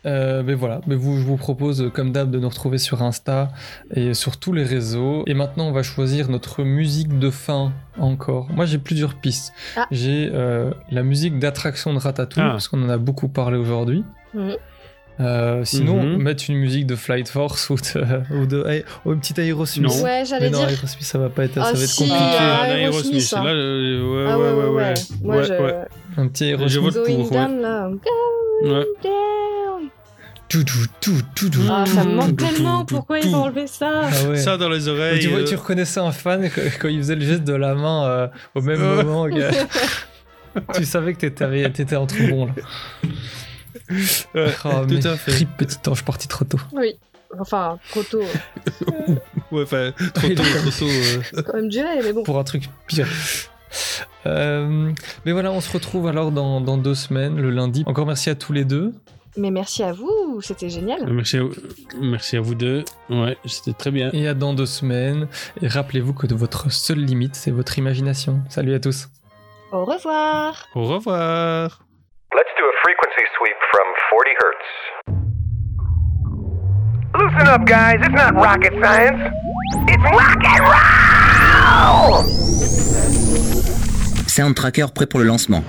euh, 0.07 0.42
ben 0.42 0.55
voilà, 0.57 0.80
ben 0.86 0.96
vous, 0.96 1.18
je 1.18 1.24
vous 1.24 1.36
propose 1.36 1.90
comme 1.94 2.11
d'hab 2.12 2.30
de 2.30 2.38
nous 2.38 2.48
retrouver 2.48 2.78
sur 2.78 3.03
Insta 3.03 3.51
et 3.94 4.14
sur 4.14 4.38
tous 4.38 4.53
les 4.53 4.64
réseaux. 4.64 5.24
Et 5.26 5.34
maintenant, 5.34 5.66
on 5.68 5.72
va 5.72 5.82
choisir 5.82 6.28
notre 6.30 6.62
musique 6.64 7.18
de 7.18 7.30
fin 7.30 7.72
encore. 7.98 8.48
Moi, 8.51 8.64
j'ai 8.66 8.78
plusieurs 8.78 9.14
pistes. 9.14 9.53
Ah. 9.76 9.86
J'ai 9.90 10.30
euh, 10.32 10.70
la 10.90 11.03
musique 11.03 11.38
d'attraction 11.38 11.92
de 11.92 11.98
Ratatouille, 11.98 12.42
Ah. 12.46 12.51
parce 12.53 12.68
qu'on 12.68 12.82
en 12.82 12.88
a 12.88 12.96
beaucoup 12.98 13.28
parlé 13.28 13.59
aujourd'hui. 13.59 14.05
Euh, 15.20 15.64
sinon, 15.66 16.03
Mhm. 16.03 16.22
mettre 16.22 16.44
une 16.48 16.57
musique 16.57 16.86
de 16.86 16.96
Flight 16.96 17.28
Force 17.28 17.68
ou 17.68 17.74
de, 17.74 17.80
ou 18.42 18.46
de 18.46 18.82
ou 19.05 19.12
une 19.12 19.20
petite 19.20 19.38
Aerosmith. 19.38 19.86
Non. 19.86 19.94
Ouais, 20.03 20.20
Mais 20.20 20.24
j'allais 20.24 20.48
non, 20.48 20.61
dire. 20.61 20.68
Aerosmith, 20.70 21.05
ça 21.05 21.18
va 21.18 21.28
pas 21.28 21.44
être, 21.44 21.59
Ah, 21.61 21.64
ça 21.64 21.72
va 21.74 21.78
être 21.82 21.88
si, 21.90 21.98
compliqué. 22.09 22.18
ah, 22.40 22.59
Ah, 22.62 22.68
Aerosmith, 22.70 23.14
Aerosmith, 23.16 23.34
hein. 23.36 23.44
là, 23.44 23.53
ouais, 23.53 24.26
Ah 24.30 24.38
ouais, 24.38 24.53
ouais, 24.53 24.68
ouais. 24.76 24.94
Moi, 25.22 25.36
Ouais, 25.36 25.44
je... 25.44 25.53
ouais. 25.53 25.74
Un 26.16 26.28
petit 26.28 26.48
Je 26.48 26.55
Aerosmith. 26.55 26.82
vote 26.94 27.07
Going 27.07 27.16
pour, 27.18 27.32
ouais. 27.32 27.36
down, 27.38 27.61
là. 27.61 27.90
Ouais. 28.62 28.86
Tout, 30.51 30.64
tout, 30.64 30.86
tout, 31.01 31.22
tout, 31.34 31.48
tout. 31.48 31.61
Ah, 31.70 31.86
ça 31.86 32.05
me 32.05 32.12
manque 32.14 32.36
tout, 32.36 32.44
tellement. 32.44 32.84
tout, 32.84 32.96
Pourquoi 32.96 33.20
tout. 33.20 33.28
ils 33.28 33.34
ont 33.34 33.44
enlevé 33.44 33.66
ça 33.66 34.03
Ah 34.12 34.28
ouais. 34.28 34.36
Ça 34.36 34.57
dans 34.59 34.68
les 34.68 34.88
oreilles. 34.88 35.20
tu, 35.20 35.28
vois, 35.28 35.38
euh, 35.38 35.44
tu 35.44 35.55
reconnaissais 35.55 36.01
un 36.01 36.11
fan 36.12 36.51
quand, 36.80 36.88
il 36.88 36.98
faisait 36.98 37.14
le 37.14 37.24
geste 37.24 37.44
de 37.44 37.55
la 37.55 37.74
main 37.76 38.05
euh, 38.07 38.26
au 38.57 38.61
même 38.61 38.80
Ouais. 38.82 39.05
moment. 39.05 39.26
tu 40.74 40.84
savais 40.84 41.14
que 41.14 41.20
t'étais, 41.20 41.70
t'étais 41.70 41.94
en 41.96 42.07
trou 42.07 42.26
bon 42.28 42.46
là. 42.46 42.53
Ouais, 44.34 44.53
Oh, 44.64 44.84
tout 44.88 45.07
à 45.09 45.16
fait. 45.16 45.32
Rip 45.32 45.48
petit 45.57 45.78
ange 45.88 46.05
parti 46.05 46.26
trop 46.28 46.44
tôt. 46.44 46.61
Oui. 46.72 46.94
Enfin, 47.38 47.78
trop 47.90 48.03
tôt. 48.03 48.22
Ouais, 49.53 49.62
enfin, 49.62 49.92
trop 50.14 50.28
tôt, 50.28 50.42
trop 50.42 50.70
tôt. 50.70 50.84
euh. 50.84 51.20
C'est 51.32 51.42
quand 51.44 51.55
même 51.55 51.68
duré, 51.68 51.88
mais 52.05 52.12
bon. 52.12 52.22
Pour 52.24 52.38
un 52.38 52.44
truc 52.44 52.64
pire. 52.88 53.09
Euh, 54.26 54.92
mais 55.24 55.32
voilà, 55.32 55.51
on 55.53 55.61
se 55.61 55.72
retrouve 55.72 56.07
alors 56.09 56.30
dans, 56.32 56.61
dans 56.61 56.76
deux 56.76 56.94
semaines, 56.94 57.40
le 57.40 57.51
lundi. 57.51 57.82
Encore 57.86 58.07
merci 58.07 58.30
à 58.30 58.34
tous 58.34 58.53
les 58.53 58.64
deux. 58.64 58.92
Mais 59.36 59.50
merci 59.50 59.82
à 59.84 59.92
vous, 59.92 60.40
c'était 60.42 60.68
génial. 60.70 61.06
Merci 61.12 61.36
à, 61.38 61.42
vous- 61.42 61.54
merci 62.00 62.36
à 62.36 62.40
vous 62.40 62.54
deux. 62.54 62.84
Ouais, 63.08 63.36
c'était 63.46 63.72
très 63.72 63.90
bien. 63.90 64.10
Et 64.12 64.26
à 64.28 64.34
dans 64.34 64.54
deux 64.54 64.66
semaines. 64.66 65.28
Et 65.62 65.68
rappelez-vous 65.68 66.12
que 66.14 66.26
de 66.26 66.34
votre 66.34 66.70
seule 66.72 66.98
limite, 66.98 67.36
c'est 67.36 67.50
votre 67.52 67.78
imagination. 67.78 68.40
Salut 68.48 68.74
à 68.74 68.80
tous. 68.80 69.08
Au 69.72 69.84
revoir. 69.84 70.66
Au 70.74 70.84
revoir. 70.84 71.80
Let's 72.34 72.50
do 72.58 72.64
a 72.64 72.72
frequency 72.82 73.24
sweep 73.38 73.56
from 73.70 73.86
40 74.10 74.30
hertz. 74.42 74.66
Loosen 77.14 77.48
up, 77.48 77.64
guys. 77.66 78.00
It's 78.00 78.14
not 78.14 78.34
rocket 78.34 78.72
science. 78.82 79.20
It's 79.88 80.02
rock 80.10 80.42
and 80.44 80.64
roll! 80.64 82.24
Soundtracker 84.28 84.86
prêt 84.94 85.06
pour 85.06 85.20
le 85.20 85.26
lancement. 85.26 85.62